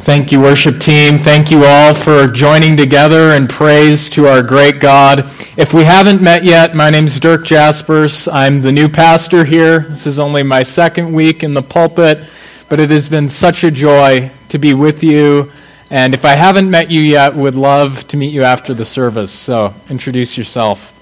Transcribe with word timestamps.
Thank 0.00 0.32
you, 0.32 0.40
worship 0.40 0.80
team. 0.80 1.18
Thank 1.18 1.50
you 1.50 1.64
all 1.64 1.92
for 1.92 2.28
joining 2.28 2.76
together 2.76 3.32
in 3.32 3.46
praise 3.46 4.08
to 4.10 4.26
our 4.26 4.42
great 4.42 4.80
God. 4.80 5.30
If 5.56 5.74
we 5.74 5.84
haven't 5.84 6.22
met 6.22 6.44
yet, 6.44 6.74
my 6.74 6.88
name 6.88 7.04
is 7.04 7.20
Dirk 7.20 7.44
Jaspers. 7.44 8.26
I'm 8.26 8.62
the 8.62 8.72
new 8.72 8.88
pastor 8.88 9.44
here. 9.44 9.80
This 9.80 10.06
is 10.06 10.18
only 10.18 10.42
my 10.42 10.62
second 10.62 11.12
week 11.12 11.42
in 11.42 11.52
the 11.52 11.62
pulpit, 11.62 12.20
but 12.70 12.80
it 12.80 12.90
has 12.90 13.08
been 13.08 13.28
such 13.28 13.64
a 13.64 13.70
joy 13.70 14.30
to 14.48 14.58
be 14.58 14.72
with 14.72 15.02
you. 15.02 15.52
And 15.90 16.14
if 16.14 16.24
I 16.24 16.36
haven't 16.36 16.70
met 16.70 16.90
you 16.90 17.02
yet, 17.02 17.34
would 17.34 17.54
love 17.54 18.06
to 18.08 18.16
meet 18.16 18.32
you 18.32 18.44
after 18.44 18.72
the 18.72 18.86
service. 18.86 19.32
So 19.32 19.74
introduce 19.90 20.38
yourself. 20.38 20.94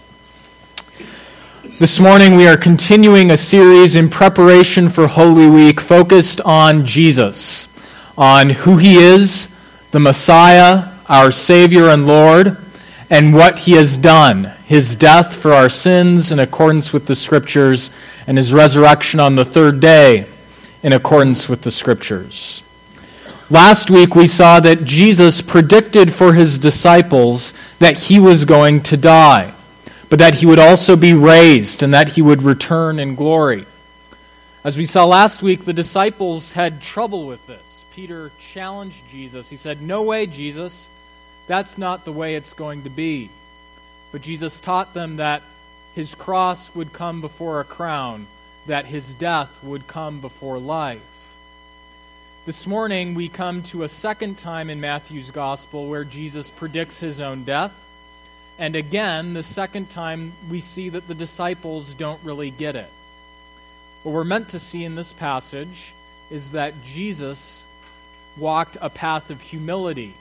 This 1.79 2.01
morning, 2.01 2.35
we 2.35 2.49
are 2.49 2.57
continuing 2.57 3.31
a 3.31 3.37
series 3.37 3.95
in 3.95 4.09
preparation 4.09 4.89
for 4.89 5.07
Holy 5.07 5.49
Week 5.49 5.81
focused 5.81 6.41
on 6.41 6.87
Jesus 6.87 7.69
on 8.17 8.51
who 8.51 8.77
he 8.77 8.97
is, 8.97 9.49
the 9.91 10.01
Messiah, 10.01 10.93
our 11.09 11.31
Savior 11.31 11.89
and 11.89 12.07
Lord, 12.07 12.57
and 13.11 13.35
what 13.35 13.61
he 13.61 13.73
has 13.73 13.97
done 13.97 14.53
his 14.67 14.97
death 14.97 15.33
for 15.33 15.53
our 15.53 15.69
sins 15.69 16.33
in 16.33 16.41
accordance 16.41 16.93
with 16.93 17.07
the 17.07 17.15
Scriptures, 17.15 17.93
and 18.27 18.37
his 18.37 18.53
resurrection 18.53 19.21
on 19.21 19.37
the 19.37 19.45
third 19.45 19.79
day 19.79 20.27
in 20.83 20.93
accordance 20.93 21.49
with 21.49 21.63
the 21.63 21.71
Scriptures. 21.71 22.65
Last 23.49 23.91
week 23.91 24.17
we 24.17 24.27
saw 24.27 24.59
that 24.59 24.83
Jesus 24.83 25.41
predicted 25.41 26.13
for 26.13 26.33
his 26.35 26.59
disciples 26.59 27.55
that 27.79 27.97
he 27.97 28.19
was 28.19 28.45
going 28.45 28.83
to 28.83 28.97
die, 28.97 29.55
but 30.09 30.19
that 30.19 30.35
he 30.35 30.47
would 30.47 30.59
also 30.59 30.97
be 30.97 31.15
raised 31.15 31.85
and 31.85 31.95
that 31.95 32.09
he 32.15 32.23
would 32.23 32.43
return 32.43 32.99
in 32.99 33.15
glory. 33.15 33.67
As 34.65 34.77
we 34.77 34.85
saw 34.85 35.05
last 35.05 35.45
week, 35.45 35.65
the 35.65 35.73
disciples 35.73 36.51
had 36.53 36.83
trouble 36.83 37.29
with 37.29 37.47
this. 37.47 37.66
Peter 37.97 38.31
challenged 38.39 39.09
Jesus. 39.11 39.49
He 39.49 39.57
said, 39.57 39.81
No 39.81 40.03
way, 40.03 40.27
Jesus. 40.27 40.91
That's 41.47 41.79
not 41.79 42.05
the 42.05 42.13
way 42.13 42.35
it's 42.35 42.53
going 42.53 42.83
to 42.83 42.91
be. 42.91 43.31
But 44.13 44.21
Jesus 44.21 44.61
taught 44.61 44.93
them 44.93 45.17
that 45.17 45.43
his 45.95 46.15
cross 46.15 46.75
would 46.75 46.93
come 46.93 47.23
before 47.23 47.59
a 47.59 47.65
crown, 47.65 48.27
that 48.67 48.85
his 48.85 49.15
death 49.15 49.59
would 49.65 49.87
come 49.87 50.21
before 50.21 50.59
life. 50.59 51.01
This 52.45 52.67
morning, 52.67 53.15
we 53.15 53.31
come 53.31 53.63
to 53.65 53.83
a 53.83 53.89
second 53.89 54.37
time 54.37 54.69
in 54.69 54.79
Matthew's 54.79 55.31
gospel 55.31 55.89
where 55.89 56.05
Jesus 56.05 56.51
predicts 56.51 57.01
his 57.01 57.19
own 57.19 57.45
death. 57.45 57.73
And 58.59 58.77
again, 58.77 59.33
the 59.33 59.43
second 59.43 59.89
time, 59.89 60.35
we 60.51 60.61
see 60.61 60.91
that 60.91 61.09
the 61.09 61.15
disciples 61.15 61.95
don't 61.95 62.23
really 62.25 62.51
get 62.51 62.77
it. 62.77 62.91
What 64.03 64.13
we're 64.13 64.25
meant 64.25 64.51
to 64.51 64.61
see 64.61 64.85
in 64.85 64.97
this 64.97 65.15
passage 65.15 65.95
is 66.31 66.51
that 66.51 66.75
Jesus 66.85 67.66
walked 68.37 68.77
a 68.81 68.91
path 68.91 69.31
of 69.31 69.41
humility 69.41 70.15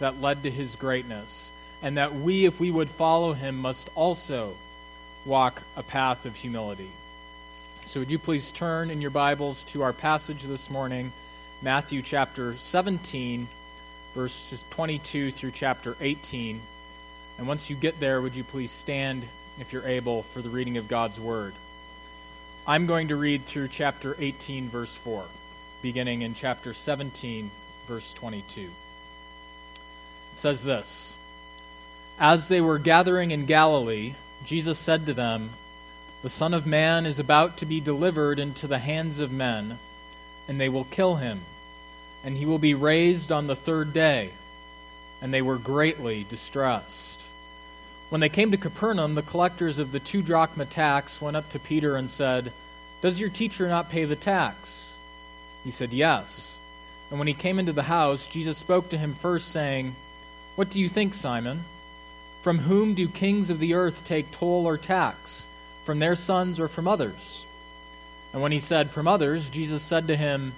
that 0.00 0.20
led 0.20 0.42
to 0.42 0.50
his 0.50 0.76
greatness, 0.76 1.50
and 1.82 1.96
that 1.98 2.14
we, 2.14 2.46
if 2.46 2.58
we 2.58 2.70
would 2.70 2.90
follow 2.90 3.32
him, 3.32 3.58
must 3.58 3.88
also 3.94 4.54
walk 5.24 5.62
a 5.76 5.82
path 5.82 6.26
of 6.26 6.34
humility. 6.34 6.90
So, 7.86 8.00
would 8.00 8.10
you 8.10 8.18
please 8.18 8.50
turn 8.50 8.90
in 8.90 9.00
your 9.00 9.10
Bibles 9.10 9.62
to 9.64 9.82
our 9.82 9.92
passage 9.92 10.42
this 10.42 10.70
morning, 10.70 11.12
Matthew 11.62 12.02
chapter 12.02 12.56
17, 12.56 13.46
verses 14.14 14.64
22 14.70 15.32
through 15.32 15.52
chapter 15.52 15.96
18. 16.00 16.60
And 17.38 17.48
once 17.48 17.68
you 17.68 17.76
get 17.76 17.98
there, 18.00 18.20
would 18.20 18.36
you 18.36 18.44
please 18.44 18.70
stand, 18.70 19.24
if 19.60 19.72
you're 19.72 19.86
able, 19.86 20.22
for 20.22 20.40
the 20.40 20.48
reading 20.48 20.76
of 20.76 20.88
God's 20.88 21.20
Word? 21.20 21.52
I'm 22.66 22.86
going 22.86 23.08
to 23.08 23.16
read 23.16 23.44
through 23.44 23.68
chapter 23.68 24.16
18, 24.18 24.68
verse 24.68 24.94
4 24.94 25.26
beginning 25.84 26.22
in 26.22 26.32
chapter 26.34 26.72
17, 26.72 27.50
verse 27.86 28.14
22. 28.14 28.62
It 28.62 28.70
says 30.34 30.64
this 30.64 31.14
As 32.18 32.48
they 32.48 32.62
were 32.62 32.78
gathering 32.78 33.32
in 33.32 33.44
Galilee, 33.44 34.14
Jesus 34.46 34.78
said 34.78 35.04
to 35.04 35.12
them, 35.12 35.50
The 36.22 36.30
Son 36.30 36.54
of 36.54 36.66
Man 36.66 37.04
is 37.04 37.18
about 37.18 37.58
to 37.58 37.66
be 37.66 37.80
delivered 37.80 38.38
into 38.38 38.66
the 38.66 38.78
hands 38.78 39.20
of 39.20 39.30
men, 39.30 39.78
and 40.48 40.58
they 40.58 40.70
will 40.70 40.84
kill 40.84 41.16
him, 41.16 41.42
and 42.24 42.34
he 42.34 42.46
will 42.46 42.58
be 42.58 42.72
raised 42.72 43.30
on 43.30 43.46
the 43.46 43.54
third 43.54 43.92
day. 43.92 44.30
And 45.20 45.34
they 45.34 45.42
were 45.42 45.58
greatly 45.58 46.24
distressed. 46.30 47.20
When 48.08 48.22
they 48.22 48.30
came 48.30 48.52
to 48.52 48.56
Capernaum, 48.56 49.16
the 49.16 49.22
collectors 49.22 49.78
of 49.78 49.92
the 49.92 50.00
two 50.00 50.22
drachma 50.22 50.64
tax 50.64 51.20
went 51.20 51.36
up 51.36 51.50
to 51.50 51.58
Peter 51.58 51.94
and 51.94 52.08
said, 52.08 52.52
Does 53.02 53.20
your 53.20 53.28
teacher 53.28 53.68
not 53.68 53.90
pay 53.90 54.06
the 54.06 54.16
tax? 54.16 54.83
He 55.64 55.70
said, 55.70 55.92
Yes. 55.92 56.56
And 57.10 57.18
when 57.18 57.28
he 57.28 57.34
came 57.34 57.58
into 57.58 57.72
the 57.72 57.82
house, 57.82 58.26
Jesus 58.26 58.58
spoke 58.58 58.90
to 58.90 58.98
him 58.98 59.14
first, 59.14 59.48
saying, 59.48 59.94
What 60.56 60.70
do 60.70 60.78
you 60.78 60.88
think, 60.88 61.14
Simon? 61.14 61.64
From 62.42 62.58
whom 62.58 62.94
do 62.94 63.08
kings 63.08 63.50
of 63.50 63.58
the 63.58 63.74
earth 63.74 64.04
take 64.04 64.30
toll 64.30 64.66
or 64.68 64.76
tax? 64.76 65.46
From 65.84 65.98
their 65.98 66.14
sons 66.14 66.60
or 66.60 66.68
from 66.68 66.86
others? 66.86 67.44
And 68.32 68.42
when 68.42 68.52
he 68.52 68.58
said, 68.58 68.90
From 68.90 69.08
others, 69.08 69.48
Jesus 69.48 69.82
said 69.82 70.08
to 70.08 70.16
him, 70.16 70.52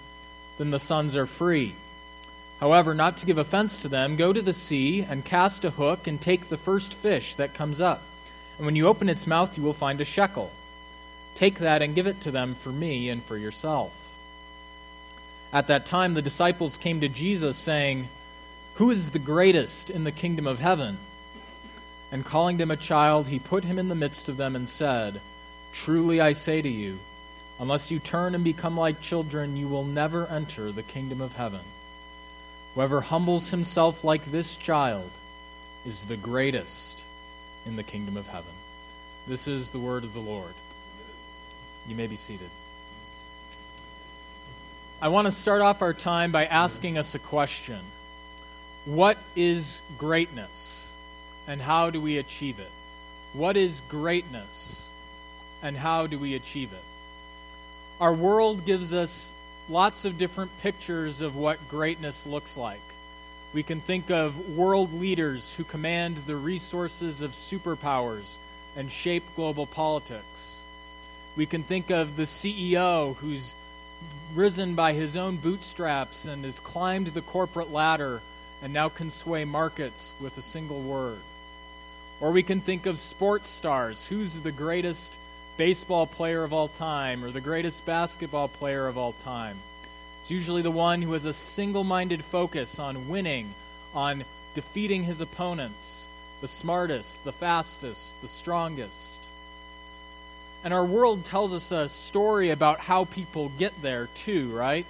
Then 0.58 0.70
the 0.70 0.78
sons 0.78 1.14
are 1.14 1.26
free. 1.26 1.74
However, 2.58 2.94
not 2.94 3.18
to 3.18 3.26
give 3.26 3.38
offense 3.38 3.78
to 3.78 3.88
them, 3.88 4.16
go 4.16 4.32
to 4.32 4.40
the 4.40 4.52
sea 4.52 5.02
and 5.02 5.24
cast 5.24 5.64
a 5.64 5.70
hook 5.70 6.06
and 6.06 6.20
take 6.20 6.48
the 6.48 6.56
first 6.56 6.94
fish 6.94 7.34
that 7.34 7.54
comes 7.54 7.80
up. 7.80 8.02
And 8.56 8.64
when 8.64 8.76
you 8.76 8.88
open 8.88 9.10
its 9.10 9.26
mouth, 9.26 9.56
you 9.56 9.62
will 9.62 9.74
find 9.74 10.00
a 10.00 10.04
shekel. 10.06 10.50
Take 11.34 11.58
that 11.58 11.82
and 11.82 11.94
give 11.94 12.06
it 12.06 12.22
to 12.22 12.30
them 12.30 12.54
for 12.54 12.70
me 12.70 13.10
and 13.10 13.22
for 13.22 13.36
yourself. 13.36 13.92
At 15.52 15.68
that 15.68 15.86
time, 15.86 16.14
the 16.14 16.22
disciples 16.22 16.76
came 16.76 17.00
to 17.00 17.08
Jesus, 17.08 17.56
saying, 17.56 18.08
Who 18.74 18.90
is 18.90 19.10
the 19.10 19.18
greatest 19.18 19.90
in 19.90 20.04
the 20.04 20.12
kingdom 20.12 20.46
of 20.46 20.58
heaven? 20.58 20.98
And 22.12 22.24
calling 22.24 22.58
him 22.58 22.70
a 22.70 22.76
child, 22.76 23.28
he 23.28 23.38
put 23.38 23.64
him 23.64 23.78
in 23.78 23.88
the 23.88 23.94
midst 23.94 24.28
of 24.28 24.36
them 24.36 24.54
and 24.56 24.68
said, 24.68 25.20
Truly 25.72 26.20
I 26.20 26.32
say 26.32 26.62
to 26.62 26.68
you, 26.68 26.98
unless 27.58 27.90
you 27.90 27.98
turn 27.98 28.34
and 28.34 28.44
become 28.44 28.76
like 28.76 29.00
children, 29.00 29.56
you 29.56 29.68
will 29.68 29.84
never 29.84 30.26
enter 30.26 30.72
the 30.72 30.82
kingdom 30.82 31.20
of 31.20 31.34
heaven. 31.34 31.60
Whoever 32.74 33.00
humbles 33.00 33.50
himself 33.50 34.04
like 34.04 34.24
this 34.24 34.56
child 34.56 35.10
is 35.86 36.02
the 36.02 36.16
greatest 36.16 37.00
in 37.64 37.76
the 37.76 37.82
kingdom 37.82 38.16
of 38.16 38.26
heaven. 38.26 38.52
This 39.26 39.48
is 39.48 39.70
the 39.70 39.78
word 39.78 40.04
of 40.04 40.12
the 40.12 40.20
Lord. 40.20 40.54
You 41.88 41.96
may 41.96 42.06
be 42.06 42.16
seated. 42.16 42.50
I 45.00 45.08
want 45.08 45.26
to 45.26 45.32
start 45.32 45.60
off 45.60 45.82
our 45.82 45.92
time 45.92 46.32
by 46.32 46.46
asking 46.46 46.96
us 46.96 47.14
a 47.14 47.18
question 47.18 47.80
What 48.86 49.18
is 49.34 49.78
greatness, 49.98 50.88
and 51.46 51.60
how 51.60 51.90
do 51.90 52.00
we 52.00 52.16
achieve 52.16 52.58
it? 52.58 52.70
What 53.34 53.58
is 53.58 53.82
greatness, 53.90 54.82
and 55.62 55.76
how 55.76 56.06
do 56.06 56.18
we 56.18 56.34
achieve 56.34 56.72
it? 56.72 56.82
Our 58.00 58.14
world 58.14 58.64
gives 58.64 58.94
us 58.94 59.30
lots 59.68 60.06
of 60.06 60.16
different 60.16 60.50
pictures 60.62 61.20
of 61.20 61.36
what 61.36 61.68
greatness 61.68 62.24
looks 62.24 62.56
like. 62.56 62.80
We 63.52 63.62
can 63.62 63.82
think 63.82 64.10
of 64.10 64.56
world 64.56 64.94
leaders 64.94 65.52
who 65.56 65.64
command 65.64 66.16
the 66.26 66.36
resources 66.36 67.20
of 67.20 67.32
superpowers 67.32 68.36
and 68.78 68.90
shape 68.90 69.24
global 69.36 69.66
politics. 69.66 70.54
We 71.36 71.44
can 71.44 71.62
think 71.64 71.90
of 71.90 72.16
the 72.16 72.22
CEO 72.22 73.14
who's 73.16 73.54
risen 74.34 74.74
by 74.74 74.92
his 74.92 75.16
own 75.16 75.36
bootstraps 75.36 76.24
and 76.24 76.44
has 76.44 76.60
climbed 76.60 77.08
the 77.08 77.22
corporate 77.22 77.72
ladder 77.72 78.20
and 78.62 78.72
now 78.72 78.88
can 78.88 79.10
sway 79.10 79.44
markets 79.44 80.12
with 80.20 80.36
a 80.38 80.42
single 80.42 80.80
word. 80.80 81.18
Or 82.20 82.30
we 82.30 82.42
can 82.42 82.60
think 82.60 82.86
of 82.86 82.98
sports 82.98 83.48
stars. 83.48 84.06
Who's 84.06 84.34
the 84.34 84.52
greatest 84.52 85.16
baseball 85.56 86.06
player 86.06 86.44
of 86.44 86.52
all 86.52 86.68
time 86.68 87.24
or 87.24 87.30
the 87.30 87.40
greatest 87.40 87.84
basketball 87.84 88.48
player 88.48 88.86
of 88.86 88.96
all 88.96 89.12
time? 89.12 89.56
It's 90.22 90.30
usually 90.30 90.62
the 90.62 90.70
one 90.70 91.02
who 91.02 91.12
has 91.12 91.24
a 91.24 91.32
single 91.32 91.84
minded 91.84 92.24
focus 92.24 92.78
on 92.78 93.08
winning, 93.08 93.54
on 93.94 94.24
defeating 94.54 95.04
his 95.04 95.20
opponents, 95.20 96.04
the 96.40 96.48
smartest, 96.48 97.22
the 97.24 97.32
fastest, 97.32 98.20
the 98.22 98.28
strongest. 98.28 99.15
And 100.66 100.74
our 100.74 100.84
world 100.84 101.24
tells 101.24 101.54
us 101.54 101.70
a 101.70 101.88
story 101.88 102.50
about 102.50 102.80
how 102.80 103.04
people 103.04 103.50
get 103.50 103.80
there, 103.82 104.08
too, 104.16 104.48
right? 104.48 104.84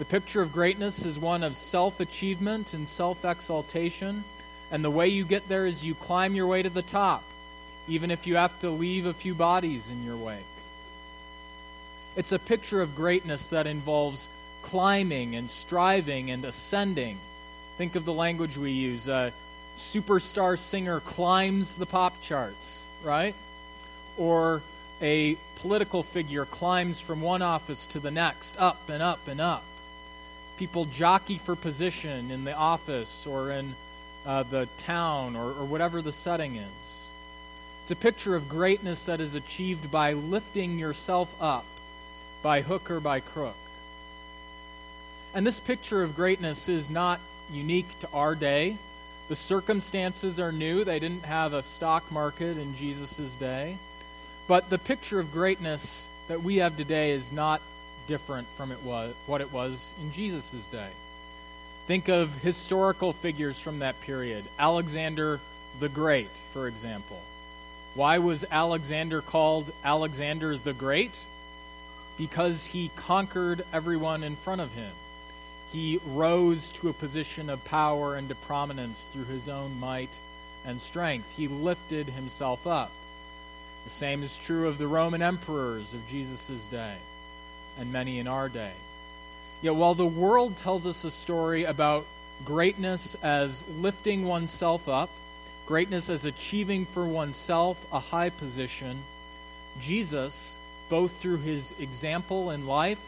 The 0.00 0.04
picture 0.04 0.42
of 0.42 0.52
greatness 0.52 1.04
is 1.04 1.20
one 1.20 1.44
of 1.44 1.54
self 1.54 2.00
achievement 2.00 2.74
and 2.74 2.88
self 2.88 3.24
exaltation. 3.24 4.24
And 4.72 4.82
the 4.84 4.90
way 4.90 5.06
you 5.06 5.24
get 5.24 5.48
there 5.48 5.66
is 5.66 5.84
you 5.84 5.94
climb 5.94 6.34
your 6.34 6.48
way 6.48 6.64
to 6.64 6.68
the 6.68 6.82
top, 6.82 7.22
even 7.86 8.10
if 8.10 8.26
you 8.26 8.34
have 8.34 8.58
to 8.58 8.70
leave 8.70 9.06
a 9.06 9.14
few 9.14 9.36
bodies 9.36 9.88
in 9.88 10.04
your 10.04 10.16
wake. 10.16 10.40
It's 12.16 12.32
a 12.32 12.38
picture 12.40 12.82
of 12.82 12.96
greatness 12.96 13.46
that 13.50 13.68
involves 13.68 14.28
climbing 14.62 15.36
and 15.36 15.48
striving 15.48 16.32
and 16.32 16.44
ascending. 16.44 17.18
Think 17.78 17.94
of 17.94 18.04
the 18.04 18.12
language 18.12 18.56
we 18.56 18.72
use. 18.72 19.06
A 19.06 19.32
superstar 19.78 20.58
singer 20.58 20.98
climbs 20.98 21.76
the 21.76 21.86
pop 21.86 22.20
charts, 22.20 22.80
right? 23.04 23.36
Or 24.18 24.60
a 25.02 25.36
political 25.56 26.02
figure 26.02 26.44
climbs 26.44 27.00
from 27.00 27.20
one 27.20 27.42
office 27.42 27.86
to 27.86 28.00
the 28.00 28.10
next, 28.10 28.56
up 28.58 28.88
and 28.88 29.02
up 29.02 29.26
and 29.28 29.40
up. 29.40 29.64
people 30.56 30.84
jockey 30.84 31.38
for 31.38 31.56
position 31.56 32.30
in 32.30 32.44
the 32.44 32.54
office 32.54 33.26
or 33.26 33.50
in 33.50 33.74
uh, 34.26 34.42
the 34.44 34.68
town 34.78 35.36
or, 35.36 35.48
or 35.50 35.64
whatever 35.64 36.00
the 36.00 36.12
setting 36.12 36.56
is. 36.56 37.06
It's 37.82 37.90
a 37.90 37.96
picture 37.96 38.34
of 38.34 38.48
greatness 38.48 39.06
that 39.06 39.20
is 39.20 39.34
achieved 39.34 39.90
by 39.90 40.14
lifting 40.14 40.78
yourself 40.78 41.34
up 41.40 41.66
by 42.42 42.62
hook 42.62 42.90
or 42.90 43.00
by 43.00 43.20
crook. 43.20 43.56
And 45.34 45.46
this 45.46 45.60
picture 45.60 46.02
of 46.02 46.14
greatness 46.14 46.68
is 46.68 46.88
not 46.88 47.20
unique 47.52 47.98
to 48.00 48.08
our 48.12 48.34
day. 48.34 48.76
The 49.28 49.36
circumstances 49.36 50.38
are 50.38 50.52
new. 50.52 50.84
They 50.84 50.98
didn't 50.98 51.24
have 51.24 51.52
a 51.52 51.62
stock 51.62 52.10
market 52.12 52.56
in 52.56 52.76
Jesus' 52.76 53.34
day. 53.34 53.76
But 54.46 54.68
the 54.68 54.78
picture 54.78 55.20
of 55.20 55.32
greatness 55.32 56.06
that 56.28 56.42
we 56.42 56.56
have 56.56 56.76
today 56.76 57.12
is 57.12 57.32
not 57.32 57.62
different 58.06 58.46
from 58.56 58.72
it 58.72 58.82
was, 58.82 59.14
what 59.26 59.40
it 59.40 59.52
was 59.52 59.92
in 60.02 60.12
Jesus' 60.12 60.52
day. 60.70 60.90
Think 61.86 62.08
of 62.08 62.34
historical 62.38 63.12
figures 63.12 63.58
from 63.58 63.78
that 63.78 64.00
period. 64.02 64.44
Alexander 64.58 65.40
the 65.80 65.88
Great, 65.88 66.30
for 66.52 66.68
example. 66.68 67.20
Why 67.94 68.18
was 68.18 68.44
Alexander 68.50 69.22
called 69.22 69.72
Alexander 69.84 70.56
the 70.56 70.72
Great? 70.72 71.18
Because 72.18 72.66
he 72.66 72.90
conquered 72.96 73.64
everyone 73.72 74.24
in 74.24 74.36
front 74.36 74.60
of 74.60 74.72
him. 74.72 74.92
He 75.72 76.00
rose 76.06 76.70
to 76.70 76.88
a 76.88 76.92
position 76.92 77.48
of 77.48 77.64
power 77.64 78.16
and 78.16 78.28
to 78.28 78.34
prominence 78.34 79.04
through 79.10 79.24
his 79.24 79.48
own 79.48 79.80
might 79.80 80.10
and 80.66 80.80
strength. 80.80 81.32
He 81.36 81.48
lifted 81.48 82.08
himself 82.08 82.66
up. 82.66 82.90
The 83.84 83.90
same 83.90 84.22
is 84.22 84.38
true 84.38 84.66
of 84.66 84.78
the 84.78 84.86
Roman 84.86 85.22
emperors 85.22 85.92
of 85.94 86.08
Jesus' 86.08 86.66
day 86.70 86.94
and 87.78 87.92
many 87.92 88.18
in 88.18 88.26
our 88.26 88.48
day. 88.48 88.72
Yet 89.62 89.74
while 89.74 89.94
the 89.94 90.06
world 90.06 90.56
tells 90.56 90.86
us 90.86 91.04
a 91.04 91.10
story 91.10 91.64
about 91.64 92.06
greatness 92.44 93.14
as 93.22 93.62
lifting 93.78 94.24
oneself 94.24 94.88
up, 94.88 95.10
greatness 95.66 96.10
as 96.10 96.24
achieving 96.24 96.86
for 96.86 97.06
oneself 97.06 97.78
a 97.92 97.98
high 97.98 98.30
position, 98.30 98.98
Jesus, 99.80 100.56
both 100.88 101.12
through 101.16 101.38
his 101.38 101.74
example 101.78 102.50
in 102.50 102.66
life 102.66 103.00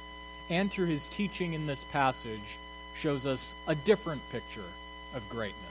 and 0.49 0.71
through 0.71 0.87
his 0.87 1.09
teaching 1.09 1.55
in 1.55 1.67
this 1.67 1.85
passage, 1.85 2.57
shows 2.95 3.27
us 3.27 3.55
a 3.67 3.75
different 3.75 4.23
picture 4.31 4.71
of 5.15 5.29
greatness. 5.29 5.63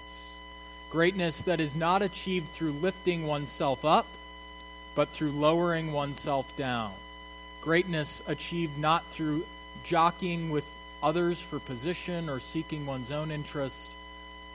Greatness 0.92 1.44
that 1.44 1.60
is 1.60 1.76
not 1.76 2.02
achieved 2.02 2.50
through 2.50 2.72
lifting 2.72 3.26
oneself 3.26 3.84
up, 3.84 4.06
but 4.96 5.10
through 5.10 5.32
lowering 5.32 5.92
oneself 5.92 6.56
down. 6.56 6.94
Greatness 7.62 8.24
achieved 8.28 8.78
not 8.78 9.06
through 9.12 9.46
jockeying 9.84 10.50
with 10.50 10.66
others 11.04 11.40
for 11.40 11.60
position 11.60 12.30
or 12.30 12.40
seeking 12.40 12.86
one's 12.86 13.12
own 13.12 13.30
interest, 13.30 13.90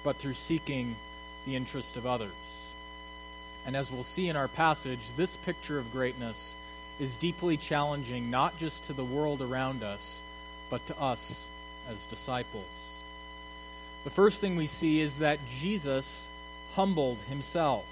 but 0.02 0.16
through 0.16 0.34
seeking 0.34 0.96
the 1.46 1.54
interest 1.54 1.96
of 1.96 2.06
others. 2.06 2.30
And 3.66 3.76
as 3.76 3.92
we'll 3.92 4.04
see 4.04 4.28
in 4.28 4.36
our 4.36 4.48
passage, 4.48 5.00
this 5.16 5.36
picture 5.36 5.78
of 5.78 5.92
greatness 5.92 6.54
is 6.98 7.16
deeply 7.16 7.56
challenging 7.56 8.30
not 8.30 8.58
just 8.58 8.84
to 8.84 8.92
the 8.92 9.04
world 9.04 9.42
around 9.42 9.82
us, 9.82 10.18
but 10.70 10.84
to 10.86 11.00
us 11.00 11.44
as 11.90 12.04
disciples. 12.06 12.64
The 14.04 14.10
first 14.10 14.40
thing 14.40 14.56
we 14.56 14.66
see 14.66 15.00
is 15.00 15.18
that 15.18 15.38
Jesus 15.60 16.26
humbled 16.74 17.18
himself. 17.28 17.84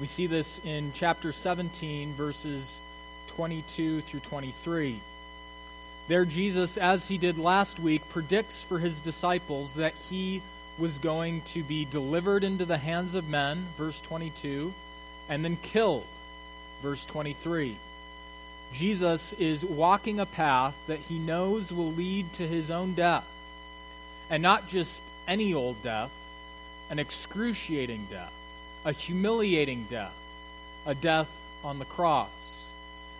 We 0.00 0.06
see 0.06 0.26
this 0.26 0.62
in 0.64 0.92
chapter 0.94 1.30
17, 1.30 2.14
verses 2.14 2.80
22 3.36 4.00
through 4.00 4.20
23. 4.20 4.98
There, 6.08 6.24
Jesus, 6.24 6.78
as 6.78 7.06
he 7.06 7.18
did 7.18 7.38
last 7.38 7.78
week, 7.78 8.08
predicts 8.08 8.62
for 8.62 8.78
his 8.78 9.00
disciples 9.00 9.74
that 9.74 9.92
he 10.08 10.40
was 10.78 10.96
going 10.96 11.42
to 11.42 11.62
be 11.62 11.84
delivered 11.84 12.44
into 12.44 12.64
the 12.64 12.78
hands 12.78 13.14
of 13.14 13.28
men, 13.28 13.66
verse 13.76 14.00
22, 14.00 14.72
and 15.28 15.44
then 15.44 15.58
killed, 15.62 16.06
verse 16.82 17.04
23. 17.04 17.76
Jesus 18.72 19.34
is 19.34 19.62
walking 19.64 20.18
a 20.18 20.26
path 20.26 20.76
that 20.86 20.98
he 21.00 21.18
knows 21.18 21.72
will 21.72 21.92
lead 21.92 22.32
to 22.34 22.48
his 22.48 22.70
own 22.70 22.94
death. 22.94 23.26
And 24.30 24.42
not 24.42 24.66
just 24.66 25.02
any 25.28 25.52
old 25.52 25.82
death, 25.82 26.10
an 26.88 26.98
excruciating 26.98 28.06
death, 28.10 28.32
a 28.84 28.92
humiliating 28.92 29.86
death, 29.90 30.14
a 30.86 30.94
death 30.94 31.30
on 31.62 31.78
the 31.78 31.84
cross, 31.84 32.30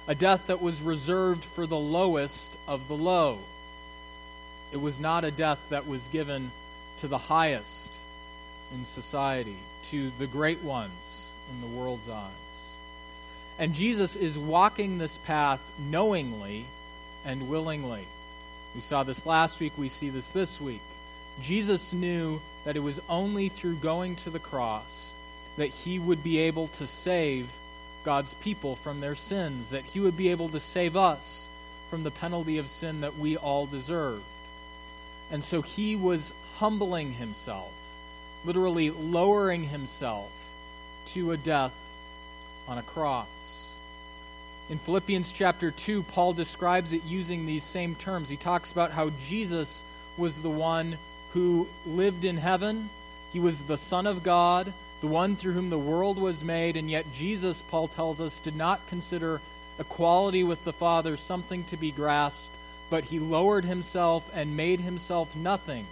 a 0.08 0.14
death 0.14 0.46
that 0.46 0.62
was 0.62 0.80
reserved 0.80 1.44
for 1.44 1.66
the 1.66 1.76
lowest 1.76 2.50
of 2.66 2.88
the 2.88 2.96
low. 2.96 3.38
It 4.72 4.80
was 4.80 4.98
not 4.98 5.24
a 5.24 5.30
death 5.30 5.60
that 5.70 5.86
was 5.86 6.06
given 6.08 6.50
to 7.00 7.08
the 7.08 7.18
highest 7.18 7.92
in 8.74 8.84
society, 8.84 9.56
to 9.90 10.10
the 10.18 10.26
great 10.26 10.62
ones 10.62 11.28
in 11.50 11.60
the 11.60 11.76
world's 11.76 12.08
eyes. 12.08 12.30
And 13.58 13.74
Jesus 13.74 14.16
is 14.16 14.38
walking 14.38 14.96
this 14.96 15.18
path 15.18 15.62
knowingly 15.90 16.64
and 17.26 17.48
willingly. 17.48 18.06
We 18.74 18.80
saw 18.80 19.02
this 19.02 19.26
last 19.26 19.60
week, 19.60 19.72
we 19.76 19.88
see 19.90 20.08
this 20.08 20.30
this 20.30 20.60
week. 20.60 20.80
Jesus 21.42 21.92
knew 21.92 22.40
that 22.64 22.76
it 22.76 22.80
was 22.80 23.00
only 23.08 23.48
through 23.48 23.76
going 23.76 24.16
to 24.16 24.30
the 24.30 24.38
cross 24.38 25.09
that 25.56 25.68
he 25.68 25.98
would 25.98 26.22
be 26.22 26.38
able 26.38 26.68
to 26.68 26.86
save 26.86 27.48
God's 28.04 28.34
people 28.34 28.76
from 28.76 29.00
their 29.00 29.14
sins, 29.14 29.70
that 29.70 29.84
he 29.84 30.00
would 30.00 30.16
be 30.16 30.30
able 30.30 30.48
to 30.50 30.60
save 30.60 30.96
us 30.96 31.46
from 31.90 32.04
the 32.04 32.10
penalty 32.10 32.58
of 32.58 32.68
sin 32.68 33.00
that 33.02 33.18
we 33.18 33.36
all 33.36 33.66
deserved. 33.66 34.22
And 35.30 35.44
so 35.44 35.62
he 35.62 35.96
was 35.96 36.32
humbling 36.56 37.12
himself, 37.14 37.72
literally 38.44 38.90
lowering 38.90 39.64
himself 39.64 40.30
to 41.06 41.32
a 41.32 41.36
death 41.36 41.74
on 42.68 42.78
a 42.78 42.82
cross. 42.82 43.26
In 44.70 44.78
Philippians 44.78 45.32
chapter 45.32 45.72
2, 45.72 46.04
Paul 46.04 46.32
describes 46.32 46.92
it 46.92 47.04
using 47.04 47.44
these 47.44 47.64
same 47.64 47.96
terms. 47.96 48.28
He 48.28 48.36
talks 48.36 48.70
about 48.70 48.92
how 48.92 49.10
Jesus 49.26 49.82
was 50.16 50.38
the 50.38 50.50
one 50.50 50.96
who 51.32 51.66
lived 51.86 52.24
in 52.24 52.36
heaven, 52.36 52.88
he 53.32 53.40
was 53.40 53.62
the 53.62 53.76
Son 53.76 54.06
of 54.06 54.22
God, 54.22 54.72
the 55.00 55.06
one 55.06 55.36
through 55.36 55.52
whom 55.52 55.70
the 55.70 55.78
world 55.78 56.18
was 56.18 56.44
made, 56.44 56.76
and 56.76 56.90
yet 56.90 57.06
Jesus, 57.14 57.62
Paul 57.62 57.88
tells 57.88 58.20
us, 58.20 58.38
did 58.38 58.56
not 58.56 58.86
consider 58.88 59.40
equality 59.78 60.44
with 60.44 60.62
the 60.64 60.72
Father 60.72 61.16
something 61.16 61.64
to 61.64 61.76
be 61.76 61.90
grasped, 61.90 62.48
but 62.90 63.04
he 63.04 63.18
lowered 63.18 63.64
himself 63.64 64.28
and 64.34 64.56
made 64.56 64.80
himself 64.80 65.34
nothing, 65.34 65.86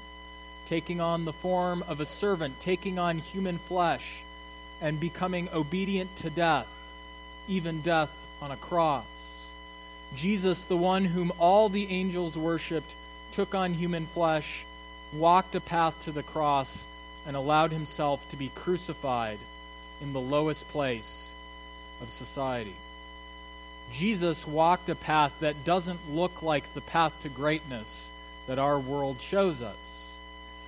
taking 0.67 1.01
on 1.01 1.25
the 1.25 1.33
form 1.33 1.83
of 1.89 2.01
a 2.01 2.07
servant, 2.07 2.61
taking 2.61 2.99
on 2.99 3.19
human 3.19 3.59
flesh, 3.59 4.23
and 4.83 5.01
becoming 5.01 5.49
obedient 5.55 6.15
to 6.17 6.29
death, 6.29 6.69
even 7.49 7.81
death 7.81 8.13
on 8.43 8.51
a 8.51 8.57
cross. 8.57 9.05
Jesus, 10.15 10.65
the 10.65 10.77
one 10.77 11.05
whom 11.05 11.33
all 11.39 11.69
the 11.69 11.89
angels 11.91 12.37
worshiped, 12.37 12.95
took 13.33 13.55
on 13.55 13.75
human 13.75 14.07
flesh, 14.07 14.65
walked 15.13 15.55
a 15.55 15.61
path 15.61 15.95
to 16.05 16.13
the 16.13 16.23
cross, 16.23 16.85
and 17.29 17.37
allowed 17.37 17.71
himself 17.71 18.27
to 18.31 18.37
be 18.37 18.51
crucified 18.55 19.39
in 20.01 20.15
the 20.15 20.21
lowest 20.21 20.67
place 20.71 21.31
of 22.01 22.11
society. 22.11 22.75
Jesus 23.93 24.47
walked 24.47 24.89
a 24.89 24.95
path 24.95 25.35
that 25.41 25.65
doesn't 25.65 26.11
look 26.11 26.43
like 26.43 26.73
the 26.73 26.81
path 26.81 27.13
to 27.23 27.29
greatness 27.29 28.09
that 28.47 28.59
our 28.59 28.79
world 28.79 29.21
shows 29.21 29.61
us. 29.61 30.11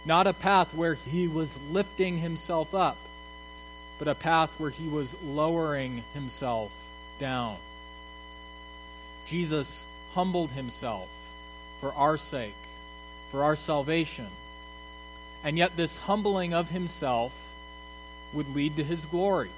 Not 0.04 0.26
a 0.26 0.34
path 0.34 0.74
where 0.74 0.94
he 0.94 1.28
was 1.28 1.58
lifting 1.70 2.18
himself 2.18 2.74
up, 2.74 2.98
but 3.98 4.08
a 4.08 4.14
path 4.14 4.54
where 4.58 4.70
he 4.70 4.86
was 4.86 5.16
lowering 5.24 6.04
himself 6.12 6.70
down. 7.18 7.56
Jesus 9.26 9.84
humbled 10.14 10.50
himself 10.50 11.08
for 11.80 11.94
our 11.94 12.18
sake, 12.18 12.54
for 13.30 13.44
our 13.44 13.56
salvation. 13.56 14.26
And 15.42 15.56
yet, 15.56 15.76
this 15.76 15.96
humbling 15.96 16.52
of 16.52 16.70
himself 16.70 17.32
would 18.32 18.54
lead 18.54 18.76
to 18.76 18.84
his 18.84 19.04
glory. 19.06 19.50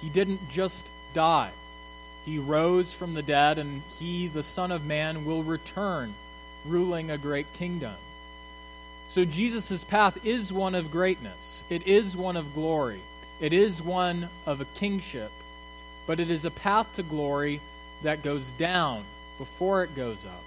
He 0.00 0.08
didn't 0.08 0.48
just 0.50 0.90
die, 1.14 1.52
he 2.24 2.38
rose 2.38 2.92
from 2.92 3.14
the 3.14 3.22
dead, 3.22 3.58
and 3.58 3.82
he, 3.98 4.26
the 4.26 4.42
Son 4.42 4.72
of 4.72 4.84
Man, 4.84 5.24
will 5.24 5.42
return, 5.42 6.14
ruling 6.64 7.10
a 7.10 7.18
great 7.18 7.52
kingdom. 7.54 7.94
So, 9.08 9.24
Jesus' 9.24 9.84
path 9.84 10.24
is 10.24 10.52
one 10.52 10.74
of 10.74 10.90
greatness, 10.90 11.62
it 11.70 11.86
is 11.86 12.16
one 12.16 12.36
of 12.36 12.54
glory, 12.54 13.00
it 13.40 13.52
is 13.52 13.80
one 13.80 14.28
of 14.46 14.60
a 14.60 14.66
kingship. 14.76 15.30
But 16.06 16.20
it 16.20 16.30
is 16.30 16.44
a 16.44 16.52
path 16.52 16.94
to 16.96 17.02
glory 17.02 17.60
that 18.02 18.22
goes 18.22 18.52
down 18.52 19.02
before 19.38 19.82
it 19.82 19.96
goes 19.96 20.24
up, 20.24 20.42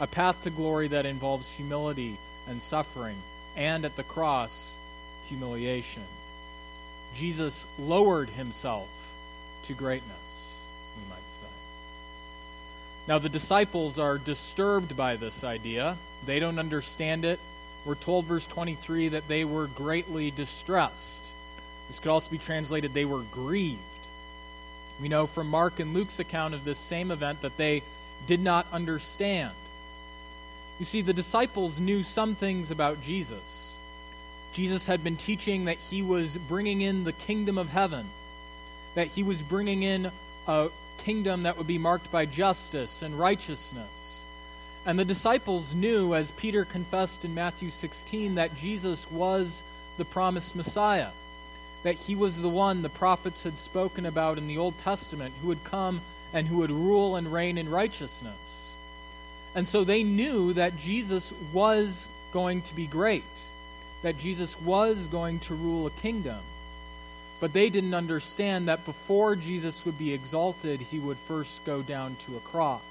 a 0.00 0.06
path 0.06 0.42
to 0.44 0.50
glory 0.50 0.88
that 0.88 1.04
involves 1.06 1.50
humility 1.50 2.16
and 2.48 2.60
suffering, 2.62 3.16
and 3.56 3.84
at 3.84 3.96
the 3.96 4.02
cross, 4.02 4.74
humiliation. 5.28 6.02
Jesus 7.16 7.66
lowered 7.78 8.30
himself 8.30 8.88
to 9.64 9.74
greatness, 9.74 10.10
we 10.96 11.08
might 11.10 11.18
say. 11.40 11.46
Now, 13.06 13.18
the 13.18 13.28
disciples 13.28 13.98
are 13.98 14.18
disturbed 14.18 14.96
by 14.96 15.16
this 15.16 15.44
idea. 15.44 15.96
They 16.26 16.38
don't 16.38 16.58
understand 16.58 17.24
it. 17.24 17.38
We're 17.84 17.94
told, 17.96 18.26
verse 18.26 18.46
23, 18.46 19.08
that 19.08 19.28
they 19.28 19.44
were 19.44 19.66
greatly 19.66 20.30
distressed. 20.30 21.24
This 21.88 21.98
could 21.98 22.10
also 22.10 22.30
be 22.30 22.38
translated, 22.38 22.94
they 22.94 23.04
were 23.04 23.22
grieved. 23.32 23.80
We 25.00 25.08
know 25.08 25.26
from 25.26 25.48
Mark 25.48 25.80
and 25.80 25.94
Luke's 25.94 26.20
account 26.20 26.54
of 26.54 26.64
this 26.64 26.78
same 26.78 27.10
event 27.10 27.42
that 27.42 27.56
they 27.56 27.82
did 28.26 28.40
not 28.40 28.66
understand. 28.72 29.52
You 30.78 30.84
see, 30.84 31.00
the 31.00 31.12
disciples 31.12 31.78
knew 31.78 32.02
some 32.02 32.34
things 32.34 32.70
about 32.70 33.02
Jesus. 33.02 33.76
Jesus 34.52 34.86
had 34.86 35.02
been 35.02 35.16
teaching 35.16 35.64
that 35.66 35.78
he 35.78 36.02
was 36.02 36.36
bringing 36.36 36.80
in 36.82 37.04
the 37.04 37.12
kingdom 37.12 37.56
of 37.56 37.68
heaven, 37.68 38.06
that 38.94 39.06
he 39.06 39.22
was 39.22 39.40
bringing 39.40 39.82
in 39.82 40.10
a 40.46 40.68
kingdom 40.98 41.44
that 41.44 41.56
would 41.56 41.66
be 41.66 41.78
marked 41.78 42.10
by 42.12 42.26
justice 42.26 43.02
and 43.02 43.18
righteousness. 43.18 44.22
And 44.84 44.98
the 44.98 45.04
disciples 45.04 45.74
knew, 45.74 46.14
as 46.14 46.32
Peter 46.32 46.64
confessed 46.64 47.24
in 47.24 47.34
Matthew 47.34 47.70
16, 47.70 48.34
that 48.34 48.56
Jesus 48.56 49.08
was 49.10 49.62
the 49.96 50.04
promised 50.04 50.56
Messiah, 50.56 51.10
that 51.84 51.94
he 51.94 52.16
was 52.16 52.40
the 52.40 52.48
one 52.48 52.82
the 52.82 52.88
prophets 52.88 53.44
had 53.44 53.56
spoken 53.56 54.06
about 54.06 54.38
in 54.38 54.48
the 54.48 54.58
Old 54.58 54.76
Testament 54.78 55.34
who 55.40 55.48
would 55.48 55.64
come 55.64 56.00
and 56.32 56.46
who 56.46 56.58
would 56.58 56.70
rule 56.70 57.16
and 57.16 57.32
reign 57.32 57.58
in 57.58 57.68
righteousness. 57.68 58.61
And 59.54 59.68
so 59.68 59.84
they 59.84 60.02
knew 60.02 60.54
that 60.54 60.78
Jesus 60.78 61.32
was 61.52 62.08
going 62.32 62.62
to 62.62 62.74
be 62.74 62.86
great, 62.86 63.24
that 64.02 64.18
Jesus 64.18 64.58
was 64.60 65.06
going 65.06 65.40
to 65.40 65.54
rule 65.54 65.86
a 65.86 65.90
kingdom. 65.90 66.40
But 67.40 67.52
they 67.52 67.70
didn't 67.70 67.94
understand 67.94 68.68
that 68.68 68.84
before 68.84 69.36
Jesus 69.36 69.84
would 69.84 69.98
be 69.98 70.12
exalted, 70.12 70.80
he 70.80 70.98
would 70.98 71.16
first 71.16 71.64
go 71.64 71.82
down 71.82 72.16
to 72.26 72.36
a 72.36 72.40
cross. 72.40 72.82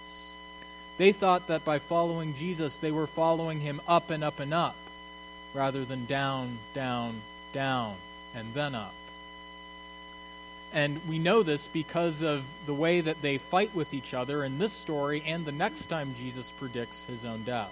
They 0.98 1.14
thought 1.14 1.48
that 1.48 1.66
by 1.66 1.80
following 1.80 2.36
Jesus, 2.36 2.78
they 2.78 2.92
were 2.92 3.08
following 3.08 3.60
him 3.60 3.82
up 3.88 4.12
and 4.12 4.24
up 4.24 4.40
and 4.40 4.54
up, 4.54 4.76
rather 5.54 5.86
than 5.86 6.06
down, 6.06 6.60
down, 6.76 7.16
down, 7.54 7.96
and 8.36 8.54
then 8.54 8.76
up. 8.76 8.94
And 10.74 11.02
we 11.08 11.20
know 11.20 11.44
this 11.44 11.68
because 11.68 12.22
of 12.22 12.44
the 12.66 12.74
way 12.74 13.02
that 13.02 13.22
they 13.22 13.38
fight 13.38 13.76
with 13.76 13.94
each 13.94 14.14
other 14.14 14.44
in 14.46 14.58
this 14.58 14.72
story 14.72 15.24
and 15.26 15.46
the 15.46 15.52
next 15.52 15.88
time 15.88 16.16
Jesus 16.18 16.52
predicts 16.52 17.04
his 17.06 17.26
own 17.26 17.44
death. 17.44 17.72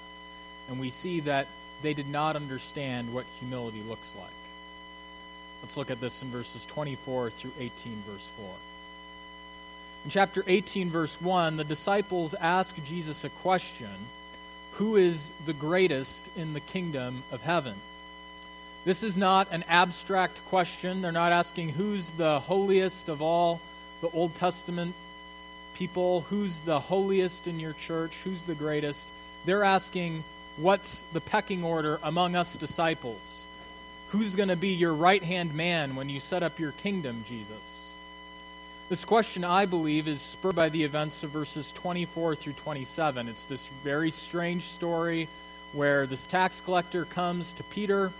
And 0.67 0.79
we 0.79 0.89
see 0.89 1.21
that 1.21 1.47
they 1.81 1.93
did 1.93 2.09
not 2.09 2.35
understand 2.35 3.13
what 3.13 3.25
humility 3.39 3.81
looks 3.87 4.13
like. 4.19 4.29
Let's 5.61 5.77
look 5.77 5.91
at 5.91 6.01
this 6.01 6.21
in 6.21 6.29
verses 6.29 6.65
24 6.65 7.31
through 7.31 7.51
18, 7.59 7.71
verse 8.07 8.27
4. 8.37 8.47
In 10.05 10.09
chapter 10.09 10.43
18, 10.47 10.89
verse 10.89 11.19
1, 11.21 11.57
the 11.57 11.63
disciples 11.63 12.33
ask 12.33 12.75
Jesus 12.85 13.23
a 13.23 13.29
question 13.29 13.89
Who 14.73 14.95
is 14.95 15.31
the 15.45 15.53
greatest 15.53 16.29
in 16.37 16.53
the 16.53 16.61
kingdom 16.61 17.23
of 17.31 17.41
heaven? 17.41 17.75
This 18.85 19.03
is 19.03 19.17
not 19.17 19.49
an 19.51 19.63
abstract 19.67 20.43
question. 20.45 21.01
They're 21.01 21.11
not 21.11 21.31
asking 21.31 21.69
who's 21.69 22.09
the 22.11 22.39
holiest 22.39 23.09
of 23.09 23.21
all 23.21 23.59
the 24.01 24.09
Old 24.09 24.33
Testament 24.35 24.95
people, 25.73 26.21
who's 26.21 26.59
the 26.61 26.79
holiest 26.79 27.47
in 27.47 27.59
your 27.59 27.73
church, 27.73 28.13
who's 28.23 28.41
the 28.43 28.55
greatest. 28.55 29.07
They're 29.45 29.63
asking, 29.63 30.23
what's 30.57 31.03
the 31.13 31.21
pecking 31.21 31.63
order 31.63 31.99
among 32.03 32.35
us 32.35 32.55
disciples? 32.55 33.45
Who's 34.09 34.35
going 34.35 34.49
to 34.49 34.55
be 34.55 34.69
your 34.69 34.93
right 34.93 35.23
hand 35.23 35.53
man 35.53 35.95
when 35.95 36.09
you 36.09 36.19
set 36.19 36.43
up 36.43 36.59
your 36.59 36.71
kingdom, 36.73 37.23
Jesus? 37.27 37.89
This 38.89 39.05
question, 39.05 39.43
I 39.43 39.67
believe, 39.67 40.07
is 40.07 40.19
spurred 40.19 40.55
by 40.55 40.69
the 40.69 40.83
events 40.83 41.21
of 41.23 41.29
verses 41.29 41.71
24 41.73 42.35
through 42.35 42.53
27. 42.53 43.27
It's 43.27 43.43
this 43.43 43.67
very 43.83 44.09
strange 44.09 44.63
story 44.63 45.27
where 45.73 46.07
this 46.07 46.25
tax 46.25 46.59
collector 46.61 47.05
comes 47.05 47.53
to 47.53 47.63
Peter. 47.63 48.11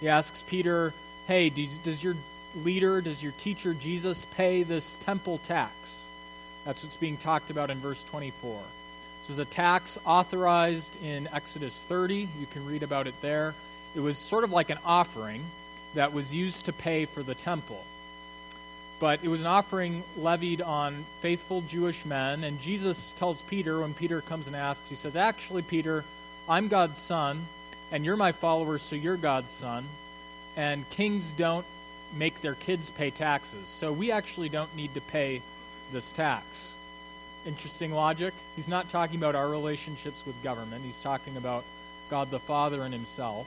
He 0.00 0.08
asks 0.08 0.42
Peter, 0.42 0.92
Hey, 1.26 1.50
does 1.50 2.02
your 2.02 2.16
leader, 2.56 3.00
does 3.00 3.22
your 3.22 3.32
teacher 3.32 3.74
Jesus 3.74 4.26
pay 4.36 4.62
this 4.62 4.96
temple 5.02 5.38
tax? 5.38 6.04
That's 6.64 6.82
what's 6.82 6.96
being 6.96 7.16
talked 7.16 7.50
about 7.50 7.70
in 7.70 7.78
verse 7.78 8.02
24. 8.04 8.60
This 9.20 9.28
was 9.28 9.38
a 9.38 9.44
tax 9.44 9.98
authorized 10.04 11.02
in 11.02 11.28
Exodus 11.32 11.76
30. 11.88 12.28
You 12.40 12.46
can 12.52 12.66
read 12.66 12.82
about 12.82 13.06
it 13.06 13.14
there. 13.20 13.54
It 13.94 14.00
was 14.00 14.16
sort 14.16 14.44
of 14.44 14.52
like 14.52 14.70
an 14.70 14.78
offering 14.84 15.44
that 15.94 16.12
was 16.12 16.34
used 16.34 16.66
to 16.66 16.72
pay 16.72 17.04
for 17.04 17.22
the 17.22 17.34
temple. 17.34 17.82
But 19.00 19.20
it 19.22 19.28
was 19.28 19.40
an 19.40 19.46
offering 19.46 20.02
levied 20.16 20.60
on 20.60 21.04
faithful 21.20 21.62
Jewish 21.62 22.04
men. 22.04 22.44
And 22.44 22.60
Jesus 22.60 23.12
tells 23.18 23.40
Peter, 23.42 23.80
when 23.80 23.94
Peter 23.94 24.20
comes 24.22 24.46
and 24.46 24.56
asks, 24.56 24.88
he 24.88 24.96
says, 24.96 25.14
Actually, 25.14 25.62
Peter, 25.62 26.04
I'm 26.48 26.68
God's 26.68 26.98
son, 26.98 27.46
and 27.90 28.04
you're 28.04 28.16
my 28.16 28.32
follower, 28.32 28.78
so 28.78 28.96
you're 28.96 29.16
God's 29.16 29.50
son. 29.50 29.84
And 30.56 30.88
kings 30.90 31.30
don't 31.32 31.66
make 32.16 32.40
their 32.40 32.54
kids 32.54 32.90
pay 32.90 33.10
taxes. 33.10 33.68
So 33.68 33.92
we 33.92 34.10
actually 34.10 34.48
don't 34.48 34.74
need 34.76 34.94
to 34.94 35.00
pay 35.00 35.42
this 35.92 36.12
tax. 36.12 36.44
Interesting 37.46 37.92
logic. 37.92 38.34
He's 38.56 38.68
not 38.68 38.88
talking 38.88 39.16
about 39.16 39.34
our 39.34 39.48
relationships 39.48 40.22
with 40.26 40.42
government, 40.42 40.84
he's 40.84 41.00
talking 41.00 41.36
about 41.36 41.64
God 42.10 42.30
the 42.30 42.40
Father 42.40 42.82
and 42.82 42.92
himself. 42.92 43.46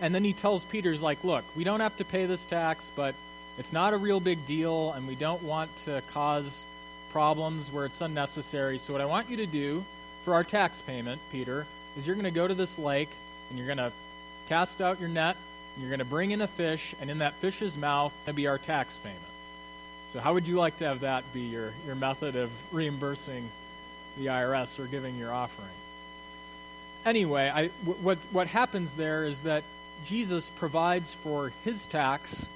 And 0.00 0.14
then 0.14 0.24
he 0.24 0.32
tells 0.32 0.64
Peter, 0.64 0.90
he's 0.90 1.00
like, 1.00 1.22
look, 1.22 1.44
we 1.54 1.64
don't 1.64 1.80
have 1.80 1.96
to 1.98 2.04
pay 2.04 2.26
this 2.26 2.44
tax, 2.44 2.90
but 2.96 3.14
it's 3.58 3.72
not 3.72 3.94
a 3.94 3.96
real 3.96 4.18
big 4.20 4.44
deal, 4.46 4.92
and 4.92 5.06
we 5.06 5.14
don't 5.14 5.42
want 5.42 5.74
to 5.84 6.02
cause 6.12 6.64
problems 7.12 7.70
where 7.70 7.84
it's 7.84 8.00
unnecessary. 8.00 8.78
So, 8.78 8.92
what 8.92 9.02
I 9.02 9.04
want 9.04 9.30
you 9.30 9.36
to 9.36 9.46
do 9.46 9.84
for 10.24 10.34
our 10.34 10.42
tax 10.42 10.80
payment, 10.80 11.20
Peter, 11.30 11.66
is 11.96 12.06
you're 12.06 12.16
going 12.16 12.24
to 12.24 12.30
go 12.30 12.46
to 12.46 12.54
this 12.54 12.78
lake 12.78 13.08
and 13.48 13.58
you're 13.58 13.66
going 13.66 13.78
to 13.78 13.92
cast 14.48 14.80
out 14.80 15.00
your 15.00 15.08
net, 15.08 15.36
and 15.74 15.82
you're 15.82 15.90
going 15.90 15.98
to 15.98 16.04
bring 16.04 16.30
in 16.30 16.40
a 16.40 16.46
fish, 16.46 16.94
and 17.00 17.10
in 17.10 17.18
that 17.18 17.34
fish's 17.34 17.76
mouth, 17.76 18.12
to 18.26 18.32
be 18.32 18.46
our 18.46 18.58
tax 18.58 18.98
payment. 18.98 19.20
So, 20.12 20.20
how 20.20 20.34
would 20.34 20.46
you 20.46 20.56
like 20.56 20.76
to 20.78 20.84
have 20.86 21.00
that 21.00 21.24
be 21.32 21.42
your, 21.42 21.72
your 21.86 21.94
method 21.94 22.36
of 22.36 22.50
reimbursing 22.70 23.48
the 24.18 24.26
IRS 24.26 24.78
or 24.78 24.86
giving 24.86 25.16
your 25.16 25.32
offering? 25.32 25.68
Anyway, 27.04 27.50
I, 27.52 27.68
what, 28.02 28.18
what 28.30 28.46
happens 28.46 28.94
there 28.94 29.24
is 29.24 29.42
that 29.42 29.64
Jesus 30.06 30.50
provides 30.56 31.14
for 31.14 31.52
his 31.64 31.86
tax 31.86 32.46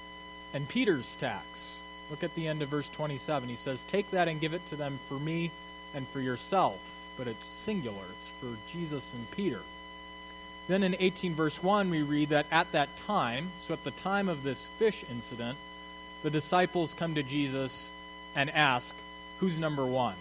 and 0.52 0.68
Peter's 0.68 1.16
tax. 1.16 1.78
Look 2.10 2.22
at 2.22 2.34
the 2.34 2.46
end 2.46 2.62
of 2.62 2.68
verse 2.68 2.88
27. 2.90 3.48
He 3.48 3.56
says, 3.56 3.84
Take 3.84 4.10
that 4.10 4.28
and 4.28 4.40
give 4.40 4.54
it 4.54 4.64
to 4.66 4.76
them 4.76 4.98
for 5.08 5.18
me 5.18 5.50
and 5.94 6.06
for 6.08 6.20
yourself. 6.20 6.78
But 7.16 7.28
it's 7.28 7.46
singular, 7.46 8.02
it's 8.18 8.28
for 8.40 8.56
Jesus 8.72 9.12
and 9.14 9.30
Peter. 9.30 9.60
Then 10.68 10.82
in 10.82 10.96
18 10.98 11.34
verse 11.34 11.62
1, 11.62 11.90
we 11.90 12.02
read 12.02 12.30
that 12.30 12.46
at 12.50 12.70
that 12.72 12.94
time, 13.06 13.50
so 13.60 13.72
at 13.72 13.84
the 13.84 13.92
time 13.92 14.28
of 14.28 14.42
this 14.42 14.66
fish 14.78 15.04
incident, 15.10 15.56
the 16.22 16.30
disciples 16.30 16.94
come 16.94 17.14
to 17.14 17.22
Jesus 17.22 17.88
and 18.34 18.50
ask, 18.50 18.94
Who's 19.38 19.58
number 19.58 19.84
one? 19.84 20.14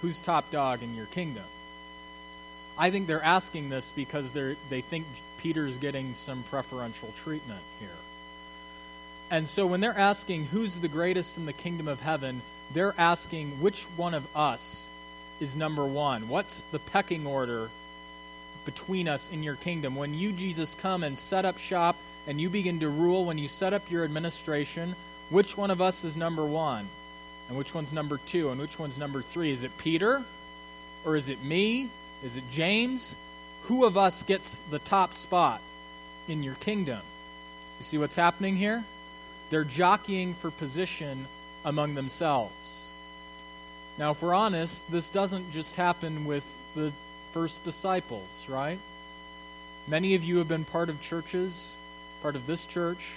Who's 0.00 0.20
top 0.20 0.50
dog 0.50 0.82
in 0.82 0.94
your 0.94 1.06
kingdom? 1.06 1.44
I 2.78 2.90
think 2.90 3.06
they're 3.06 3.22
asking 3.22 3.68
this 3.68 3.92
because 3.94 4.32
they 4.32 4.56
they 4.70 4.80
think 4.80 5.06
Peter's 5.38 5.76
getting 5.76 6.14
some 6.14 6.42
preferential 6.44 7.12
treatment 7.22 7.60
here. 7.80 7.88
And 9.30 9.48
so 9.48 9.66
when 9.66 9.80
they're 9.80 9.98
asking 9.98 10.46
who's 10.46 10.74
the 10.74 10.88
greatest 10.88 11.36
in 11.36 11.46
the 11.46 11.52
kingdom 11.52 11.88
of 11.88 12.00
heaven, 12.00 12.42
they're 12.72 12.94
asking 12.98 13.60
which 13.60 13.84
one 13.96 14.14
of 14.14 14.24
us 14.36 14.83
is 15.40 15.56
number 15.56 15.84
one. 15.84 16.28
What's 16.28 16.62
the 16.72 16.78
pecking 16.78 17.26
order 17.26 17.70
between 18.64 19.08
us 19.08 19.28
in 19.32 19.42
your 19.42 19.56
kingdom? 19.56 19.96
When 19.96 20.14
you, 20.14 20.32
Jesus, 20.32 20.74
come 20.74 21.02
and 21.02 21.16
set 21.16 21.44
up 21.44 21.58
shop 21.58 21.96
and 22.26 22.40
you 22.40 22.48
begin 22.48 22.80
to 22.80 22.88
rule, 22.88 23.24
when 23.24 23.38
you 23.38 23.48
set 23.48 23.72
up 23.72 23.90
your 23.90 24.04
administration, 24.04 24.94
which 25.30 25.56
one 25.56 25.70
of 25.70 25.80
us 25.80 26.04
is 26.04 26.16
number 26.16 26.44
one? 26.44 26.88
And 27.48 27.58
which 27.58 27.74
one's 27.74 27.92
number 27.92 28.18
two? 28.26 28.50
And 28.50 28.60
which 28.60 28.78
one's 28.78 28.96
number 28.96 29.20
three? 29.20 29.50
Is 29.50 29.62
it 29.62 29.76
Peter? 29.78 30.22
Or 31.04 31.16
is 31.16 31.28
it 31.28 31.42
me? 31.44 31.90
Is 32.24 32.36
it 32.36 32.44
James? 32.50 33.14
who 33.64 33.84
of 33.84 33.96
us 33.96 34.22
gets 34.22 34.58
the 34.70 34.78
top 34.78 35.14
spot 35.14 35.60
in 36.28 36.42
your 36.42 36.54
kingdom? 36.56 37.00
You 37.78 37.84
see 37.84 37.98
what's 37.98 38.16
happening 38.16 38.56
here? 38.56 38.84
They're 39.50 39.64
jockeying 39.64 40.34
for 40.34 40.50
position 40.50 41.26
among 41.64 41.94
themselves. 41.94 42.52
Now, 43.96 44.10
if 44.10 44.22
we're 44.22 44.34
honest, 44.34 44.82
this 44.90 45.10
doesn't 45.10 45.52
just 45.52 45.76
happen 45.76 46.24
with 46.24 46.44
the 46.74 46.92
first 47.32 47.64
disciples, 47.64 48.46
right? 48.48 48.78
Many 49.86 50.14
of 50.14 50.24
you 50.24 50.38
have 50.38 50.48
been 50.48 50.64
part 50.64 50.88
of 50.88 51.00
churches, 51.00 51.74
part 52.22 52.34
of 52.34 52.46
this 52.46 52.66
church, 52.66 53.12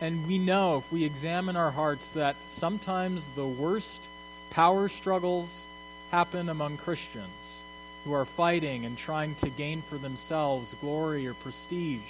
and 0.00 0.26
we 0.26 0.38
know 0.38 0.78
if 0.78 0.92
we 0.92 1.04
examine 1.04 1.56
our 1.56 1.70
hearts 1.70 2.10
that 2.12 2.36
sometimes 2.48 3.26
the 3.28 3.46
worst 3.46 4.02
power 4.50 4.88
struggles 4.88 5.64
happen 6.10 6.48
among 6.48 6.76
Christians 6.76 7.60
who 8.04 8.12
are 8.12 8.24
fighting 8.24 8.84
and 8.84 8.98
trying 8.98 9.34
to 9.36 9.48
gain 9.48 9.82
for 9.82 9.96
themselves 9.96 10.74
glory 10.80 11.26
or 11.26 11.34
prestige. 11.34 12.00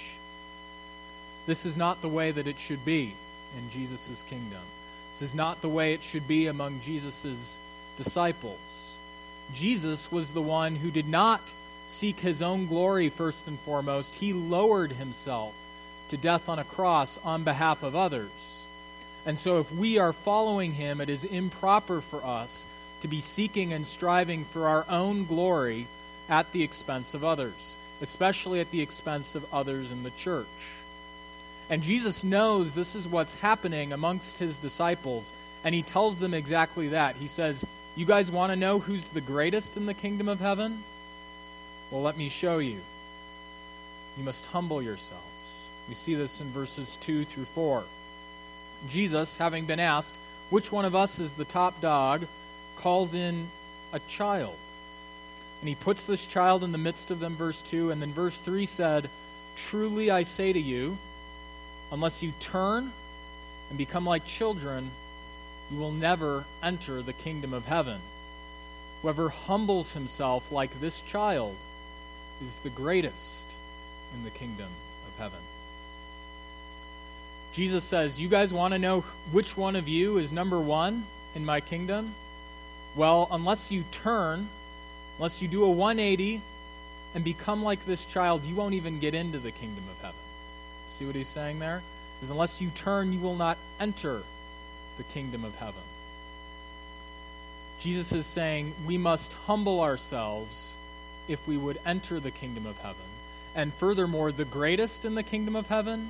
This 1.45 1.65
is 1.65 1.77
not 1.77 2.01
the 2.01 2.09
way 2.09 2.31
that 2.31 2.47
it 2.47 2.59
should 2.59 2.83
be 2.83 3.13
in 3.57 3.69
Jesus' 3.69 4.23
kingdom. 4.29 4.61
This 5.13 5.29
is 5.29 5.35
not 5.35 5.61
the 5.61 5.69
way 5.69 5.93
it 5.93 6.03
should 6.03 6.27
be 6.27 6.47
among 6.47 6.81
Jesus' 6.81 7.57
disciples. 7.97 8.93
Jesus 9.53 10.11
was 10.11 10.31
the 10.31 10.41
one 10.41 10.75
who 10.75 10.91
did 10.91 11.07
not 11.07 11.41
seek 11.87 12.19
his 12.19 12.41
own 12.41 12.67
glory 12.67 13.09
first 13.09 13.47
and 13.47 13.59
foremost. 13.59 14.15
He 14.15 14.33
lowered 14.33 14.91
himself 14.91 15.53
to 16.09 16.17
death 16.17 16.49
on 16.49 16.59
a 16.59 16.63
cross 16.63 17.19
on 17.23 17.43
behalf 17.43 17.83
of 17.83 17.95
others. 17.95 18.29
And 19.25 19.37
so, 19.39 19.59
if 19.59 19.71
we 19.71 19.97
are 19.97 20.13
following 20.13 20.73
him, 20.73 21.01
it 21.01 21.09
is 21.09 21.25
improper 21.25 22.01
for 22.01 22.23
us 22.23 22.63
to 23.01 23.07
be 23.07 23.21
seeking 23.21 23.73
and 23.73 23.85
striving 23.85 24.45
for 24.45 24.67
our 24.67 24.85
own 24.89 25.25
glory 25.25 25.87
at 26.29 26.51
the 26.51 26.63
expense 26.63 27.13
of 27.13 27.23
others, 27.23 27.75
especially 28.01 28.59
at 28.59 28.69
the 28.71 28.81
expense 28.81 29.35
of 29.35 29.53
others 29.53 29.91
in 29.91 30.03
the 30.03 30.11
church. 30.11 30.45
And 31.69 31.81
Jesus 31.81 32.23
knows 32.23 32.73
this 32.73 32.95
is 32.95 33.07
what's 33.07 33.35
happening 33.35 33.93
amongst 33.93 34.37
his 34.37 34.59
disciples, 34.59 35.31
and 35.63 35.73
he 35.73 35.81
tells 35.81 36.19
them 36.19 36.33
exactly 36.33 36.89
that. 36.89 37.15
He 37.15 37.27
says, 37.27 37.65
You 37.97 38.05
guys 38.05 38.29
want 38.29 38.51
to 38.51 38.57
know 38.57 38.79
who's 38.79 39.07
the 39.07 39.21
greatest 39.21 39.77
in 39.77 39.85
the 39.85 39.93
kingdom 39.93 40.27
of 40.27 40.41
heaven? 40.41 40.83
Well, 41.91 42.01
let 42.01 42.17
me 42.17 42.27
show 42.27 42.57
you. 42.57 42.79
You 44.17 44.23
must 44.23 44.45
humble 44.47 44.81
yourselves. 44.81 45.23
We 45.87 45.95
see 45.95 46.13
this 46.13 46.41
in 46.41 46.47
verses 46.51 46.97
2 47.01 47.23
through 47.23 47.45
4. 47.45 47.85
Jesus, 48.89 49.37
having 49.37 49.65
been 49.65 49.79
asked, 49.79 50.13
Which 50.49 50.73
one 50.73 50.83
of 50.83 50.93
us 50.93 51.19
is 51.19 51.31
the 51.33 51.45
top 51.45 51.79
dog? 51.79 52.25
calls 52.77 53.13
in 53.15 53.47
a 53.93 53.99
child. 54.09 54.55
And 55.61 55.69
he 55.69 55.75
puts 55.75 56.05
this 56.05 56.25
child 56.25 56.65
in 56.65 56.73
the 56.73 56.77
midst 56.77 57.11
of 57.11 57.21
them, 57.21 57.37
verse 57.37 57.61
2. 57.61 57.91
And 57.91 58.01
then 58.01 58.11
verse 58.11 58.37
3 58.39 58.65
said, 58.65 59.09
Truly 59.55 60.11
I 60.11 60.23
say 60.23 60.51
to 60.51 60.59
you, 60.59 60.97
unless 61.93 62.21
you 62.21 62.33
turn 62.41 62.91
and 63.69 63.77
become 63.77 64.05
like 64.05 64.25
children, 64.25 64.91
you 65.71 65.79
will 65.79 65.91
never 65.91 66.45
enter 66.61 67.01
the 67.01 67.13
kingdom 67.13 67.53
of 67.53 67.65
heaven. 67.65 67.99
Whoever 69.01 69.29
humbles 69.29 69.93
himself 69.93 70.51
like 70.51 70.79
this 70.79 71.01
child 71.01 71.55
is 72.45 72.57
the 72.57 72.69
greatest 72.69 73.45
in 74.13 74.23
the 74.23 74.29
kingdom 74.29 74.67
of 75.07 75.19
heaven. 75.19 75.39
Jesus 77.53 77.83
says, 77.83 78.19
You 78.19 78.27
guys 78.27 78.53
want 78.53 78.73
to 78.73 78.79
know 78.79 79.01
which 79.31 79.55
one 79.55 79.75
of 79.75 79.87
you 79.87 80.17
is 80.17 80.31
number 80.31 80.59
one 80.59 81.05
in 81.35 81.45
my 81.45 81.61
kingdom? 81.61 82.13
Well, 82.95 83.27
unless 83.31 83.71
you 83.71 83.83
turn, 83.91 84.47
unless 85.17 85.41
you 85.41 85.47
do 85.47 85.63
a 85.63 85.69
180 85.69 86.41
and 87.13 87.23
become 87.23 87.63
like 87.63 87.85
this 87.85 88.05
child, 88.05 88.43
you 88.45 88.55
won't 88.55 88.73
even 88.73 88.99
get 88.99 89.13
into 89.13 89.39
the 89.39 89.51
kingdom 89.51 89.83
of 89.89 90.01
heaven. 90.01 90.19
See 90.93 91.05
what 91.05 91.15
he's 91.15 91.27
saying 91.27 91.59
there? 91.59 91.81
Because 92.17 92.29
unless 92.29 92.61
you 92.61 92.69
turn, 92.69 93.13
you 93.13 93.19
will 93.19 93.35
not 93.35 93.57
enter 93.79 94.23
the 94.97 95.03
kingdom 95.03 95.43
of 95.43 95.55
heaven. 95.57 95.81
Jesus 97.79 98.11
is 98.11 98.25
saying 98.25 98.73
we 98.85 98.97
must 98.97 99.33
humble 99.47 99.81
ourselves 99.81 100.73
if 101.27 101.45
we 101.47 101.57
would 101.57 101.79
enter 101.85 102.19
the 102.19 102.31
kingdom 102.31 102.65
of 102.65 102.77
heaven. 102.77 102.95
And 103.55 103.73
furthermore, 103.73 104.31
the 104.31 104.45
greatest 104.45 105.05
in 105.05 105.15
the 105.15 105.23
kingdom 105.23 105.55
of 105.55 105.67
heaven 105.67 106.09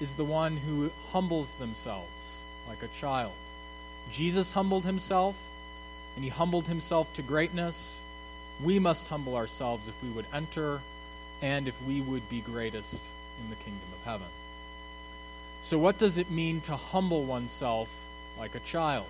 is 0.00 0.12
the 0.14 0.24
one 0.24 0.56
who 0.56 0.90
humbles 1.12 1.52
themselves 1.52 2.40
like 2.68 2.82
a 2.82 3.00
child. 3.00 3.32
Jesus 4.10 4.52
humbled 4.52 4.84
himself, 4.84 5.34
and 6.14 6.24
he 6.24 6.30
humbled 6.30 6.66
himself 6.66 7.12
to 7.14 7.22
greatness. 7.22 7.98
We 8.62 8.78
must 8.78 9.08
humble 9.08 9.36
ourselves 9.36 9.86
if 9.88 10.02
we 10.02 10.10
would 10.10 10.26
enter 10.32 10.80
and 11.40 11.66
if 11.68 11.80
we 11.82 12.00
would 12.00 12.28
be 12.28 12.40
greatest 12.40 13.02
in 13.42 13.50
the 13.50 13.56
kingdom 13.56 13.88
of 14.00 14.04
heaven. 14.04 14.28
So, 15.62 15.78
what 15.78 15.98
does 15.98 16.18
it 16.18 16.30
mean 16.30 16.60
to 16.62 16.76
humble 16.76 17.24
oneself 17.24 17.88
like 18.38 18.54
a 18.54 18.60
child? 18.60 19.06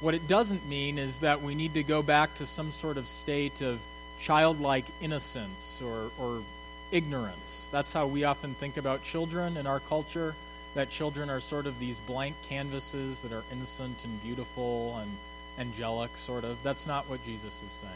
What 0.00 0.14
it 0.14 0.26
doesn't 0.26 0.66
mean 0.68 0.98
is 0.98 1.20
that 1.20 1.42
we 1.42 1.54
need 1.54 1.74
to 1.74 1.82
go 1.82 2.02
back 2.02 2.34
to 2.36 2.46
some 2.46 2.72
sort 2.72 2.96
of 2.96 3.06
state 3.06 3.60
of 3.60 3.78
childlike 4.20 4.84
innocence 5.00 5.80
or, 5.84 6.10
or 6.18 6.42
ignorance. 6.90 7.66
That's 7.70 7.92
how 7.92 8.06
we 8.06 8.24
often 8.24 8.54
think 8.54 8.76
about 8.76 9.04
children 9.04 9.56
in 9.56 9.66
our 9.66 9.80
culture, 9.80 10.34
that 10.74 10.90
children 10.90 11.28
are 11.30 11.40
sort 11.40 11.66
of 11.66 11.78
these 11.78 12.00
blank 12.00 12.34
canvases 12.48 13.20
that 13.20 13.32
are 13.32 13.44
innocent 13.52 14.04
and 14.04 14.22
beautiful 14.22 14.96
and 14.98 15.10
angelic, 15.58 16.16
sort 16.16 16.44
of. 16.44 16.56
That's 16.62 16.86
not 16.86 17.08
what 17.08 17.24
Jesus 17.24 17.60
is 17.66 17.72
saying. 17.72 17.92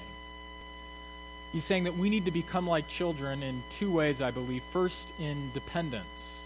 He's 1.53 1.65
saying 1.65 1.85
that 1.85 1.97
we 1.97 2.11
need 2.11 2.27
to 2.27 2.31
become 2.31 2.67
like 2.67 2.89
children 2.89 3.43
in 3.43 3.63
two 3.71 3.91
ways, 3.91 4.21
I 4.21 4.31
believe. 4.31 4.63
First, 4.73 5.11
in 5.19 5.51
dependence. 5.55 6.45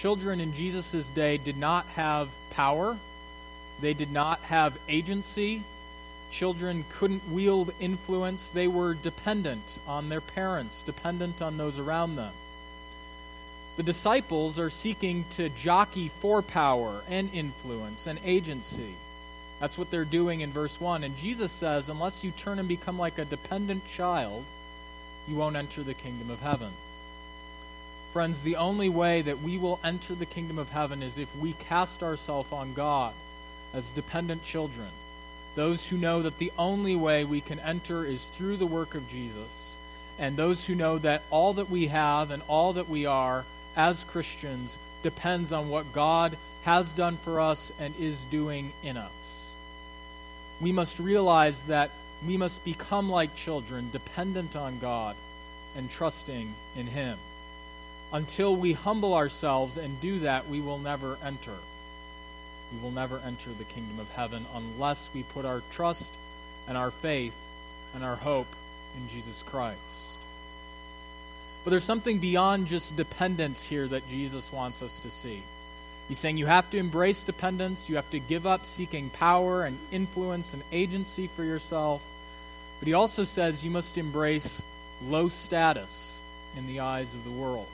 Children 0.00 0.40
in 0.40 0.54
Jesus' 0.54 1.10
day 1.10 1.36
did 1.36 1.58
not 1.58 1.84
have 1.88 2.30
power, 2.52 2.96
they 3.82 3.92
did 3.92 4.10
not 4.10 4.40
have 4.40 4.78
agency. 4.88 5.62
Children 6.32 6.86
couldn't 6.92 7.28
wield 7.30 7.74
influence. 7.80 8.48
They 8.48 8.66
were 8.66 8.94
dependent 8.94 9.62
on 9.86 10.08
their 10.08 10.22
parents, 10.22 10.80
dependent 10.80 11.42
on 11.42 11.58
those 11.58 11.78
around 11.78 12.16
them. 12.16 12.32
The 13.76 13.82
disciples 13.82 14.58
are 14.58 14.70
seeking 14.70 15.26
to 15.36 15.50
jockey 15.50 16.10
for 16.20 16.40
power 16.40 17.02
and 17.10 17.28
influence 17.34 18.06
and 18.06 18.18
agency. 18.24 18.94
That's 19.58 19.76
what 19.76 19.90
they're 19.90 20.06
doing 20.06 20.40
in 20.40 20.50
verse 20.50 20.80
1. 20.80 21.04
And 21.04 21.14
Jesus 21.18 21.52
says, 21.52 21.90
unless 21.90 22.24
you 22.24 22.30
turn 22.30 22.58
and 22.58 22.68
become 22.68 22.98
like 22.98 23.18
a 23.18 23.26
dependent 23.26 23.86
child, 23.86 24.44
you 25.28 25.36
won't 25.36 25.56
enter 25.56 25.82
the 25.82 25.92
kingdom 25.92 26.30
of 26.30 26.40
heaven. 26.40 26.70
Friends, 28.12 28.42
the 28.42 28.56
only 28.56 28.88
way 28.88 29.22
that 29.22 29.40
we 29.40 29.56
will 29.56 29.78
enter 29.84 30.16
the 30.16 30.26
kingdom 30.26 30.58
of 30.58 30.70
heaven 30.70 31.00
is 31.00 31.16
if 31.16 31.34
we 31.36 31.52
cast 31.52 32.02
ourselves 32.02 32.52
on 32.52 32.74
God 32.74 33.14
as 33.72 33.92
dependent 33.92 34.42
children, 34.42 34.88
those 35.54 35.86
who 35.86 35.96
know 35.96 36.22
that 36.22 36.38
the 36.38 36.50
only 36.58 36.96
way 36.96 37.24
we 37.24 37.40
can 37.40 37.60
enter 37.60 38.04
is 38.04 38.24
through 38.24 38.56
the 38.56 38.66
work 38.66 38.96
of 38.96 39.08
Jesus, 39.08 39.76
and 40.18 40.36
those 40.36 40.64
who 40.64 40.74
know 40.74 40.98
that 40.98 41.22
all 41.30 41.54
that 41.54 41.70
we 41.70 41.86
have 41.86 42.32
and 42.32 42.42
all 42.48 42.72
that 42.72 42.88
we 42.88 43.06
are 43.06 43.44
as 43.76 44.02
Christians 44.02 44.76
depends 45.04 45.52
on 45.52 45.68
what 45.68 45.92
God 45.92 46.36
has 46.64 46.92
done 46.92 47.16
for 47.18 47.40
us 47.40 47.70
and 47.78 47.94
is 48.00 48.24
doing 48.24 48.72
in 48.82 48.96
us. 48.96 49.10
We 50.60 50.72
must 50.72 50.98
realize 50.98 51.62
that 51.62 51.90
we 52.26 52.36
must 52.36 52.64
become 52.64 53.08
like 53.08 53.36
children, 53.36 53.88
dependent 53.92 54.56
on 54.56 54.80
God 54.80 55.14
and 55.76 55.88
trusting 55.88 56.52
in 56.76 56.86
Him. 56.88 57.16
Until 58.12 58.56
we 58.56 58.72
humble 58.72 59.14
ourselves 59.14 59.76
and 59.76 60.00
do 60.00 60.20
that, 60.20 60.48
we 60.48 60.60
will 60.60 60.78
never 60.78 61.16
enter. 61.24 61.54
We 62.72 62.82
will 62.82 62.90
never 62.90 63.20
enter 63.24 63.50
the 63.56 63.64
kingdom 63.64 64.00
of 64.00 64.10
heaven 64.12 64.44
unless 64.54 65.08
we 65.14 65.22
put 65.22 65.44
our 65.44 65.62
trust 65.72 66.10
and 66.68 66.76
our 66.76 66.90
faith 66.90 67.34
and 67.94 68.04
our 68.04 68.16
hope 68.16 68.48
in 68.96 69.08
Jesus 69.08 69.42
Christ. 69.42 69.78
But 71.64 71.70
there's 71.70 71.84
something 71.84 72.18
beyond 72.18 72.66
just 72.66 72.96
dependence 72.96 73.62
here 73.62 73.86
that 73.86 74.08
Jesus 74.08 74.50
wants 74.52 74.82
us 74.82 74.98
to 75.00 75.10
see. 75.10 75.42
He's 76.08 76.18
saying 76.18 76.38
you 76.38 76.46
have 76.46 76.68
to 76.70 76.78
embrace 76.78 77.22
dependence, 77.22 77.88
you 77.88 77.96
have 77.96 78.10
to 78.10 78.18
give 78.18 78.46
up 78.46 78.66
seeking 78.66 79.10
power 79.10 79.64
and 79.64 79.78
influence 79.92 80.54
and 80.54 80.62
agency 80.72 81.28
for 81.28 81.44
yourself. 81.44 82.02
But 82.80 82.88
he 82.88 82.94
also 82.94 83.24
says 83.24 83.64
you 83.64 83.70
must 83.70 83.98
embrace 83.98 84.62
low 85.06 85.28
status 85.28 86.18
in 86.56 86.66
the 86.66 86.80
eyes 86.80 87.14
of 87.14 87.22
the 87.24 87.30
world. 87.30 87.68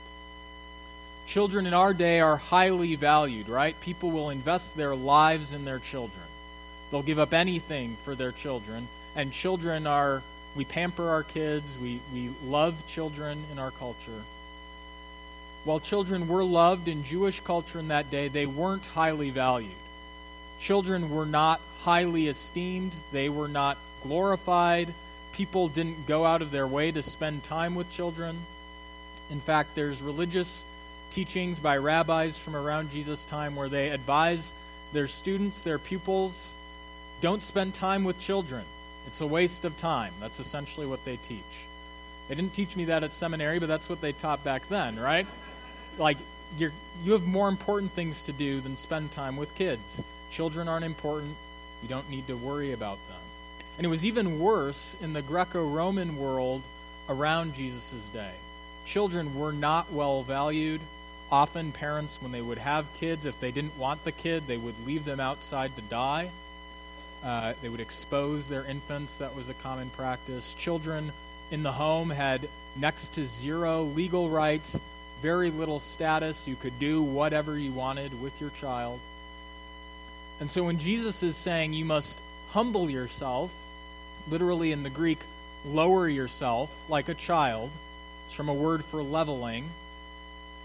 Children 1.27 1.67
in 1.67 1.73
our 1.73 1.93
day 1.93 2.21
are 2.21 2.37
highly 2.37 2.95
valued, 2.95 3.49
right? 3.49 3.79
People 3.81 4.11
will 4.11 4.29
invest 4.29 4.77
their 4.77 4.95
lives 4.95 5.51
in 5.51 5.65
their 5.65 5.79
children. 5.79 6.23
They'll 6.89 7.03
give 7.03 7.19
up 7.19 7.33
anything 7.33 7.97
for 8.05 8.15
their 8.15 8.31
children. 8.31 8.87
And 9.13 9.33
children 9.33 9.85
are, 9.87 10.23
we 10.55 10.63
pamper 10.63 11.09
our 11.09 11.23
kids, 11.23 11.75
we, 11.81 11.99
we 12.13 12.29
love 12.45 12.75
children 12.87 13.43
in 13.51 13.59
our 13.59 13.71
culture. 13.71 14.23
While 15.65 15.81
children 15.81 16.29
were 16.29 16.45
loved 16.45 16.87
in 16.87 17.03
Jewish 17.03 17.41
culture 17.41 17.79
in 17.79 17.89
that 17.89 18.09
day, 18.09 18.29
they 18.29 18.45
weren't 18.45 18.85
highly 18.85 19.29
valued. 19.29 19.71
Children 20.61 21.09
were 21.09 21.25
not 21.25 21.59
highly 21.81 22.29
esteemed, 22.29 22.93
they 23.11 23.27
were 23.27 23.49
not 23.49 23.77
glorified. 24.01 24.93
People 25.33 25.67
didn't 25.67 26.07
go 26.07 26.25
out 26.25 26.41
of 26.41 26.51
their 26.51 26.65
way 26.65 26.89
to 26.91 27.03
spend 27.03 27.43
time 27.43 27.75
with 27.75 27.91
children. 27.91 28.37
In 29.29 29.41
fact, 29.41 29.75
there's 29.75 30.01
religious 30.01 30.63
teachings 31.11 31.59
by 31.59 31.77
rabbis 31.77 32.37
from 32.37 32.55
around 32.55 32.91
Jesus' 32.91 33.23
time 33.25 33.55
where 33.55 33.69
they 33.69 33.89
advise 33.89 34.51
their 34.93 35.07
students, 35.07 35.61
their 35.61 35.79
pupils, 35.79 36.51
don't 37.21 37.41
spend 37.41 37.73
time 37.73 38.03
with 38.03 38.19
children. 38.19 38.63
It's 39.07 39.21
a 39.21 39.27
waste 39.27 39.65
of 39.65 39.77
time. 39.77 40.13
That's 40.19 40.39
essentially 40.39 40.85
what 40.85 41.03
they 41.05 41.17
teach. 41.17 41.41
They 42.27 42.35
didn't 42.35 42.53
teach 42.53 42.75
me 42.75 42.85
that 42.85 43.03
at 43.03 43.11
seminary, 43.11 43.59
but 43.59 43.67
that's 43.67 43.89
what 43.89 44.01
they 44.01 44.11
taught 44.11 44.43
back 44.43 44.67
then, 44.69 44.99
right? 44.99 45.25
Like, 45.97 46.17
you're, 46.57 46.73
you 47.03 47.13
have 47.13 47.25
more 47.25 47.49
important 47.49 47.91
things 47.93 48.23
to 48.23 48.33
do 48.33 48.59
than 48.61 48.75
spend 48.75 49.11
time 49.11 49.37
with 49.37 49.53
kids. 49.55 50.01
Children 50.31 50.67
aren't 50.67 50.85
important. 50.85 51.35
You 51.81 51.89
don't 51.89 52.09
need 52.09 52.27
to 52.27 52.35
worry 52.35 52.73
about 52.73 52.97
them. 53.07 53.19
And 53.77 53.85
it 53.85 53.89
was 53.89 54.05
even 54.05 54.39
worse 54.39 54.95
in 55.01 55.13
the 55.13 55.21
Greco 55.21 55.65
Roman 55.65 56.17
world 56.17 56.61
around 57.09 57.55
Jesus' 57.55 58.09
day. 58.13 58.31
Children 58.85 59.35
were 59.35 59.53
not 59.53 59.91
well 59.91 60.23
valued 60.23 60.81
Often, 61.31 61.73
parents, 61.73 62.17
when 62.21 62.31
they 62.31 62.41
would 62.41 62.57
have 62.57 62.85
kids, 62.99 63.25
if 63.25 63.39
they 63.39 63.51
didn't 63.51 63.77
want 63.77 64.03
the 64.05 64.13
kid, 64.13 64.47
they 64.47 64.57
would 64.57 64.75
leave 64.85 65.03
them 65.03 65.19
outside 65.19 65.75
to 65.75 65.81
die. 65.83 66.29
Uh, 67.23 67.53
they 67.61 67.67
would 67.67 67.81
expose 67.81 68.47
their 68.47 68.63
infants. 68.63 69.17
That 69.17 69.35
was 69.35 69.49
a 69.49 69.53
common 69.55 69.89
practice. 69.89 70.53
Children 70.53 71.11
in 71.51 71.63
the 71.63 71.71
home 71.71 72.09
had 72.09 72.47
next 72.77 73.13
to 73.13 73.25
zero 73.25 73.83
legal 73.83 74.29
rights, 74.29 74.79
very 75.21 75.51
little 75.51 75.79
status. 75.79 76.47
You 76.47 76.55
could 76.55 76.79
do 76.79 77.01
whatever 77.01 77.57
you 77.57 77.71
wanted 77.71 78.21
with 78.21 78.39
your 78.39 78.51
child. 78.51 78.99
And 80.39 80.49
so 80.49 80.63
when 80.63 80.79
Jesus 80.79 81.23
is 81.23 81.35
saying 81.35 81.73
you 81.73 81.85
must 81.85 82.21
humble 82.51 82.89
yourself, 82.89 83.51
literally 84.29 84.71
in 84.71 84.83
the 84.83 84.89
Greek, 84.89 85.19
lower 85.65 86.07
yourself 86.07 86.69
like 86.87 87.09
a 87.09 87.13
child, 87.13 87.69
it's 88.25 88.35
from 88.35 88.49
a 88.49 88.53
word 88.53 88.85
for 88.85 89.01
leveling. 89.01 89.69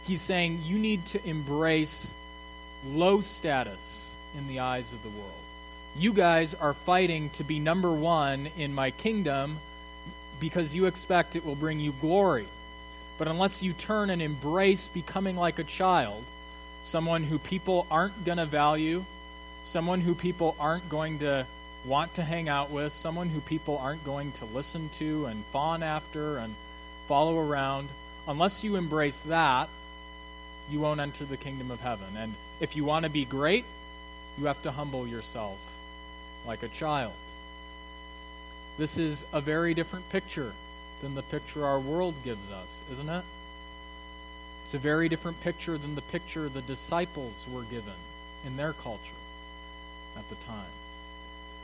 He's 0.04 0.20
saying 0.20 0.62
you 0.64 0.78
need 0.78 1.06
to 1.06 1.24
embrace 1.26 2.12
low 2.86 3.20
status 3.20 4.10
in 4.36 4.48
the 4.48 4.60
eyes 4.60 4.92
of 4.92 5.02
the 5.02 5.08
world. 5.10 5.30
You 5.96 6.12
guys 6.12 6.54
are 6.54 6.74
fighting 6.74 7.30
to 7.30 7.44
be 7.44 7.60
number 7.60 7.92
one 7.92 8.48
in 8.56 8.74
my 8.74 8.90
kingdom 8.90 9.58
because 10.40 10.74
you 10.74 10.86
expect 10.86 11.36
it 11.36 11.44
will 11.44 11.54
bring 11.54 11.78
you 11.78 11.92
glory. 12.00 12.46
But 13.18 13.28
unless 13.28 13.62
you 13.62 13.72
turn 13.74 14.10
and 14.10 14.20
embrace 14.20 14.88
becoming 14.88 15.36
like 15.36 15.58
a 15.58 15.64
child, 15.64 16.24
someone 16.82 17.22
who 17.22 17.38
people 17.38 17.86
aren't 17.90 18.24
going 18.24 18.38
to 18.38 18.46
value, 18.46 19.04
someone 19.64 20.00
who 20.00 20.14
people 20.14 20.56
aren't 20.58 20.88
going 20.88 21.20
to 21.20 21.46
want 21.84 22.14
to 22.14 22.22
hang 22.24 22.48
out 22.48 22.70
with, 22.70 22.92
someone 22.92 23.28
who 23.28 23.40
people 23.40 23.78
aren't 23.78 24.04
going 24.04 24.32
to 24.32 24.44
listen 24.46 24.88
to 24.98 25.26
and 25.26 25.44
fawn 25.52 25.82
after 25.82 26.38
and 26.38 26.54
follow 27.06 27.38
around, 27.38 27.88
unless 28.26 28.64
you 28.64 28.76
embrace 28.76 29.20
that, 29.22 29.68
you 30.72 30.80
won't 30.80 31.00
enter 31.00 31.24
the 31.24 31.36
kingdom 31.36 31.70
of 31.70 31.80
heaven. 31.80 32.16
And 32.16 32.34
if 32.60 32.74
you 32.74 32.84
want 32.84 33.04
to 33.04 33.10
be 33.10 33.24
great, 33.24 33.64
you 34.38 34.46
have 34.46 34.62
to 34.62 34.70
humble 34.70 35.06
yourself 35.06 35.58
like 36.46 36.62
a 36.62 36.68
child. 36.68 37.12
This 38.78 38.96
is 38.96 39.24
a 39.32 39.40
very 39.40 39.74
different 39.74 40.08
picture 40.10 40.52
than 41.02 41.14
the 41.14 41.22
picture 41.22 41.66
our 41.66 41.78
world 41.78 42.14
gives 42.24 42.50
us, 42.50 42.80
isn't 42.92 43.08
it? 43.08 43.24
It's 44.64 44.74
a 44.74 44.78
very 44.78 45.08
different 45.08 45.40
picture 45.42 45.76
than 45.76 45.94
the 45.94 46.00
picture 46.00 46.48
the 46.48 46.62
disciples 46.62 47.46
were 47.52 47.62
given 47.62 47.92
in 48.46 48.56
their 48.56 48.72
culture 48.72 49.12
at 50.16 50.28
the 50.30 50.36
time. 50.46 50.72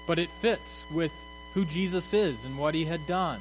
But 0.07 0.19
it 0.19 0.31
fits 0.31 0.85
with 0.91 1.13
who 1.55 1.65
Jesus 1.65 2.13
is 2.13 2.45
and 2.45 2.59
what 2.59 2.75
he 2.75 2.85
had 2.85 3.07
done. 3.07 3.41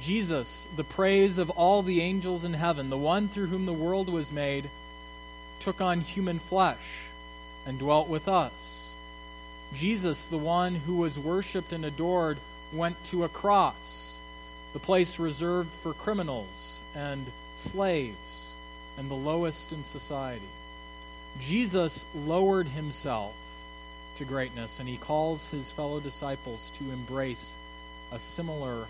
Jesus, 0.00 0.66
the 0.76 0.84
praise 0.84 1.38
of 1.38 1.50
all 1.50 1.82
the 1.82 2.00
angels 2.00 2.44
in 2.44 2.54
heaven, 2.54 2.90
the 2.90 2.96
one 2.96 3.28
through 3.28 3.46
whom 3.46 3.66
the 3.66 3.72
world 3.72 4.08
was 4.08 4.32
made, 4.32 4.68
took 5.60 5.80
on 5.80 6.00
human 6.00 6.38
flesh 6.38 7.00
and 7.66 7.78
dwelt 7.78 8.08
with 8.08 8.28
us. 8.28 8.52
Jesus, 9.74 10.24
the 10.24 10.38
one 10.38 10.74
who 10.74 10.96
was 10.96 11.18
worshiped 11.18 11.72
and 11.72 11.84
adored, 11.84 12.38
went 12.72 13.02
to 13.06 13.24
a 13.24 13.28
cross, 13.28 14.16
the 14.72 14.78
place 14.78 15.18
reserved 15.18 15.70
for 15.82 15.92
criminals 15.94 16.78
and 16.94 17.26
slaves 17.56 18.16
and 18.98 19.10
the 19.10 19.14
lowest 19.14 19.72
in 19.72 19.84
society. 19.84 20.42
Jesus 21.40 22.04
lowered 22.14 22.66
himself 22.68 23.34
to 24.16 24.24
greatness, 24.24 24.80
and 24.80 24.88
he 24.88 24.96
calls 24.96 25.50
his 25.50 25.70
fellow 25.70 26.00
disciples 26.00 26.70
to 26.78 26.90
embrace 26.90 27.54
a 28.12 28.18
similar 28.18 28.86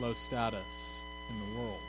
low 0.00 0.12
status 0.12 1.00
in 1.28 1.38
the 1.40 1.60
world. 1.60 1.80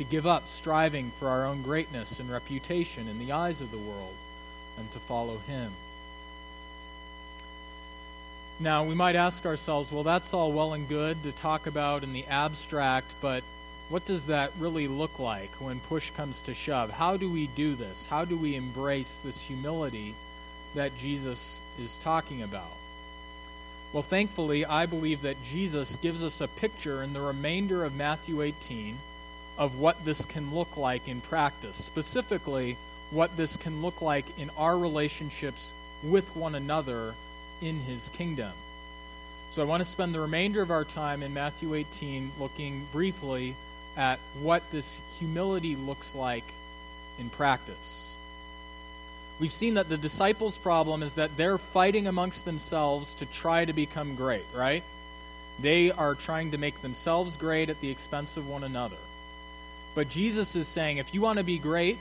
To 0.00 0.04
give 0.04 0.26
up 0.26 0.48
striving 0.48 1.10
for 1.18 1.28
our 1.28 1.44
own 1.44 1.60
greatness 1.60 2.20
and 2.20 2.30
reputation 2.30 3.06
in 3.06 3.18
the 3.18 3.32
eyes 3.32 3.60
of 3.60 3.70
the 3.70 3.76
world, 3.76 4.14
and 4.78 4.90
to 4.92 4.98
follow 4.98 5.36
him. 5.46 5.72
Now, 8.58 8.82
we 8.84 8.94
might 8.94 9.14
ask 9.14 9.44
ourselves, 9.44 9.92
well, 9.92 10.02
that's 10.02 10.32
all 10.32 10.52
well 10.52 10.72
and 10.72 10.88
good 10.88 11.22
to 11.24 11.32
talk 11.32 11.66
about 11.66 12.02
in 12.02 12.14
the 12.14 12.24
abstract, 12.24 13.12
but 13.20 13.44
what 13.90 14.06
does 14.06 14.24
that 14.24 14.52
really 14.58 14.88
look 14.88 15.18
like 15.18 15.50
when 15.60 15.80
push 15.80 16.10
comes 16.12 16.40
to 16.42 16.54
shove? 16.54 16.90
How 16.90 17.18
do 17.18 17.28
we 17.28 17.48
do 17.48 17.74
this? 17.74 18.06
How 18.06 18.24
do 18.24 18.38
we 18.38 18.56
embrace 18.56 19.18
this 19.22 19.38
humility 19.38 20.14
that 20.74 20.96
Jesus 20.96 21.58
is 21.78 21.98
talking 21.98 22.40
about? 22.40 22.72
Well, 23.92 24.02
thankfully, 24.02 24.64
I 24.64 24.86
believe 24.86 25.20
that 25.20 25.36
Jesus 25.44 25.96
gives 25.96 26.24
us 26.24 26.40
a 26.40 26.48
picture 26.48 27.02
in 27.02 27.12
the 27.12 27.20
remainder 27.20 27.84
of 27.84 27.94
Matthew 27.94 28.40
18 28.40 28.96
of 29.60 29.78
what 29.78 30.02
this 30.06 30.24
can 30.24 30.54
look 30.54 30.78
like 30.78 31.06
in 31.06 31.20
practice, 31.20 31.76
specifically, 31.76 32.78
what 33.10 33.36
this 33.36 33.58
can 33.58 33.82
look 33.82 34.00
like 34.00 34.24
in 34.38 34.50
our 34.56 34.76
relationships 34.76 35.70
with 36.02 36.34
one 36.34 36.54
another 36.54 37.14
in 37.60 37.78
his 37.80 38.08
kingdom. 38.14 38.52
So 39.52 39.60
I 39.60 39.66
want 39.66 39.82
to 39.82 39.88
spend 39.88 40.14
the 40.14 40.20
remainder 40.20 40.62
of 40.62 40.70
our 40.70 40.84
time 40.84 41.22
in 41.22 41.34
Matthew 41.34 41.74
18 41.74 42.32
looking 42.40 42.86
briefly 42.90 43.54
at 43.98 44.18
what 44.40 44.62
this 44.72 44.98
humility 45.18 45.76
looks 45.76 46.14
like 46.14 46.44
in 47.18 47.28
practice. 47.28 48.14
We've 49.40 49.52
seen 49.52 49.74
that 49.74 49.90
the 49.90 49.98
disciples' 49.98 50.56
problem 50.56 51.02
is 51.02 51.14
that 51.14 51.36
they're 51.36 51.58
fighting 51.58 52.06
amongst 52.06 52.46
themselves 52.46 53.12
to 53.14 53.26
try 53.26 53.66
to 53.66 53.74
become 53.74 54.14
great, 54.14 54.44
right? 54.54 54.84
They 55.60 55.90
are 55.90 56.14
trying 56.14 56.52
to 56.52 56.58
make 56.58 56.80
themselves 56.80 57.36
great 57.36 57.68
at 57.68 57.80
the 57.82 57.90
expense 57.90 58.38
of 58.38 58.48
one 58.48 58.64
another. 58.64 58.96
But 59.94 60.08
Jesus 60.08 60.54
is 60.56 60.68
saying 60.68 60.98
if 60.98 61.14
you 61.14 61.20
want 61.20 61.38
to 61.38 61.44
be 61.44 61.58
great 61.58 61.98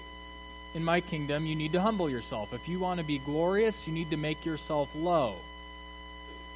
in 0.76 0.84
my 0.84 1.02
kingdom, 1.02 1.46
you 1.46 1.56
need 1.56 1.74
to 1.74 1.82
humble 1.82 2.10
yourself. 2.10 2.54
If 2.54 2.68
you 2.68 2.80
want 2.80 3.00
to 3.00 3.06
be 3.06 3.18
glorious, 3.20 3.88
you 3.88 3.94
need 3.94 4.12
to 4.12 4.18
make 4.18 4.46
yourself 4.46 4.90
low. 4.96 5.36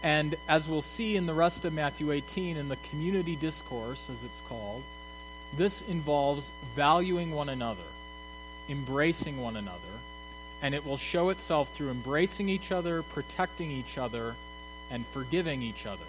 And 0.03 0.35
as 0.49 0.67
we'll 0.67 0.81
see 0.81 1.15
in 1.15 1.25
the 1.25 1.33
rest 1.33 1.65
of 1.65 1.73
Matthew 1.73 2.11
18, 2.11 2.57
in 2.57 2.67
the 2.67 2.75
community 2.89 3.35
discourse, 3.35 4.09
as 4.09 4.23
it's 4.23 4.41
called, 4.49 4.83
this 5.55 5.81
involves 5.83 6.51
valuing 6.75 7.31
one 7.31 7.49
another, 7.49 7.81
embracing 8.69 9.41
one 9.41 9.55
another, 9.55 9.79
and 10.61 10.75
it 10.75 10.85
will 10.85 10.97
show 10.97 11.29
itself 11.29 11.69
through 11.69 11.89
embracing 11.89 12.49
each 12.49 12.71
other, 12.71 13.01
protecting 13.01 13.71
each 13.71 13.97
other, 13.97 14.35
and 14.91 15.05
forgiving 15.07 15.61
each 15.61 15.85
other. 15.85 16.05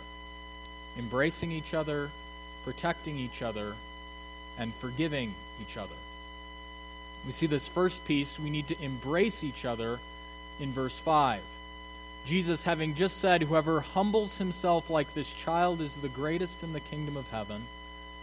Embracing 0.98 1.52
each 1.52 1.72
other, 1.74 2.10
protecting 2.64 3.18
each 3.18 3.42
other, 3.42 3.74
and 4.58 4.74
forgiving 4.76 5.34
each 5.60 5.76
other. 5.76 5.94
We 7.26 7.32
see 7.32 7.46
this 7.46 7.66
first 7.66 8.04
piece, 8.06 8.38
we 8.38 8.50
need 8.50 8.68
to 8.68 8.82
embrace 8.82 9.42
each 9.42 9.64
other 9.64 9.98
in 10.60 10.72
verse 10.72 10.98
5. 10.98 11.40
Jesus, 12.26 12.64
having 12.64 12.94
just 12.94 13.18
said, 13.18 13.42
Whoever 13.42 13.80
humbles 13.80 14.38
himself 14.38 14.88
like 14.88 15.12
this 15.12 15.32
child 15.32 15.80
is 15.80 15.96
the 15.96 16.08
greatest 16.08 16.62
in 16.62 16.72
the 16.72 16.80
kingdom 16.80 17.16
of 17.16 17.30
heaven, 17.30 17.62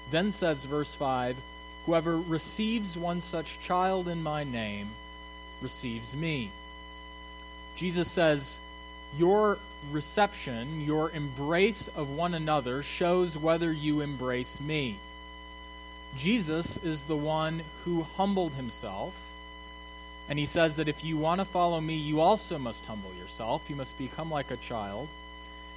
then 0.09 0.31
says, 0.31 0.63
verse 0.65 0.93
5, 0.95 1.35
Whoever 1.85 2.19
receives 2.19 2.97
one 2.97 3.21
such 3.21 3.59
child 3.61 4.07
in 4.07 4.21
my 4.21 4.43
name 4.43 4.89
receives 5.61 6.15
me. 6.15 6.51
Jesus 7.75 8.09
says, 8.09 8.59
Your 9.17 9.57
reception, 9.91 10.81
your 10.81 11.11
embrace 11.11 11.87
of 11.95 12.09
one 12.09 12.33
another 12.33 12.83
shows 12.83 13.37
whether 13.37 13.71
you 13.71 14.01
embrace 14.01 14.59
me. 14.59 14.97
Jesus 16.17 16.77
is 16.83 17.03
the 17.03 17.15
one 17.15 17.63
who 17.83 18.05
humbled 18.17 18.53
himself 18.53 19.13
and 20.31 20.39
he 20.39 20.45
says 20.45 20.77
that 20.77 20.87
if 20.87 21.03
you 21.03 21.17
want 21.17 21.41
to 21.41 21.45
follow 21.45 21.81
me, 21.81 21.95
you 21.95 22.21
also 22.21 22.57
must 22.57 22.85
humble 22.85 23.11
yourself. 23.19 23.63
You 23.67 23.75
must 23.75 23.97
become 23.97 24.31
like 24.31 24.49
a 24.49 24.55
child. 24.55 25.09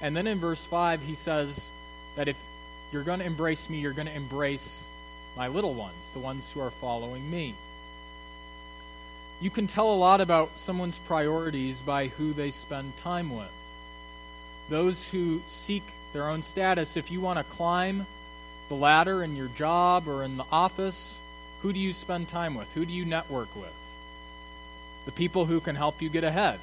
And 0.01 0.15
then 0.15 0.27
in 0.27 0.39
verse 0.39 0.63
5, 0.63 1.01
he 1.01 1.13
says 1.13 1.69
that 2.15 2.29
if 2.29 2.37
you're 2.91 3.03
going 3.03 3.19
to 3.19 3.25
embrace 3.25 3.69
me, 3.69 3.79
you're 3.79 3.91
going 3.91 4.07
to 4.07 4.15
embrace 4.15 4.81
my 5.35 5.49
little 5.49 5.73
ones, 5.73 6.09
the 6.13 6.19
ones 6.19 6.49
who 6.51 6.61
are 6.61 6.71
following 6.71 7.29
me. 7.29 7.53
You 9.41 9.49
can 9.49 9.67
tell 9.67 9.93
a 9.93 9.95
lot 9.95 10.21
about 10.21 10.57
someone's 10.57 10.99
priorities 10.99 11.81
by 11.81 12.07
who 12.07 12.31
they 12.31 12.51
spend 12.51 12.95
time 12.95 13.35
with. 13.35 13.51
Those 14.69 15.05
who 15.09 15.41
seek 15.49 15.83
their 16.13 16.29
own 16.29 16.41
status, 16.41 16.95
if 16.95 17.11
you 17.11 17.19
want 17.19 17.39
to 17.39 17.55
climb 17.55 18.05
the 18.69 18.75
ladder 18.75 19.23
in 19.23 19.35
your 19.35 19.47
job 19.49 20.07
or 20.07 20.23
in 20.23 20.37
the 20.37 20.45
office, 20.51 21.17
who 21.61 21.73
do 21.73 21.79
you 21.79 21.93
spend 21.93 22.27
time 22.27 22.55
with? 22.55 22.71
Who 22.73 22.85
do 22.85 22.93
you 22.93 23.05
network 23.05 23.55
with? 23.55 23.73
the 25.05 25.11
people 25.11 25.45
who 25.45 25.59
can 25.59 25.75
help 25.75 26.01
you 26.01 26.09
get 26.09 26.23
ahead, 26.23 26.59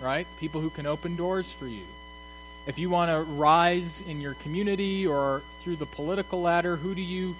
right? 0.00 0.26
People 0.40 0.60
who 0.60 0.70
can 0.70 0.86
open 0.86 1.16
doors 1.16 1.52
for 1.52 1.66
you. 1.66 1.84
If 2.66 2.78
you 2.78 2.88
want 2.88 3.10
to 3.10 3.20
rise 3.20 4.02
in 4.08 4.22
your 4.22 4.34
community 4.34 5.06
or 5.06 5.42
through 5.60 5.76
the 5.76 5.86
political 5.86 6.40
ladder, 6.40 6.76
who 6.76 6.94
do 6.94 7.02
you 7.02 7.36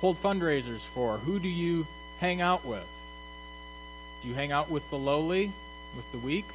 hold 0.00 0.20
fundraisers 0.22 0.80
for? 0.80 1.18
Who 1.18 1.38
do 1.38 1.48
you 1.48 1.86
hang 2.18 2.40
out 2.40 2.64
with? 2.64 2.86
Do 4.22 4.28
you 4.28 4.34
hang 4.34 4.52
out 4.52 4.70
with 4.70 4.88
the 4.88 4.96
lowly, 4.96 5.52
with 5.94 6.10
the 6.12 6.18
weak? 6.18 6.46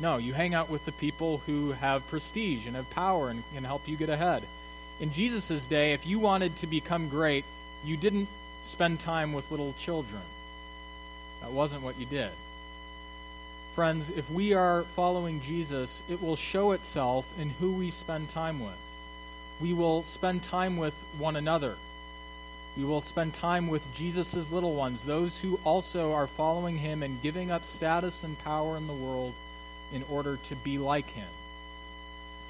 No, 0.00 0.16
you 0.16 0.34
hang 0.34 0.54
out 0.54 0.68
with 0.68 0.84
the 0.84 0.92
people 0.92 1.40
who 1.46 1.70
have 1.72 2.06
prestige 2.08 2.66
and 2.66 2.74
have 2.74 2.90
power 2.90 3.30
and 3.30 3.44
can 3.54 3.64
help 3.64 3.86
you 3.88 3.96
get 3.96 4.08
ahead. 4.08 4.42
In 4.98 5.12
Jesus' 5.12 5.66
day, 5.66 5.92
if 5.92 6.06
you 6.06 6.18
wanted 6.18 6.56
to 6.56 6.66
become 6.66 7.08
great, 7.08 7.44
you 7.84 7.96
didn't 7.96 8.28
spend 8.64 8.98
time 9.00 9.32
with 9.32 9.50
little 9.50 9.74
children. 9.78 10.22
That 11.42 11.50
wasn't 11.50 11.82
what 11.82 11.98
you 12.00 12.06
did. 12.06 12.30
Friends, 13.74 14.08
if 14.08 14.30
we 14.30 14.54
are 14.54 14.84
following 14.96 15.42
Jesus, 15.42 16.02
it 16.08 16.22
will 16.22 16.36
show 16.36 16.72
itself 16.72 17.26
in 17.38 17.50
who 17.50 17.72
we 17.72 17.90
spend 17.90 18.30
time 18.30 18.64
with. 18.64 18.78
We 19.60 19.74
will 19.74 20.02
spend 20.02 20.42
time 20.42 20.78
with 20.78 20.94
one 21.18 21.36
another. 21.36 21.76
We 22.76 22.84
will 22.84 23.02
spend 23.02 23.34
time 23.34 23.68
with 23.68 23.94
Jesus' 23.94 24.50
little 24.50 24.74
ones, 24.74 25.02
those 25.02 25.38
who 25.38 25.60
also 25.64 26.12
are 26.12 26.26
following 26.26 26.78
him 26.78 27.02
and 27.02 27.22
giving 27.22 27.50
up 27.50 27.64
status 27.64 28.24
and 28.24 28.38
power 28.38 28.78
in 28.78 28.86
the 28.86 28.94
world 28.94 29.34
in 29.92 30.04
order 30.10 30.38
to 30.44 30.56
be 30.56 30.78
like 30.78 31.10
him. 31.10 31.28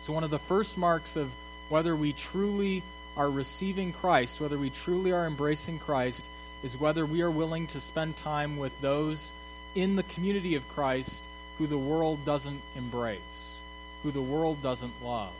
So, 0.03 0.13
one 0.13 0.25
of 0.25 0.31
the 0.31 0.39
first 0.39 0.79
marks 0.79 1.17
of 1.17 1.31
whether 1.69 1.95
we 1.97 2.13
truly 2.13 2.83
are 3.17 3.31
receiving 3.31 3.93
Christ, 3.93 4.41
whether 4.41 4.59
we 4.59 4.71
truly 4.71 5.13
are 5.13 5.27
embracing 5.27 5.79
Christ, 5.79 6.25
is 6.63 6.79
whether 6.79 7.07
we 7.07 7.23
are 7.23 7.31
willing 7.31 7.67
to 7.69 7.81
spend 7.81 8.17
time 8.17 8.57
with 8.57 8.79
those 8.81 9.33
in 9.75 9.97
the 9.97 10.03
community 10.05 10.55
of 10.55 10.69
Christ 10.71 11.23
who 11.59 11.67
the 11.67 11.79
world 11.79 12.25
doesn't 12.25 12.61
embrace, 12.77 13.61
who 14.03 14.11
the 14.11 14.23
world 14.23 14.63
doesn't 14.63 15.05
love. 15.05 15.33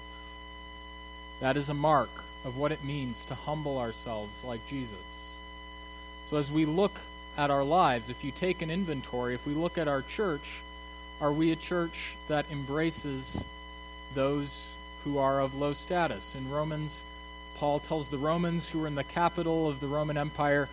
That 1.41 1.57
is 1.57 1.69
a 1.69 1.75
mark 1.75 2.11
of 2.45 2.57
what 2.57 2.73
it 2.73 2.85
means 2.85 3.25
to 3.27 3.35
humble 3.35 3.79
ourselves 3.79 4.43
like 4.45 4.67
Jesus. 4.69 4.97
So, 6.31 6.39
as 6.39 6.51
we 6.51 6.65
look 6.65 6.99
at 7.37 7.51
our 7.51 7.65
lives, 7.65 8.09
if 8.09 8.25
you 8.25 8.33
take 8.33 8.63
an 8.63 8.71
inventory, 8.71 9.35
if 9.35 9.47
we 9.47 9.55
look 9.55 9.79
at 9.79 9.89
our 9.89 10.03
church, 10.03 10.61
are 11.21 11.33
we 11.33 11.53
a 11.53 11.57
church 11.57 12.17
that 12.29 12.47
embraces 12.51 13.43
those 14.15 14.73
who 15.07 15.19
are 15.19 15.41
of 15.41 15.55
low 15.55 15.73
status? 15.73 16.35
In 16.35 16.51
Romans, 16.51 17.01
Paul 17.59 17.79
tells 17.79 18.09
the 18.09 18.19
Romans 18.19 18.69
who 18.69 18.83
are 18.83 18.89
in 18.89 18.97
the 18.97 19.05
capital 19.05 19.69
of 19.69 19.79
the 19.79 19.87
Roman 19.87 20.19
Empire 20.19 20.69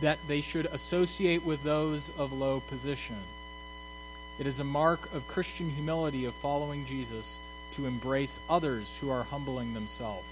that 0.00 0.18
they 0.26 0.40
should 0.40 0.64
associate 0.66 1.44
with 1.44 1.62
those 1.62 2.10
of 2.16 2.32
low 2.32 2.60
position. 2.60 3.16
It 4.38 4.46
is 4.46 4.60
a 4.60 4.64
mark 4.64 5.12
of 5.14 5.28
Christian 5.28 5.68
humility 5.68 6.24
of 6.24 6.32
following 6.36 6.86
Jesus 6.86 7.38
to 7.72 7.84
embrace 7.84 8.40
others 8.48 8.96
who 8.98 9.10
are 9.10 9.24
humbling 9.24 9.74
themselves 9.74 10.24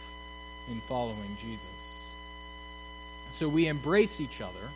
in 0.70 0.80
following 0.80 1.36
Jesus. 1.38 1.66
So 3.32 3.46
we 3.46 3.66
embrace 3.66 4.22
each 4.22 4.40
other, 4.40 4.70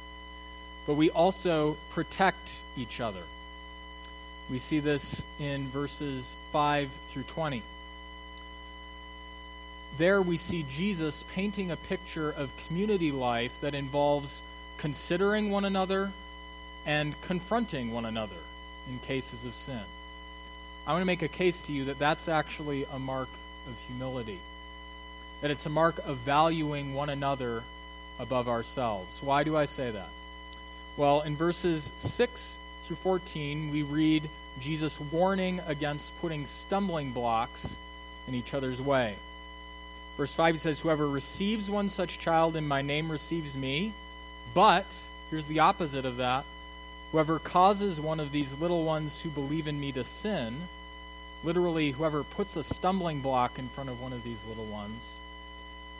but 0.87 0.95
we 0.95 1.11
also 1.11 1.79
protect 1.93 2.53
each 2.77 3.01
other. 3.01 3.23
We 4.51 4.59
see 4.59 4.81
this 4.81 5.23
in 5.41 5.69
verses 5.69 6.37
5 6.53 6.91
through 7.09 7.23
20. 7.23 7.62
There 9.98 10.22
we 10.22 10.37
see 10.38 10.64
Jesus 10.70 11.24
painting 11.35 11.70
a 11.70 11.76
picture 11.76 12.31
of 12.31 12.50
community 12.66 13.12
life 13.12 13.61
that 13.61 13.74
involves 13.74 14.40
considering 14.78 15.50
one 15.50 15.64
another 15.64 16.11
and 16.87 17.14
confronting 17.22 17.92
one 17.92 18.07
another 18.07 18.37
in 18.88 18.98
cases 19.00 19.44
of 19.44 19.55
sin. 19.55 19.81
I 20.87 20.92
want 20.92 21.02
to 21.02 21.07
make 21.07 21.22
a 21.22 21.28
case 21.28 21.62
to 21.62 21.72
you 21.72 21.85
that 21.85 21.98
that's 21.98 22.26
actually 22.26 22.87
a 22.92 22.98
mark 22.98 23.28
of 23.68 23.74
humility, 23.87 24.38
that 25.42 25.50
it's 25.50 25.66
a 25.66 25.70
mark 25.70 25.98
of 26.07 26.16
valuing 26.18 26.94
one 26.94 27.11
another 27.11 27.62
above 28.18 28.48
ourselves. 28.48 29.22
Why 29.22 29.44
do 29.44 29.57
I 29.57 29.66
say 29.66 29.90
that? 29.90 30.09
Well, 30.96 31.20
in 31.20 31.37
verses 31.37 31.92
6 32.00 32.57
through 32.85 32.96
14, 32.96 33.70
we 33.70 33.83
read 33.83 34.28
Jesus 34.61 34.98
warning 35.12 35.61
against 35.66 36.18
putting 36.20 36.46
stumbling 36.46 37.12
blocks 37.12 37.68
in 38.26 38.35
each 38.35 38.55
other's 38.55 38.81
way. 38.81 39.16
Verse 40.16 40.35
5 40.35 40.59
says, 40.59 40.81
Whoever 40.81 41.09
receives 41.09 41.70
one 41.70 41.88
such 41.88 42.18
child 42.18 42.57
in 42.57 42.68
my 42.68 42.83
name 42.83 43.11
receives 43.11 43.57
me. 43.57 43.92
But, 44.55 44.87
here's 45.31 45.46
the 45.46 45.61
opposite 45.61 46.05
of 46.05 46.18
that 46.18 46.44
whoever 47.12 47.38
causes 47.38 48.01
one 48.01 48.18
of 48.18 48.33
these 48.33 48.59
little 48.59 48.85
ones 48.85 49.20
who 49.20 49.29
believe 49.29 49.68
in 49.68 49.79
me 49.79 49.92
to 49.92 50.03
sin, 50.03 50.57
literally, 51.44 51.90
whoever 51.90 52.25
puts 52.25 52.57
a 52.57 52.64
stumbling 52.64 53.20
block 53.20 53.59
in 53.59 53.68
front 53.68 53.90
of 53.90 54.01
one 54.01 54.14
of 54.14 54.25
these 54.25 54.40
little 54.48 54.64
ones, 54.64 55.03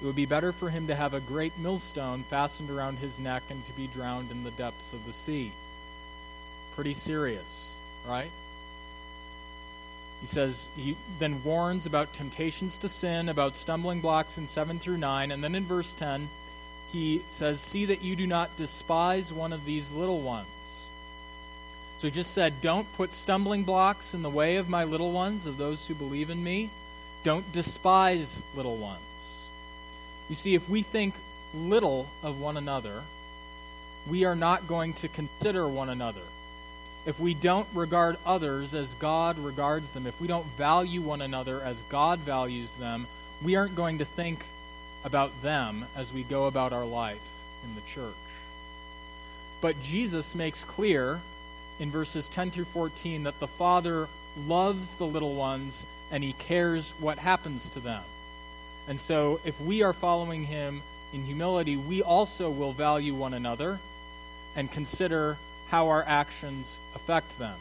it 0.01 0.07
would 0.07 0.17
be 0.17 0.27
better 0.27 0.53
for 0.53 0.71
him 0.71 0.87
to 0.87 0.97
have 0.97 1.15
a 1.15 1.21
great 1.21 1.57
millstone 1.59 2.25
fastened 2.25 2.71
around 2.71 2.99
his 2.99 3.21
neck 3.21 3.43
and 3.51 3.65
to 3.67 3.73
be 3.73 3.87
drowned 3.89 4.31
in 4.31 4.43
the 4.43 4.51
depths 4.53 4.93
of 4.93 5.07
the 5.07 5.13
sea. 5.13 5.53
Pretty 6.75 6.95
serious, 6.95 7.69
right? 8.09 8.31
He 10.23 10.29
says, 10.29 10.69
he 10.77 10.97
then 11.19 11.43
warns 11.43 11.85
about 11.85 12.13
temptations 12.13 12.79
to 12.79 12.89
sin, 12.89 13.29
about 13.29 13.57
stumbling 13.57 14.01
blocks 14.01 14.39
in 14.39 14.47
7 14.47 14.79
through 14.79 14.99
9, 14.99 15.33
and 15.33 15.43
then 15.43 15.57
in 15.57 15.65
verse 15.65 15.93
10, 15.95 16.29
he 16.93 17.23
says, 17.31 17.61
See 17.61 17.87
that 17.87 18.03
you 18.03 18.15
do 18.15 18.27
not 18.27 18.57
despise 18.57 19.33
one 19.33 19.53
of 19.53 19.65
these 19.65 19.91
little 19.91 20.21
ones. 20.21 20.47
So 21.99 22.07
he 22.07 22.13
just 22.13 22.33
said, 22.33 22.61
Don't 22.61 22.91
put 22.97 23.13
stumbling 23.13 23.65
blocks 23.65 24.15
in 24.15 24.23
the 24.23 24.31
way 24.31 24.57
of 24.57 24.69
my 24.69 24.85
little 24.85 25.11
ones, 25.11 25.45
of 25.47 25.59
those 25.59 25.87
who 25.87 25.95
believe 25.95 26.31
in 26.31 26.43
me. 26.43 26.71
Don't 27.25 27.51
despise 27.53 28.41
little 28.55 28.77
ones. 28.77 29.01
You 30.29 30.37
see, 30.37 30.55
if 30.55 30.69
we 30.69 30.83
think 30.83 31.15
little 31.55 32.07
of 32.23 32.41
one 32.41 32.57
another, 32.57 33.03
we 34.09 34.25
are 34.25 34.37
not 34.37 34.69
going 34.69 34.95
to 34.95 35.09
consider 35.09 35.67
one 35.67 35.89
another. 35.89 36.23
If 37.05 37.19
we 37.19 37.35
don't 37.35 37.67
regard 37.75 38.17
others 38.25 38.75
as 38.75 38.95
God 38.95 39.39
regards 39.39 39.91
them, 39.91 40.07
if 40.07 40.21
we 40.21 40.29
don't 40.29 40.47
value 40.57 41.01
one 41.01 41.21
another 41.21 41.61
as 41.61 41.81
God 41.89 42.21
values 42.21 42.73
them, 42.75 43.07
we 43.43 43.57
aren't 43.57 43.75
going 43.75 43.99
to 43.99 44.05
think 44.05 44.45
about 45.05 45.31
them 45.43 45.85
as 45.97 46.13
we 46.13 46.23
go 46.23 46.47
about 46.47 46.73
our 46.73 46.85
life 46.85 47.21
in 47.65 47.75
the 47.75 47.81
church. 47.93 48.15
But 49.61 49.83
Jesus 49.83 50.35
makes 50.35 50.65
clear 50.65 51.21
in 51.81 51.91
verses 51.91 52.29
10 52.29 52.53
through 52.53 52.67
14 52.67 53.25
that 53.25 53.39
the 53.41 53.49
Father 53.49 54.09
loves 54.47 54.95
the 54.95 55.07
little 55.07 55.35
ones 55.35 55.85
and 56.13 56.23
he 56.23 56.35
cares 56.35 56.95
what 57.01 57.19
happens 57.19 57.69
to 57.71 57.81
them. 57.81 58.03
And 58.89 59.01
so 59.01 59.41
if 59.45 59.61
we 59.61 59.83
are 59.83 59.93
following 59.93 60.45
him 60.45 60.83
in 61.13 61.25
humility, 61.25 61.77
we 61.77 62.03
also 62.03 62.51
will 62.51 62.73
value 62.73 63.15
one 63.15 63.35
another 63.35 63.79
and 64.55 64.71
consider 64.71 65.37
how 65.73 65.89
our 65.89 66.05
actions 66.07 66.77
affect 66.95 67.39
them. 67.39 67.57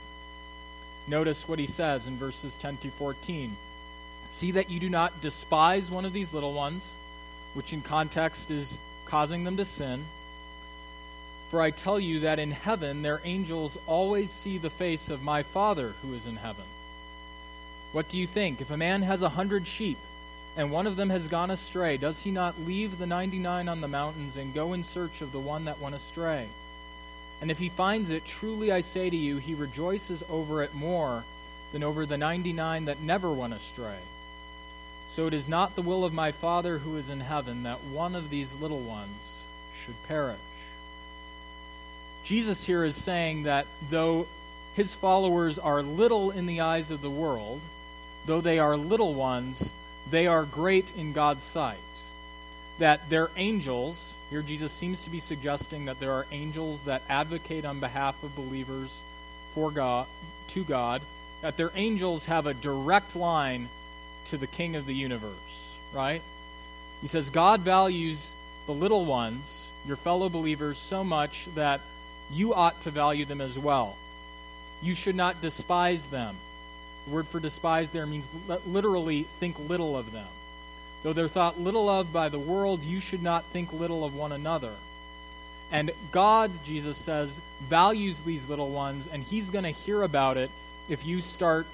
Notice 1.07 1.47
what 1.47 1.59
he 1.59 1.65
says 1.65 2.07
in 2.07 2.17
verses 2.17 2.55
10 2.57 2.75
through 2.75 2.91
14. 2.91 3.55
See 4.31 4.51
that 4.51 4.69
you 4.69 4.81
do 4.81 4.89
not 4.89 5.21
despise 5.21 5.89
one 5.89 6.03
of 6.03 6.11
these 6.11 6.33
little 6.33 6.51
ones 6.51 6.93
which 7.53 7.71
in 7.71 7.81
context 7.81 8.51
is 8.51 8.77
causing 9.05 9.45
them 9.45 9.55
to 9.55 9.63
sin. 9.63 10.03
For 11.51 11.61
I 11.61 11.71
tell 11.71 12.01
you 12.01 12.19
that 12.19 12.37
in 12.37 12.51
heaven 12.51 13.01
their 13.01 13.21
angels 13.23 13.77
always 13.87 14.29
see 14.29 14.57
the 14.57 14.69
face 14.69 15.09
of 15.09 15.23
my 15.23 15.43
Father 15.43 15.93
who 16.01 16.13
is 16.13 16.25
in 16.25 16.35
heaven. 16.35 16.65
What 17.93 18.09
do 18.09 18.17
you 18.17 18.27
think? 18.27 18.59
If 18.59 18.71
a 18.71 18.77
man 18.77 19.03
has 19.03 19.21
a 19.21 19.29
hundred 19.29 19.65
sheep, 19.65 19.97
and 20.57 20.69
one 20.69 20.85
of 20.85 20.97
them 20.97 21.11
has 21.11 21.29
gone 21.29 21.49
astray, 21.49 21.95
does 21.95 22.21
he 22.21 22.31
not 22.31 22.59
leave 22.67 22.99
the 22.99 23.07
ninety 23.07 23.39
nine 23.39 23.69
on 23.69 23.79
the 23.79 23.87
mountains 23.87 24.35
and 24.35 24.53
go 24.53 24.73
in 24.73 24.83
search 24.83 25.21
of 25.21 25.31
the 25.31 25.39
one 25.39 25.63
that 25.63 25.79
went 25.79 25.95
astray? 25.95 26.47
And 27.41 27.49
if 27.49 27.57
he 27.57 27.69
finds 27.69 28.11
it, 28.11 28.23
truly 28.23 28.71
I 28.71 28.81
say 28.81 29.09
to 29.09 29.15
you, 29.15 29.37
he 29.37 29.55
rejoices 29.55 30.23
over 30.29 30.61
it 30.61 30.75
more 30.75 31.23
than 31.73 31.83
over 31.83 32.05
the 32.05 32.17
ninety 32.17 32.53
nine 32.53 32.85
that 32.85 33.01
never 33.01 33.31
went 33.31 33.53
astray. 33.53 33.97
So 35.09 35.27
it 35.27 35.33
is 35.33 35.49
not 35.49 35.75
the 35.75 35.81
will 35.81 36.05
of 36.05 36.13
my 36.13 36.31
Father 36.31 36.77
who 36.77 36.95
is 36.95 37.09
in 37.09 37.19
heaven 37.19 37.63
that 37.63 37.83
one 37.83 38.15
of 38.15 38.29
these 38.29 38.55
little 38.55 38.79
ones 38.79 39.43
should 39.83 39.95
perish. 40.07 40.37
Jesus 42.23 42.65
here 42.65 42.83
is 42.83 42.95
saying 42.95 43.43
that 43.43 43.65
though 43.89 44.27
his 44.75 44.93
followers 44.93 45.57
are 45.59 45.81
little 45.81 46.31
in 46.31 46.45
the 46.45 46.61
eyes 46.61 46.91
of 46.91 47.01
the 47.01 47.09
world, 47.09 47.59
though 48.25 48.39
they 48.39 48.59
are 48.59 48.77
little 48.77 49.13
ones, 49.13 49.71
they 50.09 50.27
are 50.27 50.45
great 50.45 50.93
in 50.95 51.11
God's 51.11 51.43
sight. 51.43 51.77
That 52.79 53.09
they're 53.09 53.31
angels, 53.35 54.13
here 54.31 54.41
Jesus 54.41 54.71
seems 54.71 55.03
to 55.03 55.09
be 55.09 55.19
suggesting 55.19 55.85
that 55.85 55.99
there 55.99 56.13
are 56.13 56.25
angels 56.31 56.83
that 56.83 57.01
advocate 57.09 57.65
on 57.65 57.81
behalf 57.81 58.15
of 58.23 58.33
believers 58.33 59.01
for 59.53 59.71
God 59.71 60.07
to 60.47 60.63
God, 60.63 61.01
that 61.41 61.57
their 61.57 61.71
angels 61.75 62.25
have 62.25 62.47
a 62.47 62.53
direct 62.53 63.15
line 63.17 63.67
to 64.27 64.37
the 64.37 64.47
King 64.47 64.77
of 64.77 64.85
the 64.85 64.95
universe, 64.95 65.75
right? 65.93 66.21
He 67.01 67.09
says, 67.09 67.29
God 67.29 67.59
values 67.59 68.33
the 68.67 68.73
little 68.73 69.03
ones, 69.03 69.67
your 69.85 69.97
fellow 69.97 70.29
believers, 70.29 70.77
so 70.77 71.03
much 71.03 71.47
that 71.55 71.81
you 72.31 72.53
ought 72.53 72.79
to 72.83 72.89
value 72.89 73.25
them 73.25 73.41
as 73.41 73.59
well. 73.59 73.97
You 74.81 74.95
should 74.95 75.15
not 75.15 75.41
despise 75.41 76.05
them. 76.05 76.37
The 77.05 77.13
word 77.13 77.27
for 77.27 77.41
despise 77.41 77.89
there 77.89 78.05
means 78.05 78.29
literally 78.65 79.27
think 79.41 79.57
little 79.67 79.97
of 79.97 80.13
them. 80.13 80.27
Though 81.03 81.13
they're 81.13 81.27
thought 81.27 81.59
little 81.59 81.89
of 81.89 82.13
by 82.13 82.29
the 82.29 82.39
world, 82.39 82.83
you 82.83 82.99
should 82.99 83.23
not 83.23 83.43
think 83.45 83.73
little 83.73 84.05
of 84.05 84.15
one 84.15 84.31
another. 84.31 84.73
And 85.71 85.91
God, 86.11 86.51
Jesus 86.65 86.97
says, 86.97 87.39
values 87.61 88.21
these 88.21 88.49
little 88.49 88.69
ones, 88.69 89.07
and 89.11 89.23
He's 89.23 89.49
going 89.49 89.63
to 89.63 89.71
hear 89.71 90.03
about 90.03 90.37
it 90.37 90.51
if 90.89 91.05
you 91.05 91.21
start 91.21 91.65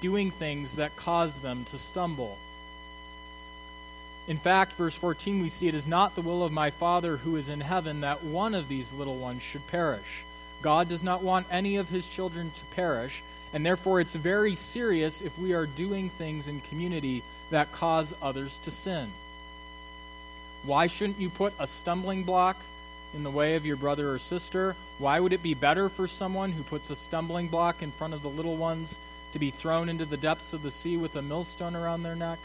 doing 0.00 0.30
things 0.30 0.74
that 0.74 0.96
cause 0.96 1.38
them 1.38 1.64
to 1.70 1.78
stumble. 1.78 2.38
In 4.28 4.36
fact, 4.36 4.74
verse 4.74 4.94
14, 4.94 5.40
we 5.40 5.48
see 5.48 5.68
it 5.68 5.74
is 5.74 5.88
not 5.88 6.14
the 6.14 6.20
will 6.20 6.44
of 6.44 6.52
my 6.52 6.70
Father 6.70 7.16
who 7.16 7.36
is 7.36 7.48
in 7.48 7.62
heaven 7.62 8.02
that 8.02 8.22
one 8.22 8.54
of 8.54 8.68
these 8.68 8.92
little 8.92 9.16
ones 9.16 9.42
should 9.42 9.66
perish. 9.68 10.22
God 10.60 10.88
does 10.88 11.02
not 11.02 11.22
want 11.22 11.46
any 11.50 11.76
of 11.76 11.88
his 11.88 12.06
children 12.06 12.50
to 12.50 12.74
perish. 12.74 13.22
And 13.54 13.64
therefore, 13.64 14.00
it's 14.00 14.14
very 14.14 14.54
serious 14.54 15.22
if 15.22 15.36
we 15.38 15.54
are 15.54 15.64
doing 15.64 16.10
things 16.10 16.48
in 16.48 16.60
community 16.60 17.22
that 17.50 17.72
cause 17.72 18.14
others 18.20 18.58
to 18.58 18.70
sin. 18.70 19.08
Why 20.64 20.86
shouldn't 20.86 21.20
you 21.20 21.30
put 21.30 21.54
a 21.58 21.66
stumbling 21.66 22.24
block 22.24 22.56
in 23.14 23.22
the 23.22 23.30
way 23.30 23.56
of 23.56 23.64
your 23.64 23.76
brother 23.76 24.12
or 24.12 24.18
sister? 24.18 24.76
Why 24.98 25.20
would 25.20 25.32
it 25.32 25.42
be 25.42 25.54
better 25.54 25.88
for 25.88 26.06
someone 26.06 26.52
who 26.52 26.62
puts 26.62 26.90
a 26.90 26.96
stumbling 26.96 27.48
block 27.48 27.82
in 27.82 27.90
front 27.92 28.14
of 28.14 28.22
the 28.22 28.28
little 28.28 28.56
ones 28.56 28.96
to 29.32 29.38
be 29.38 29.50
thrown 29.50 29.88
into 29.88 30.04
the 30.04 30.16
depths 30.16 30.52
of 30.52 30.62
the 30.62 30.70
sea 30.70 30.96
with 30.96 31.16
a 31.16 31.22
millstone 31.22 31.76
around 31.76 32.02
their 32.02 32.16
neck? 32.16 32.38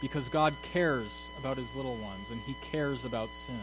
Because 0.00 0.28
God 0.28 0.54
cares 0.62 1.28
about 1.38 1.58
his 1.58 1.74
little 1.76 1.96
ones 1.96 2.30
and 2.30 2.40
he 2.46 2.54
cares 2.72 3.04
about 3.04 3.34
sin. 3.34 3.60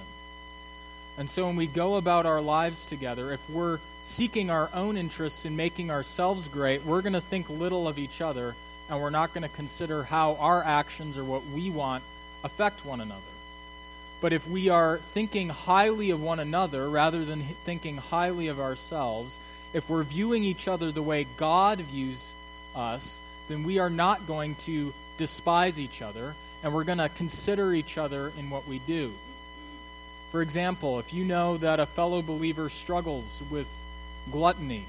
And 1.18 1.28
so 1.28 1.48
when 1.48 1.56
we 1.56 1.66
go 1.66 1.96
about 1.96 2.28
our 2.28 2.42
lives 2.42 2.86
together, 2.86 3.34
if 3.34 3.50
we're 3.50 3.80
seeking 4.04 4.52
our 4.52 4.70
own 4.72 4.98
interests 4.98 5.46
in 5.46 5.56
making 5.56 5.90
ourselves 5.90 6.48
great, 6.48 6.86
we're 6.86 7.02
going 7.02 7.14
to 7.14 7.22
think 7.22 7.50
little 7.50 7.88
of 7.88 7.98
each 7.98 8.22
other 8.22 8.56
and 8.90 9.02
we're 9.02 9.10
not 9.10 9.34
going 9.34 9.44
to 9.44 9.56
consider 9.56 10.04
how 10.04 10.36
our 10.36 10.64
actions 10.64 11.18
or 11.18 11.24
what 11.24 11.46
we 11.48 11.70
want 11.70 12.04
affect 12.44 12.86
one 12.86 13.02
another. 13.02 13.22
But 14.22 14.34
if 14.34 14.48
we 14.48 14.70
are 14.70 14.98
thinking 15.14 15.50
highly 15.50 16.10
of 16.10 16.22
one 16.22 16.40
another 16.40 16.90
rather 16.90 17.24
than 17.24 17.44
thinking 17.66 17.98
highly 17.98 18.48
of 18.48 18.60
ourselves, 18.60 19.38
if 19.74 19.90
we're 19.90 20.04
viewing 20.04 20.44
each 20.44 20.68
other 20.68 20.92
the 20.92 21.04
way 21.04 21.28
God 21.38 21.80
views 21.80 22.34
us, 22.76 23.20
then 23.48 23.64
we 23.64 23.80
are 23.80 23.90
not 23.90 24.28
going 24.28 24.56
to 24.56 24.94
despise 25.18 25.80
each 25.80 26.02
other 26.02 26.34
and 26.64 26.74
we're 26.74 26.84
going 26.84 26.98
to 26.98 27.10
consider 27.10 27.74
each 27.74 27.98
other 27.98 28.32
in 28.38 28.50
what 28.50 28.68
we 28.68 28.80
do. 28.80 29.12
For 30.32 30.42
example, 30.42 31.00
if 31.00 31.14
you 31.14 31.24
know 31.24 31.58
that 31.58 31.80
a 31.80 31.86
fellow 31.86 32.22
believer 32.22 32.70
struggles 32.70 33.42
with 33.50 33.68
gluttony, 34.32 34.86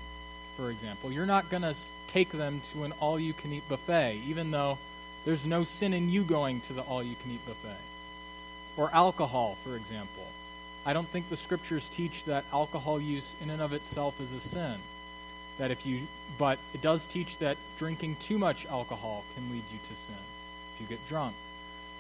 for 0.59 0.71
example, 0.71 1.13
you're 1.13 1.25
not 1.25 1.49
going 1.51 1.63
to 1.63 1.75
take 2.09 2.31
them 2.31 2.61
to 2.73 2.83
an 2.83 2.93
all 2.99 3.19
you 3.19 3.33
can 3.33 3.53
eat 3.53 3.67
buffet, 3.69 4.21
even 4.27 4.51
though 4.51 4.77
there's 5.25 5.47
no 5.47 5.63
sin 5.63 5.95
in 5.95 6.11
you 6.11 6.25
going 6.25 6.61
to 6.63 6.73
the 6.73 6.83
all 6.83 7.01
you 7.01 7.15
can 7.23 7.31
eat 7.31 7.47
buffet. 7.47 7.79
Or 8.77 8.91
alcohol, 8.93 9.57
for 9.63 9.77
example. 9.77 10.27
I 10.85 10.93
don't 10.95 11.07
think 11.07 11.29
the 11.29 11.37
scriptures 11.37 11.89
teach 11.89 12.25
that 12.25 12.45
alcohol 12.53 13.01
use 13.01 13.37
in 13.41 13.51
and 13.51 13.63
of 13.63 13.73
itself 13.73 14.21
is 14.21 14.33
a 14.33 14.41
sin. 14.41 14.75
That 15.59 15.71
if 15.71 15.87
you 15.87 16.09
but 16.39 16.59
it 16.75 16.83
does 16.83 17.07
teach 17.07 17.39
that 17.39 17.57
drinking 17.79 18.17
too 18.17 18.39
much 18.39 18.67
alcohol 18.67 19.25
can 19.35 19.51
lead 19.51 19.63
you 19.73 19.79
to 19.79 19.95
sin 19.95 20.23
if 20.75 20.81
you 20.81 20.87
get 20.89 21.09
drunk. 21.09 21.35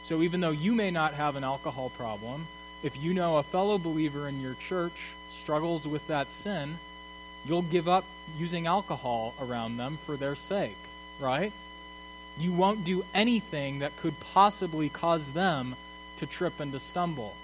So 0.04 0.22
even 0.22 0.40
though 0.40 0.50
you 0.50 0.74
may 0.74 0.90
not 0.90 1.14
have 1.14 1.36
an 1.36 1.44
alcohol 1.44 1.90
problem, 1.90 2.46
if 2.82 3.00
you 3.00 3.14
know 3.14 3.36
a 3.36 3.42
fellow 3.42 3.78
believer 3.78 4.26
in 4.28 4.40
your 4.40 4.54
church 4.54 5.12
struggles 5.30 5.86
with 5.86 6.06
that 6.08 6.30
sin, 6.30 6.78
you'll 7.48 7.62
give 7.62 7.88
up 7.88 8.04
using 8.38 8.66
alcohol 8.66 9.34
around 9.40 9.76
them 9.76 9.98
for 10.04 10.16
their 10.16 10.34
sake, 10.34 10.76
right? 11.18 11.52
You 12.38 12.52
won't 12.52 12.84
do 12.84 13.04
anything 13.14 13.80
that 13.80 13.96
could 13.96 14.14
possibly 14.32 14.88
cause 14.88 15.30
them 15.30 15.74
to 16.18 16.26
trip 16.26 16.60
and 16.60 16.72
to 16.72 16.80
stumble. 16.80 17.34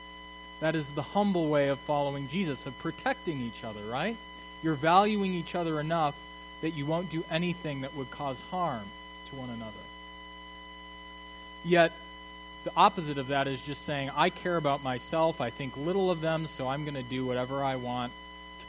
That 0.60 0.74
is 0.74 0.88
the 0.90 1.02
humble 1.02 1.48
way 1.48 1.68
of 1.68 1.78
following 1.80 2.28
Jesus, 2.28 2.66
of 2.66 2.78
protecting 2.78 3.40
each 3.40 3.64
other, 3.64 3.82
right? 3.84 4.16
You're 4.62 4.74
valuing 4.74 5.32
each 5.32 5.54
other 5.54 5.80
enough 5.80 6.14
that 6.60 6.70
you 6.70 6.86
won't 6.86 7.10
do 7.10 7.24
anything 7.30 7.80
that 7.80 7.94
would 7.94 8.10
cause 8.10 8.40
harm 8.50 8.84
to 9.30 9.36
one 9.36 9.50
another. 9.50 9.72
Yet, 11.64 11.92
the 12.64 12.72
opposite 12.76 13.18
of 13.18 13.28
that 13.28 13.46
is 13.46 13.60
just 13.60 13.84
saying, 13.84 14.10
I 14.14 14.30
care 14.30 14.56
about 14.56 14.82
myself, 14.82 15.40
I 15.40 15.50
think 15.50 15.76
little 15.76 16.10
of 16.10 16.20
them, 16.20 16.46
so 16.46 16.68
I'm 16.68 16.84
going 16.84 16.94
to 16.94 17.02
do 17.02 17.26
whatever 17.26 17.62
I 17.62 17.76
want 17.76 18.12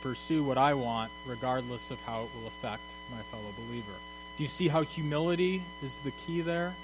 pursue 0.05 0.43
what 0.43 0.59
I 0.59 0.75
want, 0.75 1.11
regardless 1.25 1.89
of 1.89 1.99
how 2.05 2.25
it 2.25 2.29
will 2.35 2.47
affect 2.47 2.83
my 3.11 3.23
fellow 3.31 3.51
believer. 3.65 3.97
Do 4.37 4.43
you 4.43 4.47
see 4.47 4.67
how 4.67 4.83
humility 4.83 5.63
is 5.83 5.97
the 5.97 6.11
key 6.11 6.41
there 6.41 6.75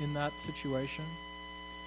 in 0.00 0.14
that 0.14 0.34
situation? 0.38 1.04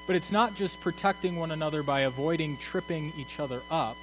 But 0.06 0.18
it's 0.18 0.32
not 0.32 0.54
just 0.54 0.80
protecting 0.80 1.36
one 1.36 1.50
another 1.50 1.82
by 1.82 2.02
avoiding 2.02 2.58
tripping 2.58 3.12
each 3.18 3.40
other 3.40 3.64
up. 3.72 3.98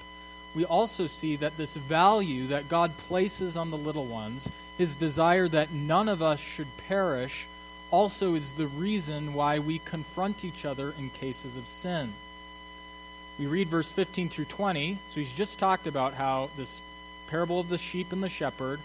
We 0.57 0.65
also 0.65 1.07
see 1.07 1.37
that 1.37 1.57
this 1.57 1.77
value 1.77 2.49
that 2.49 2.69
God 2.69 2.91
places 3.07 3.57
on 3.57 3.71
the 3.71 3.79
little 3.79 4.07
ones, 4.07 4.51
his 4.79 4.97
desire 4.97 5.47
that 5.47 5.73
none 5.73 6.09
of 6.09 6.23
us 6.23 6.41
should 6.41 6.77
perish, 6.89 7.47
also 7.93 8.35
is 8.35 8.51
the 8.51 8.67
reason 8.67 9.33
why 9.33 9.61
we 9.61 9.79
confront 9.85 10.45
each 10.45 10.65
other 10.65 10.93
in 10.99 11.11
cases 11.11 11.57
of 11.57 11.69
sin. 11.69 12.13
We 13.39 13.47
read 13.47 13.69
verse 13.69 13.91
15 13.93 14.29
through 14.29 14.47
20. 14.47 14.99
So 15.11 15.21
he's 15.21 15.33
just 15.33 15.59
talked 15.59 15.87
about 15.87 16.15
how 16.15 16.51
this 16.57 16.81
parable 17.29 17.61
of 17.61 17.69
the 17.69 17.79
sheep 17.79 18.13
and 18.13 18.23
the 18.23 18.29
shepherd. 18.29 18.81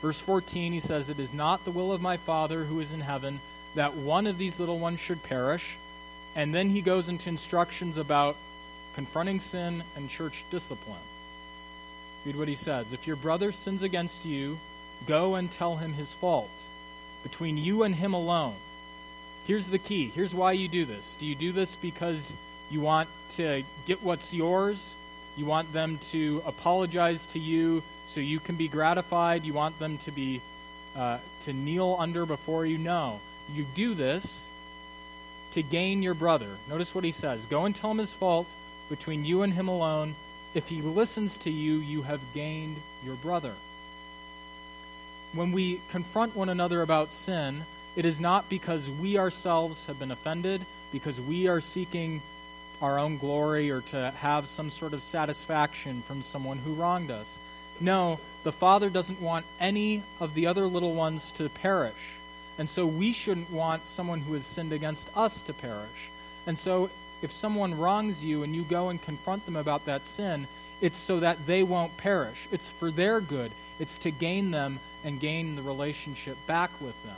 Verse 0.00 0.20
14, 0.20 0.72
he 0.72 0.80
says, 0.80 1.10
It 1.10 1.18
is 1.18 1.34
not 1.34 1.64
the 1.64 1.70
will 1.70 1.92
of 1.92 2.00
my 2.00 2.16
Father 2.16 2.64
who 2.64 2.80
is 2.80 2.92
in 2.92 3.00
heaven 3.00 3.40
that 3.74 3.94
one 3.94 4.26
of 4.26 4.38
these 4.38 4.60
little 4.60 4.78
ones 4.78 5.00
should 5.00 5.22
perish. 5.22 5.76
And 6.36 6.54
then 6.54 6.70
he 6.70 6.80
goes 6.80 7.08
into 7.08 7.28
instructions 7.28 7.96
about 7.96 8.36
confronting 8.94 9.40
sin 9.40 9.82
and 9.96 10.08
church 10.08 10.44
discipline. 10.50 10.98
Read 12.24 12.36
what 12.36 12.48
he 12.48 12.54
says 12.54 12.92
If 12.92 13.06
your 13.06 13.16
brother 13.16 13.50
sins 13.52 13.82
against 13.82 14.24
you, 14.24 14.58
go 15.06 15.34
and 15.34 15.50
tell 15.50 15.76
him 15.76 15.94
his 15.94 16.12
fault 16.12 16.50
between 17.22 17.56
you 17.56 17.82
and 17.82 17.94
Him 17.94 18.14
alone. 18.14 18.54
Here's 19.46 19.66
the 19.66 19.78
key. 19.78 20.10
Here's 20.14 20.34
why 20.34 20.52
you 20.52 20.68
do 20.68 20.84
this. 20.84 21.16
Do 21.18 21.26
you 21.26 21.34
do 21.34 21.52
this 21.52 21.76
because 21.76 22.32
you 22.70 22.80
want 22.80 23.08
to 23.36 23.62
get 23.86 24.02
what's 24.02 24.32
yours? 24.32 24.94
You 25.36 25.46
want 25.46 25.72
them 25.72 25.98
to 26.10 26.42
apologize 26.46 27.26
to 27.28 27.38
you 27.38 27.82
so 28.06 28.20
you 28.20 28.40
can 28.40 28.56
be 28.56 28.68
gratified? 28.68 29.44
You 29.44 29.52
want 29.52 29.78
them 29.78 29.98
to 29.98 30.10
be 30.10 30.40
uh, 30.96 31.18
to 31.44 31.52
kneel 31.52 31.96
under 31.98 32.26
before 32.26 32.66
you? 32.66 32.78
know. 32.78 33.20
You 33.54 33.64
do 33.74 33.94
this 33.94 34.46
to 35.52 35.62
gain 35.62 36.02
your 36.02 36.14
brother. 36.14 36.48
Notice 36.68 36.94
what 36.94 37.04
he 37.04 37.12
says. 37.12 37.44
Go 37.46 37.64
and 37.64 37.74
tell 37.74 37.90
him 37.90 37.98
his 37.98 38.12
fault 38.12 38.46
between 38.90 39.24
you 39.24 39.42
and 39.42 39.52
him 39.52 39.68
alone. 39.68 40.14
If 40.54 40.68
he 40.68 40.82
listens 40.82 41.36
to 41.38 41.50
you, 41.50 41.76
you 41.76 42.02
have 42.02 42.20
gained 42.34 42.76
your 43.04 43.14
brother 43.16 43.54
when 45.32 45.52
we 45.52 45.80
confront 45.90 46.34
one 46.34 46.48
another 46.48 46.82
about 46.82 47.12
sin, 47.12 47.64
it 47.96 48.04
is 48.04 48.20
not 48.20 48.48
because 48.48 48.88
we 48.88 49.18
ourselves 49.18 49.86
have 49.86 49.98
been 49.98 50.10
offended, 50.10 50.64
because 50.92 51.20
we 51.20 51.48
are 51.48 51.60
seeking 51.60 52.22
our 52.80 52.98
own 52.98 53.18
glory 53.18 53.70
or 53.70 53.80
to 53.80 54.10
have 54.18 54.48
some 54.48 54.70
sort 54.70 54.92
of 54.92 55.02
satisfaction 55.02 56.02
from 56.06 56.22
someone 56.22 56.58
who 56.58 56.74
wronged 56.74 57.10
us. 57.10 57.36
No, 57.80 58.18
the 58.42 58.52
Father 58.52 58.90
doesn't 58.90 59.20
want 59.20 59.46
any 59.60 60.02
of 60.20 60.34
the 60.34 60.46
other 60.46 60.66
little 60.66 60.94
ones 60.94 61.30
to 61.32 61.48
perish. 61.48 61.94
And 62.58 62.68
so 62.68 62.86
we 62.86 63.12
shouldn't 63.12 63.50
want 63.50 63.86
someone 63.86 64.20
who 64.20 64.34
has 64.34 64.44
sinned 64.44 64.72
against 64.72 65.08
us 65.16 65.42
to 65.42 65.52
perish. 65.52 66.10
And 66.46 66.58
so 66.58 66.90
if 67.22 67.32
someone 67.32 67.78
wrongs 67.78 68.24
you 68.24 68.42
and 68.42 68.54
you 68.54 68.62
go 68.62 68.88
and 68.88 69.02
confront 69.02 69.44
them 69.44 69.56
about 69.56 69.86
that 69.86 70.06
sin, 70.06 70.46
it's 70.80 70.98
so 70.98 71.20
that 71.20 71.46
they 71.46 71.62
won't 71.62 71.96
perish. 71.96 72.46
It's 72.52 72.68
for 72.68 72.90
their 72.90 73.20
good. 73.20 73.50
It's 73.78 73.98
to 74.00 74.10
gain 74.10 74.50
them 74.50 74.80
and 75.04 75.20
gain 75.20 75.56
the 75.56 75.62
relationship 75.62 76.36
back 76.46 76.70
with 76.80 77.00
them. 77.04 77.16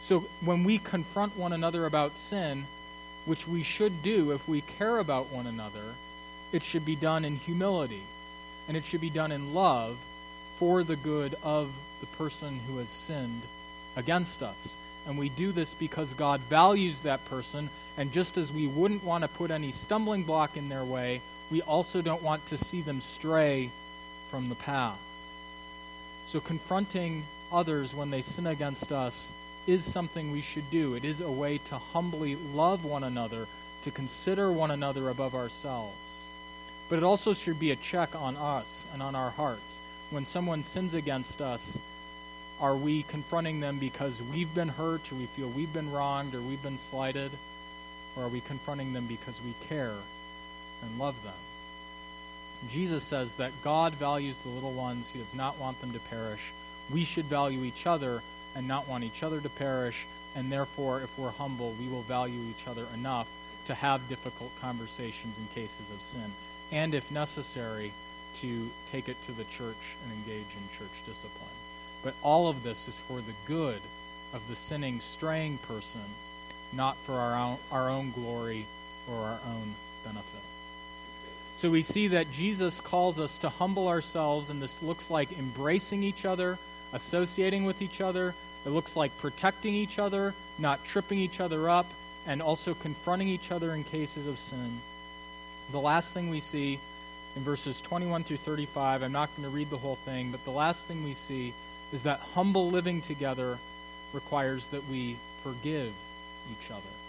So 0.00 0.24
when 0.42 0.64
we 0.64 0.78
confront 0.78 1.36
one 1.36 1.52
another 1.52 1.84
about 1.84 2.16
sin, 2.16 2.66
which 3.26 3.46
we 3.46 3.62
should 3.62 4.02
do 4.02 4.32
if 4.32 4.48
we 4.48 4.60
care 4.62 4.98
about 4.98 5.30
one 5.30 5.46
another, 5.46 5.94
it 6.52 6.62
should 6.62 6.84
be 6.84 6.96
done 6.96 7.24
in 7.24 7.36
humility 7.36 8.02
and 8.68 8.76
it 8.76 8.84
should 8.84 9.00
be 9.00 9.10
done 9.10 9.32
in 9.32 9.54
love 9.54 9.96
for 10.58 10.84
the 10.84 10.96
good 10.96 11.34
of 11.42 11.70
the 12.00 12.06
person 12.06 12.60
who 12.66 12.78
has 12.78 12.88
sinned 12.88 13.42
against 13.96 14.42
us. 14.42 14.76
And 15.06 15.18
we 15.18 15.28
do 15.28 15.52
this 15.52 15.74
because 15.74 16.12
God 16.12 16.40
values 16.42 17.00
that 17.00 17.24
person, 17.28 17.70
and 17.96 18.12
just 18.12 18.36
as 18.36 18.52
we 18.52 18.66
wouldn't 18.66 19.02
want 19.02 19.22
to 19.22 19.28
put 19.28 19.50
any 19.50 19.72
stumbling 19.72 20.24
block 20.24 20.56
in 20.56 20.68
their 20.68 20.84
way, 20.84 21.20
we 21.50 21.62
also 21.62 22.02
don't 22.02 22.22
want 22.22 22.44
to 22.46 22.58
see 22.58 22.82
them 22.82 23.00
stray 23.00 23.70
from 24.30 24.48
the 24.48 24.54
path. 24.54 24.98
So, 26.28 26.38
confronting 26.38 27.24
others 27.50 27.92
when 27.94 28.10
they 28.10 28.22
sin 28.22 28.46
against 28.46 28.92
us 28.92 29.30
is 29.66 29.84
something 29.84 30.32
we 30.32 30.40
should 30.40 30.70
do. 30.70 30.94
It 30.94 31.04
is 31.04 31.20
a 31.20 31.30
way 31.30 31.58
to 31.66 31.78
humbly 31.78 32.36
love 32.54 32.84
one 32.84 33.04
another, 33.04 33.46
to 33.84 33.90
consider 33.90 34.50
one 34.52 34.70
another 34.70 35.08
above 35.08 35.34
ourselves. 35.34 35.96
But 36.88 36.98
it 36.98 37.04
also 37.04 37.34
should 37.34 37.60
be 37.60 37.70
a 37.70 37.76
check 37.76 38.14
on 38.14 38.36
us 38.36 38.84
and 38.92 39.02
on 39.02 39.14
our 39.14 39.30
hearts. 39.30 39.78
When 40.10 40.26
someone 40.26 40.64
sins 40.64 40.94
against 40.94 41.40
us, 41.40 41.78
are 42.60 42.76
we 42.76 43.04
confronting 43.04 43.60
them 43.60 43.78
because 43.78 44.20
we've 44.32 44.52
been 44.54 44.68
hurt, 44.68 45.00
or 45.10 45.14
we 45.14 45.26
feel 45.26 45.48
we've 45.48 45.72
been 45.72 45.92
wronged, 45.92 46.34
or 46.34 46.40
we've 46.40 46.62
been 46.62 46.78
slighted? 46.78 47.30
Or 48.16 48.24
are 48.24 48.28
we 48.28 48.40
confronting 48.40 48.92
them 48.92 49.06
because 49.06 49.40
we 49.42 49.54
care 49.68 49.94
and 50.82 50.98
love 50.98 51.14
them? 51.22 51.32
Jesus 52.70 53.04
says 53.04 53.36
that 53.36 53.52
God 53.62 53.94
values 53.94 54.38
the 54.40 54.50
little 54.50 54.72
ones. 54.72 55.08
He 55.10 55.18
does 55.18 55.34
not 55.34 55.58
want 55.58 55.80
them 55.80 55.92
to 55.92 55.98
perish. 56.00 56.52
We 56.90 57.04
should 57.04 57.26
value 57.26 57.64
each 57.64 57.86
other 57.86 58.22
and 58.54 58.66
not 58.66 58.88
want 58.88 59.04
each 59.04 59.22
other 59.22 59.40
to 59.40 59.48
perish. 59.48 60.06
And 60.34 60.50
therefore, 60.50 61.02
if 61.02 61.18
we're 61.18 61.30
humble, 61.30 61.74
we 61.80 61.88
will 61.88 62.02
value 62.02 62.40
each 62.50 62.68
other 62.68 62.86
enough 62.94 63.26
to 63.66 63.74
have 63.74 64.08
difficult 64.08 64.50
conversations 64.60 65.36
in 65.38 65.46
cases 65.54 65.90
of 65.94 66.00
sin. 66.02 66.32
And 66.72 66.94
if 66.94 67.10
necessary, 67.10 67.92
to 68.40 68.70
take 68.92 69.08
it 69.08 69.16
to 69.26 69.32
the 69.32 69.44
church 69.44 69.76
and 70.04 70.12
engage 70.12 70.46
in 70.56 70.78
church 70.78 70.92
discipline. 71.04 71.50
But 72.02 72.14
all 72.22 72.48
of 72.48 72.62
this 72.62 72.88
is 72.88 72.96
for 73.08 73.20
the 73.20 73.34
good 73.46 73.80
of 74.32 74.46
the 74.48 74.56
sinning, 74.56 75.00
straying 75.00 75.58
person, 75.58 76.00
not 76.72 76.96
for 77.04 77.14
our 77.14 77.36
own, 77.36 77.58
our 77.72 77.90
own 77.90 78.12
glory 78.12 78.66
or 79.08 79.16
our 79.16 79.40
own 79.46 79.74
benefit. 80.04 80.40
So 81.56 81.70
we 81.70 81.82
see 81.82 82.08
that 82.08 82.32
Jesus 82.32 82.80
calls 82.80 83.20
us 83.20 83.36
to 83.38 83.50
humble 83.50 83.88
ourselves, 83.88 84.48
and 84.48 84.62
this 84.62 84.82
looks 84.82 85.10
like 85.10 85.38
embracing 85.38 86.02
each 86.02 86.24
other, 86.24 86.58
associating 86.92 87.64
with 87.64 87.82
each 87.82 88.00
other. 88.00 88.34
It 88.66 88.70
looks 88.70 88.96
like 88.96 89.16
protecting 89.18 89.74
each 89.74 89.98
other, 89.98 90.34
not 90.58 90.84
tripping 90.84 91.18
each 91.18 91.40
other 91.40 91.68
up, 91.70 91.86
and 92.26 92.42
also 92.42 92.74
confronting 92.74 93.28
each 93.28 93.50
other 93.50 93.74
in 93.74 93.84
cases 93.84 94.26
of 94.26 94.38
sin. 94.38 94.80
The 95.72 95.80
last 95.80 96.12
thing 96.12 96.30
we 96.30 96.40
see 96.40 96.78
in 97.36 97.42
verses 97.42 97.80
21 97.80 98.24
through 98.24 98.38
35, 98.38 99.02
I'm 99.02 99.12
not 99.12 99.30
going 99.36 99.48
to 99.48 99.54
read 99.54 99.70
the 99.70 99.78
whole 99.78 99.96
thing, 99.96 100.30
but 100.30 100.44
the 100.44 100.50
last 100.50 100.86
thing 100.86 101.04
we 101.04 101.14
see 101.14 101.54
is 101.92 102.02
that 102.02 102.20
humble 102.34 102.70
living 102.70 103.00
together 103.00 103.58
requires 104.12 104.66
that 104.68 104.86
we 104.88 105.16
forgive 105.42 105.92
each 106.52 106.70
other 106.70 106.99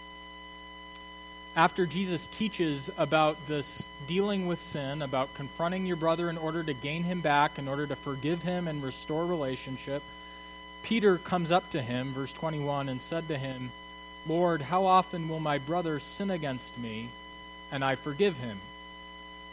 after 1.54 1.84
Jesus 1.84 2.26
teaches 2.28 2.90
about 2.96 3.36
this 3.46 3.86
dealing 4.06 4.46
with 4.46 4.60
sin, 4.60 5.02
about 5.02 5.34
confronting 5.34 5.84
your 5.84 5.96
brother 5.96 6.30
in 6.30 6.38
order 6.38 6.62
to 6.62 6.72
gain 6.72 7.02
him 7.02 7.20
back, 7.20 7.58
in 7.58 7.68
order 7.68 7.86
to 7.86 7.96
forgive 7.96 8.42
him 8.42 8.68
and 8.68 8.82
restore 8.82 9.26
relationship, 9.26 10.02
Peter 10.82 11.18
comes 11.18 11.52
up 11.52 11.68
to 11.70 11.82
him, 11.82 12.12
verse 12.14 12.32
21, 12.32 12.88
and 12.88 13.00
said 13.00 13.28
to 13.28 13.36
him, 13.36 13.70
Lord, 14.26 14.62
how 14.62 14.86
often 14.86 15.28
will 15.28 15.40
my 15.40 15.58
brother 15.58 16.00
sin 16.00 16.30
against 16.30 16.76
me, 16.78 17.08
and 17.70 17.84
I 17.84 17.96
forgive 17.96 18.36
him? 18.38 18.58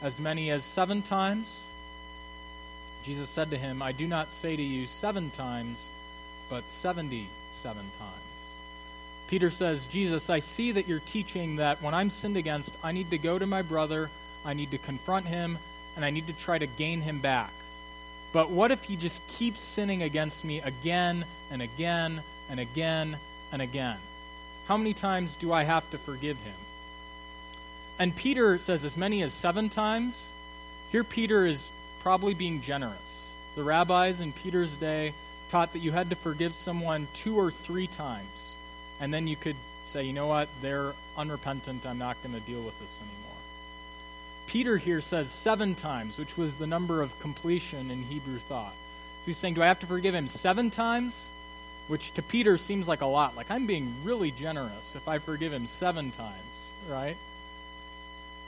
As 0.01 0.19
many 0.19 0.51
as 0.51 0.63
seven 0.63 1.01
times? 1.01 1.65
Jesus 3.03 3.29
said 3.29 3.49
to 3.49 3.57
him, 3.57 3.81
I 3.81 3.91
do 3.91 4.07
not 4.07 4.31
say 4.31 4.55
to 4.55 4.61
you 4.61 4.87
seven 4.87 5.31
times, 5.31 5.89
but 6.49 6.63
seventy 6.69 7.27
seven 7.51 7.83
times. 7.99 8.28
Peter 9.30 9.51
says, 9.51 9.86
Jesus, 9.86 10.27
I 10.32 10.39
see 10.39 10.71
that 10.71 10.88
you're 10.88 11.01
teaching 11.01 11.57
that 11.57 11.84
when 11.84 11.93
I'm 11.93 12.09
sinned 12.09 12.36
against, 12.36 12.73
I 12.84 12.91
need 12.91 13.11
to 13.11 13.19
go 13.19 13.38
to 13.38 13.45
my 13.45 13.61
brother, 13.61 14.09
I 14.43 14.55
need 14.55 14.71
to 14.71 14.80
confront 14.80 15.27
him, 15.27 15.59
and 15.95 16.03
I 16.03 16.09
need 16.09 16.25
to 16.27 16.34
try 16.34 16.57
to 16.57 16.65
gain 16.65 17.01
him 17.01 17.19
back. 17.19 17.51
But 18.34 18.49
what 18.49 18.71
if 18.71 18.84
he 18.84 18.95
just 18.95 19.25
keeps 19.27 19.61
sinning 19.61 20.01
against 20.01 20.43
me 20.43 20.61
again 20.61 21.25
and 21.51 21.61
again 21.61 22.23
and 22.49 22.59
again 22.59 23.17
and 23.51 23.61
again? 23.61 23.97
How 24.67 24.77
many 24.77 24.95
times 24.95 25.36
do 25.36 25.53
I 25.53 25.63
have 25.63 25.88
to 25.91 25.99
forgive 25.99 26.38
him? 26.38 26.57
And 27.99 28.15
Peter 28.15 28.57
says 28.57 28.84
as 28.84 28.97
many 28.97 29.21
as 29.21 29.32
seven 29.32 29.69
times. 29.69 30.25
Here, 30.91 31.03
Peter 31.03 31.45
is 31.45 31.69
probably 32.01 32.34
being 32.34 32.63
generous. 32.63 33.30
The 33.55 33.61
rabbis 33.61 34.21
in 34.21 34.34
Peter's 34.34 34.73
day 34.73 35.13
taught 35.51 35.73
that 35.73 35.80
you 35.80 35.91
had 35.91 36.09
to 36.09 36.15
forgive 36.15 36.55
someone 36.55 37.07
two 37.13 37.36
or 37.36 37.51
three 37.51 37.86
times 37.86 38.48
and 38.99 39.13
then 39.13 39.27
you 39.27 39.35
could 39.35 39.55
say, 39.85 40.03
you 40.03 40.13
know 40.13 40.27
what, 40.27 40.49
they're 40.61 40.93
unrepentant, 41.17 41.85
I'm 41.85 41.97
not 41.97 42.21
going 42.23 42.35
to 42.35 42.41
deal 42.41 42.61
with 42.61 42.77
this 42.79 42.95
anymore. 42.99 43.37
Peter 44.47 44.77
here 44.77 45.01
says 45.01 45.29
seven 45.29 45.75
times, 45.75 46.17
which 46.17 46.37
was 46.37 46.55
the 46.55 46.67
number 46.67 47.01
of 47.01 47.19
completion 47.19 47.91
in 47.91 48.03
Hebrew 48.03 48.39
thought. 48.39 48.73
He's 49.25 49.37
saying, 49.37 49.53
do 49.55 49.63
I 49.63 49.67
have 49.67 49.79
to 49.81 49.85
forgive 49.85 50.15
him 50.15 50.27
seven 50.27 50.71
times? 50.71 51.25
Which 51.87 52.13
to 52.15 52.21
Peter 52.21 52.57
seems 52.57 52.87
like 52.87 53.01
a 53.01 53.05
lot. 53.05 53.35
Like, 53.35 53.51
I'm 53.51 53.65
being 53.65 53.93
really 54.03 54.31
generous 54.31 54.95
if 54.95 55.07
I 55.07 55.19
forgive 55.19 55.53
him 55.53 55.67
seven 55.67 56.11
times, 56.11 56.67
right? 56.87 57.17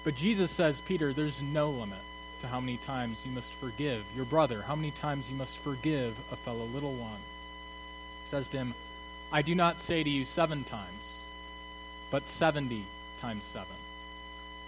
But 0.03 0.15
Jesus 0.15 0.49
says, 0.49 0.81
Peter, 0.81 1.13
there's 1.13 1.41
no 1.41 1.69
limit 1.69 1.99
to 2.41 2.47
how 2.47 2.59
many 2.59 2.77
times 2.77 3.21
you 3.25 3.31
must 3.31 3.53
forgive 3.53 4.03
your 4.15 4.25
brother, 4.25 4.63
how 4.63 4.75
many 4.75 4.91
times 4.91 5.29
you 5.29 5.35
must 5.35 5.57
forgive 5.57 6.15
a 6.31 6.35
fellow 6.35 6.65
little 6.65 6.93
one. 6.93 7.19
He 8.23 8.29
says 8.29 8.47
to 8.49 8.57
him, 8.57 8.73
I 9.31 9.41
do 9.41 9.55
not 9.55 9.79
say 9.79 10.03
to 10.03 10.09
you 10.09 10.25
seven 10.25 10.63
times, 10.63 11.21
but 12.09 12.27
70 12.27 12.83
times 13.21 13.43
seven. 13.43 13.67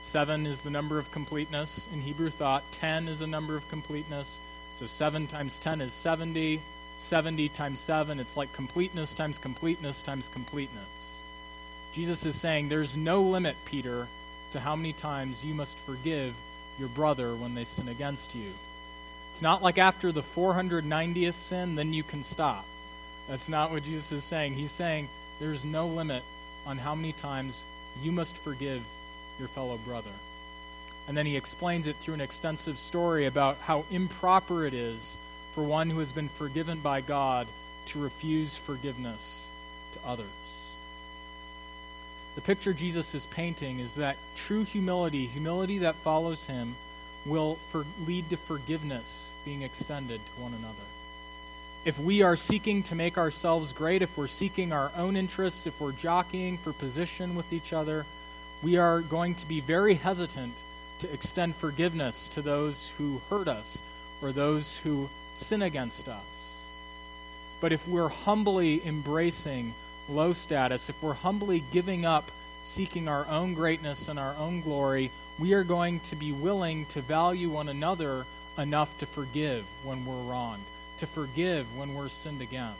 Seven 0.04 0.46
is 0.46 0.62
the 0.62 0.70
number 0.70 1.00
of 1.00 1.12
completeness 1.12 1.88
in 1.94 2.02
Hebrew 2.02 2.30
thought, 2.30 2.64
10 2.74 3.08
is 3.08 3.22
a 3.22 3.28
number 3.28 3.56
of 3.58 3.68
completeness. 3.70 4.38
So 4.80 4.88
7 4.88 5.28
times 5.28 5.60
10 5.60 5.82
is 5.82 5.94
70. 5.94 6.62
70 7.00 7.50
times 7.50 7.82
7, 7.82 8.20
it's 8.20 8.38
like 8.38 8.54
completeness 8.54 9.14
times 9.14 9.38
completeness 9.38 10.02
times 10.02 10.30
completeness. 10.32 10.86
Jesus 11.94 12.26
is 12.26 12.36
saying 12.36 12.70
there's 12.70 12.96
no 12.96 13.24
limit, 13.24 13.58
Peter, 13.66 14.08
to 14.54 14.60
how 14.60 14.76
many 14.76 14.94
times 14.94 15.44
you 15.44 15.54
must 15.54 15.76
forgive 15.86 16.34
your 16.80 16.88
brother 16.88 17.36
when 17.36 17.56
they 17.56 17.66
sin 17.66 17.90
against 17.90 18.34
you. 18.34 18.52
It's 19.34 19.42
not 19.42 19.62
like 19.62 19.78
after 19.78 20.12
the 20.12 20.24
490th 20.24 21.34
sin, 21.34 21.76
then 21.76 21.94
you 21.94 22.04
can 22.04 22.24
stop. 22.24 22.66
That's 23.28 23.50
not 23.50 23.72
what 23.72 23.84
Jesus 23.84 24.12
is 24.12 24.24
saying. 24.24 24.54
He's 24.54 24.72
saying 24.72 25.08
there's 25.40 25.64
no 25.64 25.88
limit 25.88 26.24
on 26.66 26.78
how 26.78 26.96
many 26.96 27.14
times 27.14 27.64
you 28.02 28.12
must 28.12 28.38
forgive 28.38 28.82
your 29.40 29.48
fellow 29.50 29.78
brother. 29.78 30.12
And 31.08 31.18
then 31.18 31.26
he 31.26 31.36
explains 31.36 31.88
it 31.88 31.96
through 31.98 32.14
an 32.16 32.22
extensive 32.22 32.78
story 32.78 33.26
about 33.26 33.58
how 33.60 33.86
improper 33.92 34.66
it 34.66 34.74
is 34.74 35.16
for 35.54 35.64
one 35.64 35.90
who 35.90 36.00
has 36.00 36.12
been 36.12 36.30
forgiven 36.30 36.80
by 36.80 37.02
God 37.02 37.48
to 37.88 38.00
refuse 38.00 38.56
forgiveness 38.56 39.46
to 39.94 40.08
others. 40.08 40.28
The 42.36 42.42
picture 42.42 42.74
Jesus 42.74 43.14
is 43.14 43.26
painting 43.28 43.80
is 43.80 43.96
that 43.96 44.18
true 44.36 44.64
humility, 44.64 45.28
humility 45.28 45.80
that 45.80 45.96
follows 45.96 46.46
him, 46.46 46.76
will 47.26 47.60
for, 47.72 47.86
lead 48.06 48.30
to 48.32 48.38
forgiveness 48.38 49.30
being 49.46 49.62
extended 49.62 50.20
to 50.26 50.42
one 50.42 50.54
another 50.54 50.93
if 51.86 52.00
we 52.00 52.22
are 52.22 52.38
seeking 52.38 52.82
to 52.84 52.96
make 52.96 53.18
ourselves 53.18 53.74
great, 53.74 54.02
if 54.02 54.18
we're 54.18 54.28
seeking 54.28 54.72
our 54.72 54.90
own 54.96 55.18
interests, 55.18 55.68
if 55.68 55.80
we're 55.82 55.92
jockeying 55.92 56.58
for 56.58 56.72
position 56.72 57.36
with 57.36 57.52
each 57.52 57.74
other, 57.74 58.06
we 58.62 58.78
are 58.78 59.02
going 59.02 59.36
to 59.36 59.46
be 59.48 59.60
very 59.60 59.94
hesitant 59.96 60.54
to 61.00 61.12
extend 61.14 61.54
forgiveness 61.56 62.30
to 62.30 62.42
those 62.42 62.90
who 62.98 63.22
hurt 63.30 63.50
us 63.50 63.78
or 64.22 64.32
those 64.32 64.78
who 64.78 65.10
sin 65.34 65.62
against 65.62 66.08
us. 66.08 66.24
But 67.60 67.74
if 67.74 67.86
we're 67.86 68.08
humbly 68.08 68.82
embracing 68.86 69.74
low 70.08 70.32
status, 70.32 70.88
if 70.88 71.02
we're 71.04 71.14
humbly 71.14 71.64
giving 71.74 72.06
up 72.06 72.32
seeking 72.64 73.10
our 73.10 73.28
own 73.28 73.54
greatness 73.54 74.08
and 74.08 74.18
our 74.18 74.36
own 74.38 74.62
glory, 74.62 75.12
we 75.38 75.52
are 75.52 75.66
going 75.66 76.00
to 76.02 76.16
be 76.16 76.32
willing 76.32 76.86
to 76.88 77.02
value 77.02 77.50
one 77.50 77.68
another 77.68 78.26
enough 78.58 78.98
to 79.00 79.06
forgive 79.06 79.66
when 79.84 80.06
we're 80.06 80.32
wronged 80.32 80.64
to 81.00 81.08
forgive 81.08 81.66
when 81.78 81.94
we're 81.94 82.10
sinned 82.10 82.42
against. 82.42 82.78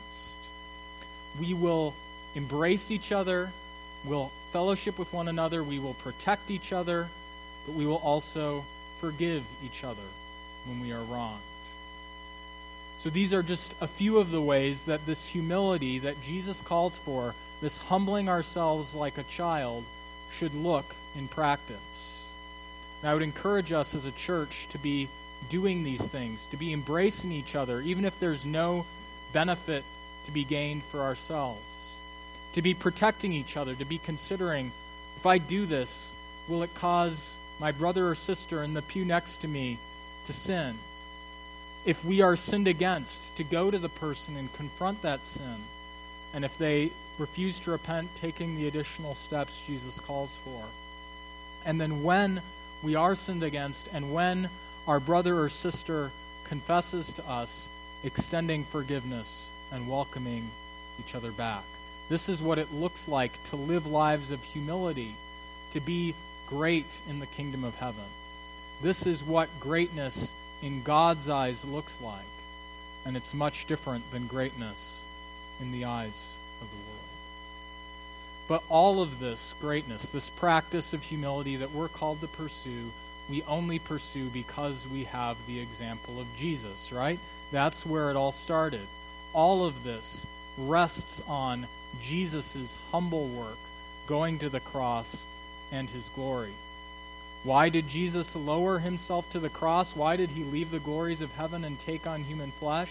We 1.40 1.54
will 1.54 1.94
embrace 2.34 2.90
each 2.90 3.12
other, 3.12 3.50
we'll 4.04 4.30
fellowship 4.52 4.98
with 4.98 5.12
one 5.12 5.28
another, 5.28 5.62
we 5.62 5.78
will 5.78 5.94
protect 5.94 6.50
each 6.50 6.72
other, 6.72 7.08
but 7.66 7.74
we 7.74 7.86
will 7.86 7.96
also 7.96 8.64
forgive 9.00 9.44
each 9.64 9.84
other 9.84 10.02
when 10.66 10.80
we 10.80 10.92
are 10.92 11.02
wronged. 11.02 11.40
So 13.00 13.10
these 13.10 13.34
are 13.34 13.42
just 13.42 13.74
a 13.80 13.86
few 13.86 14.18
of 14.18 14.30
the 14.30 14.40
ways 14.40 14.84
that 14.84 15.04
this 15.04 15.26
humility 15.26 15.98
that 15.98 16.22
Jesus 16.22 16.62
calls 16.62 16.96
for, 16.96 17.34
this 17.60 17.76
humbling 17.76 18.28
ourselves 18.28 18.94
like 18.94 19.18
a 19.18 19.24
child, 19.24 19.84
should 20.38 20.54
look 20.54 20.94
in 21.16 21.28
practice. 21.28 21.76
And 23.02 23.10
I 23.10 23.14
would 23.14 23.22
encourage 23.22 23.72
us 23.72 23.94
as 23.94 24.06
a 24.06 24.12
church 24.12 24.66
to 24.70 24.78
be 24.78 25.08
doing 25.48 25.84
these 25.84 26.06
things, 26.06 26.46
to 26.48 26.56
be 26.56 26.72
embracing 26.72 27.32
each 27.32 27.54
other, 27.54 27.80
even 27.80 28.04
if 28.04 28.18
there's 28.20 28.44
no 28.44 28.86
benefit 29.32 29.84
to 30.26 30.30
be 30.30 30.44
gained 30.44 30.82
for 30.84 31.00
ourselves, 31.00 31.60
to 32.54 32.62
be 32.62 32.74
protecting 32.74 33.32
each 33.32 33.56
other, 33.56 33.74
to 33.74 33.84
be 33.84 33.98
considering 33.98 34.72
if 35.16 35.26
I 35.26 35.38
do 35.38 35.66
this, 35.66 36.12
will 36.48 36.62
it 36.62 36.74
cause 36.74 37.34
my 37.58 37.72
brother 37.72 38.08
or 38.08 38.14
sister 38.14 38.62
in 38.62 38.74
the 38.74 38.82
pew 38.82 39.04
next 39.04 39.38
to 39.38 39.48
me 39.48 39.78
to 40.26 40.32
sin? 40.32 40.78
If 41.84 42.04
we 42.04 42.22
are 42.22 42.36
sinned 42.36 42.68
against, 42.68 43.36
to 43.36 43.44
go 43.44 43.70
to 43.70 43.78
the 43.78 43.88
person 43.88 44.36
and 44.36 44.52
confront 44.54 45.02
that 45.02 45.24
sin. 45.24 45.56
And 46.32 46.44
if 46.44 46.56
they 46.58 46.90
refuse 47.18 47.58
to 47.60 47.70
repent, 47.70 48.08
taking 48.16 48.56
the 48.56 48.66
additional 48.66 49.14
steps 49.14 49.62
Jesus 49.66 50.00
calls 50.00 50.34
for. 50.44 50.64
And 51.64 51.80
then 51.80 52.02
when 52.02 52.42
we 52.82 52.94
are 52.94 53.14
sinned 53.14 53.42
against 53.42 53.88
and 53.92 54.12
when 54.12 54.50
our 54.86 55.00
brother 55.00 55.40
or 55.40 55.48
sister 55.48 56.10
confesses 56.44 57.12
to 57.14 57.28
us, 57.28 57.66
extending 58.02 58.64
forgiveness 58.64 59.48
and 59.72 59.88
welcoming 59.88 60.48
each 61.00 61.14
other 61.14 61.30
back. 61.32 61.64
This 62.08 62.28
is 62.28 62.42
what 62.42 62.58
it 62.58 62.72
looks 62.72 63.08
like 63.08 63.42
to 63.44 63.56
live 63.56 63.86
lives 63.86 64.30
of 64.30 64.42
humility, 64.42 65.14
to 65.72 65.80
be 65.80 66.14
great 66.46 66.86
in 67.08 67.18
the 67.18 67.26
kingdom 67.26 67.64
of 67.64 67.74
heaven. 67.76 68.04
This 68.82 69.06
is 69.06 69.22
what 69.22 69.48
greatness 69.58 70.32
in 70.62 70.82
God's 70.82 71.28
eyes 71.28 71.64
looks 71.64 72.00
like, 72.00 72.20
and 73.06 73.16
it's 73.16 73.32
much 73.32 73.66
different 73.66 74.10
than 74.12 74.26
greatness 74.26 75.02
in 75.60 75.72
the 75.72 75.86
eyes 75.86 76.34
of 76.60 76.68
the 76.68 76.76
world. 76.76 76.90
But 78.46 78.62
all 78.68 79.00
of 79.00 79.18
this 79.18 79.54
greatness, 79.60 80.08
this 80.08 80.28
practice 80.28 80.92
of 80.92 81.02
humility 81.02 81.56
that 81.56 81.72
we're 81.72 81.88
called 81.88 82.20
to 82.20 82.28
pursue, 82.28 82.90
we 83.30 83.42
only 83.44 83.78
pursue 83.78 84.26
because 84.26 84.86
we 84.92 85.04
have 85.04 85.36
the 85.46 85.58
example 85.60 86.20
of 86.20 86.26
Jesus, 86.38 86.92
right? 86.92 87.18
That's 87.52 87.86
where 87.86 88.10
it 88.10 88.16
all 88.16 88.32
started. 88.32 88.86
all 89.34 89.64
of 89.64 89.82
this 89.82 90.24
rests 90.56 91.20
on 91.26 91.66
Jesus' 92.02 92.78
humble 92.92 93.26
work, 93.26 93.58
going 94.06 94.38
to 94.38 94.48
the 94.48 94.60
cross, 94.60 95.22
and 95.72 95.88
his 95.90 96.08
glory. 96.14 96.52
Why 97.42 97.68
did 97.68 97.88
Jesus 97.88 98.34
lower 98.36 98.78
himself 98.78 99.28
to 99.30 99.40
the 99.40 99.50
cross? 99.50 99.94
Why 99.94 100.16
did 100.16 100.30
he 100.30 100.44
leave 100.44 100.70
the 100.70 100.78
glories 100.78 101.20
of 101.20 101.34
heaven 101.34 101.64
and 101.64 101.78
take 101.78 102.06
on 102.06 102.24
human 102.24 102.52
flesh? 102.52 102.90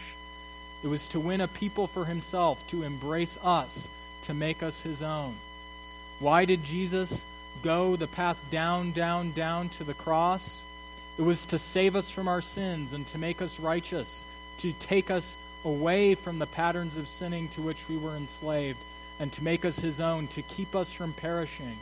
It 0.83 0.87
was 0.87 1.07
to 1.09 1.19
win 1.19 1.41
a 1.41 1.47
people 1.47 1.87
for 1.87 2.05
himself, 2.05 2.65
to 2.67 2.83
embrace 2.83 3.37
us, 3.43 3.87
to 4.23 4.33
make 4.33 4.61
us 4.61 4.81
his 4.81 5.01
own. 5.01 5.35
Why 6.19 6.45
did 6.45 6.63
Jesus 6.63 7.23
go 7.61 7.95
the 7.95 8.07
path 8.07 8.43
down, 8.49 8.91
down, 8.91 9.31
down 9.31 9.69
to 9.69 9.83
the 9.83 9.93
cross? 9.93 10.63
It 11.17 11.21
was 11.21 11.45
to 11.47 11.59
save 11.59 11.95
us 11.95 12.09
from 12.09 12.27
our 12.27 12.41
sins 12.41 12.93
and 12.93 13.05
to 13.07 13.17
make 13.17 13.41
us 13.41 13.59
righteous, 13.59 14.23
to 14.59 14.73
take 14.73 15.11
us 15.11 15.35
away 15.63 16.15
from 16.15 16.39
the 16.39 16.47
patterns 16.47 16.97
of 16.97 17.07
sinning 17.07 17.47
to 17.49 17.61
which 17.61 17.87
we 17.87 17.97
were 17.97 18.15
enslaved, 18.15 18.79
and 19.19 19.31
to 19.33 19.43
make 19.43 19.63
us 19.63 19.77
his 19.77 19.99
own, 19.99 20.27
to 20.27 20.41
keep 20.41 20.75
us 20.75 20.91
from 20.91 21.13
perishing. 21.13 21.77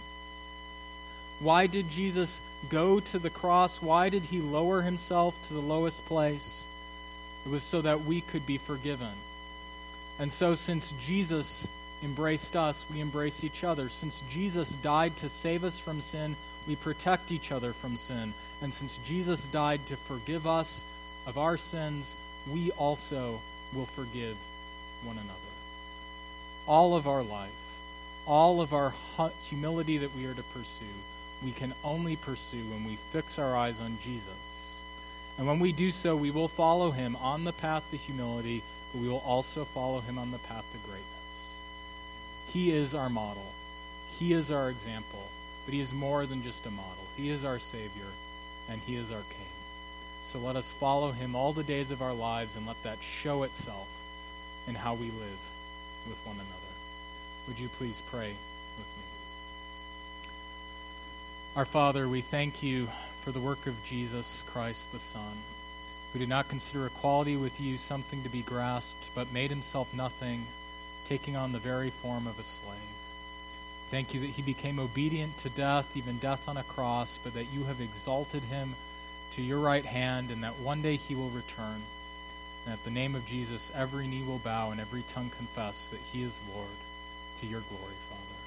Why 1.39 1.65
did 1.65 1.89
Jesus 1.89 2.39
go 2.69 2.99
to 2.99 3.19
the 3.19 3.29
cross? 3.29 3.81
Why 3.81 4.09
did 4.09 4.23
he 4.23 4.39
lower 4.39 4.81
himself 4.81 5.35
to 5.47 5.53
the 5.53 5.59
lowest 5.59 6.05
place? 6.05 6.63
It 7.45 7.51
was 7.51 7.63
so 7.63 7.81
that 7.81 8.05
we 8.05 8.21
could 8.21 8.45
be 8.45 8.57
forgiven. 8.57 9.13
And 10.19 10.31
so, 10.31 10.53
since 10.53 10.93
Jesus 11.01 11.65
embraced 12.03 12.55
us, 12.55 12.85
we 12.91 12.99
embrace 12.99 13.43
each 13.43 13.63
other. 13.63 13.89
Since 13.89 14.21
Jesus 14.29 14.71
died 14.71 15.15
to 15.17 15.29
save 15.29 15.63
us 15.63 15.77
from 15.77 16.01
sin, 16.01 16.35
we 16.67 16.75
protect 16.75 17.31
each 17.31 17.51
other 17.51 17.73
from 17.73 17.97
sin. 17.97 18.33
And 18.61 18.73
since 18.73 18.97
Jesus 19.05 19.43
died 19.47 19.85
to 19.87 19.95
forgive 19.95 20.45
us 20.45 20.83
of 21.25 21.37
our 21.37 21.57
sins, 21.57 22.13
we 22.51 22.71
also 22.71 23.39
will 23.73 23.85
forgive 23.87 24.35
one 25.03 25.17
another. 25.17 25.31
All 26.67 26.95
of 26.95 27.07
our 27.07 27.23
life, 27.23 27.49
all 28.27 28.61
of 28.61 28.73
our 28.73 28.93
humility 29.49 29.97
that 29.99 30.15
we 30.15 30.25
are 30.25 30.33
to 30.33 30.43
pursue, 30.43 30.85
we 31.43 31.51
can 31.51 31.73
only 31.83 32.15
pursue 32.15 32.63
when 32.69 32.85
we 32.85 32.97
fix 33.11 33.39
our 33.39 33.55
eyes 33.55 33.79
on 33.79 33.97
Jesus. 34.03 34.27
And 35.37 35.47
when 35.47 35.59
we 35.59 35.71
do 35.71 35.91
so, 35.91 36.15
we 36.15 36.29
will 36.29 36.47
follow 36.47 36.91
him 36.91 37.15
on 37.15 37.43
the 37.45 37.53
path 37.53 37.83
to 37.91 37.97
humility, 37.97 38.61
but 38.91 39.01
we 39.01 39.09
will 39.09 39.23
also 39.25 39.65
follow 39.65 40.01
him 40.01 40.19
on 40.19 40.31
the 40.31 40.37
path 40.39 40.65
to 40.71 40.77
greatness. 40.87 41.20
He 42.53 42.71
is 42.71 42.93
our 42.93 43.09
model, 43.09 43.45
he 44.19 44.33
is 44.33 44.51
our 44.51 44.69
example, 44.69 45.27
but 45.65 45.73
he 45.73 45.79
is 45.79 45.93
more 45.93 46.25
than 46.25 46.43
just 46.43 46.65
a 46.65 46.71
model. 46.71 47.05
He 47.15 47.29
is 47.29 47.45
our 47.45 47.59
Savior, 47.59 48.11
and 48.69 48.81
he 48.85 48.95
is 48.95 49.11
our 49.11 49.23
King. 49.29 49.47
So 50.31 50.39
let 50.39 50.55
us 50.55 50.71
follow 50.71 51.11
him 51.11 51.35
all 51.35 51.53
the 51.53 51.63
days 51.63 51.91
of 51.91 52.01
our 52.01 52.13
lives 52.13 52.55
and 52.55 52.65
let 52.65 52.81
that 52.83 52.97
show 53.01 53.43
itself 53.43 53.87
in 54.67 54.75
how 54.75 54.93
we 54.93 55.05
live 55.05 55.39
with 56.07 56.17
one 56.25 56.35
another. 56.35 56.47
Would 57.47 57.59
you 57.59 57.67
please 57.69 58.01
pray 58.11 58.29
with 58.29 58.87
me? 58.97 59.03
Our 61.55 61.65
Father, 61.65 62.07
we 62.07 62.21
thank 62.21 62.63
you 62.63 62.87
for 63.23 63.31
the 63.31 63.39
work 63.39 63.67
of 63.67 63.83
Jesus 63.85 64.43
Christ 64.47 64.91
the 64.91 64.99
Son, 64.99 65.37
who 66.13 66.19
did 66.19 66.29
not 66.29 66.49
consider 66.49 66.85
equality 66.85 67.35
with 67.35 67.59
you 67.59 67.77
something 67.77 68.23
to 68.23 68.29
be 68.29 68.41
grasped, 68.41 69.05
but 69.15 69.33
made 69.33 69.49
himself 69.49 69.93
nothing, 69.93 70.45
taking 71.11 71.35
on 71.35 71.51
the 71.51 71.59
very 71.59 71.89
form 71.89 72.25
of 72.25 72.39
a 72.39 72.43
slave. 72.43 72.79
Thank 73.89 74.13
you 74.13 74.21
that 74.21 74.29
he 74.29 74.41
became 74.41 74.79
obedient 74.79 75.37
to 75.39 75.49
death, 75.49 75.97
even 75.97 76.17
death 76.19 76.47
on 76.47 76.55
a 76.55 76.63
cross, 76.63 77.19
but 77.21 77.33
that 77.33 77.51
you 77.51 77.65
have 77.65 77.81
exalted 77.81 78.41
him 78.43 78.75
to 79.35 79.41
your 79.41 79.59
right 79.59 79.83
hand, 79.83 80.31
and 80.31 80.41
that 80.45 80.59
one 80.59 80.81
day 80.81 80.95
he 80.95 81.13
will 81.13 81.29
return. 81.31 81.81
And 82.63 82.71
at 82.71 82.81
the 82.85 82.91
name 82.91 83.13
of 83.15 83.27
Jesus, 83.27 83.73
every 83.75 84.07
knee 84.07 84.23
will 84.25 84.37
bow 84.37 84.71
and 84.71 84.79
every 84.79 85.03
tongue 85.09 85.29
confess 85.37 85.87
that 85.87 85.99
he 86.13 86.21
is 86.21 86.39
Lord 86.55 86.79
to 87.41 87.45
your 87.45 87.59
glory, 87.67 87.99
Father. 88.09 88.39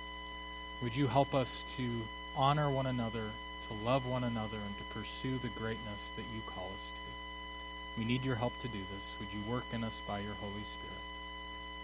Would 0.81 0.97
you 0.97 1.07
help 1.07 1.35
us 1.35 1.67
to 1.77 1.87
honor 2.35 2.71
one 2.71 2.87
another, 2.87 3.29
to 3.69 3.85
love 3.85 4.07
one 4.07 4.25
another, 4.25 4.57
and 4.57 4.79
to 4.79 4.99
pursue 4.99 5.37
the 5.37 5.61
greatness 5.61 6.13
that 6.17 6.25
you 6.35 6.41
call 6.47 6.65
us 6.65 6.89
to? 6.89 8.01
We 8.01 8.07
need 8.07 8.25
your 8.25 8.37
help 8.37 8.59
to 8.63 8.69
do 8.69 8.81
this. 8.97 9.17
Would 9.21 9.29
you 9.35 9.53
work 9.53 9.67
in 9.75 9.85
us 9.85 10.01
by 10.09 10.21
your 10.21 10.35
Holy 10.41 10.65
Spirit? 10.65 11.04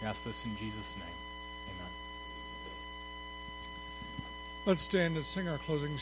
We 0.01 0.07
ask 0.07 0.24
this 0.24 0.44
in 0.44 0.57
Jesus' 0.57 0.96
name. 0.96 1.16
Amen. 1.68 1.92
Let's 4.66 4.82
stand 4.82 5.16
and 5.16 5.26
sing 5.26 5.48
our 5.48 5.59
closing 5.59 5.96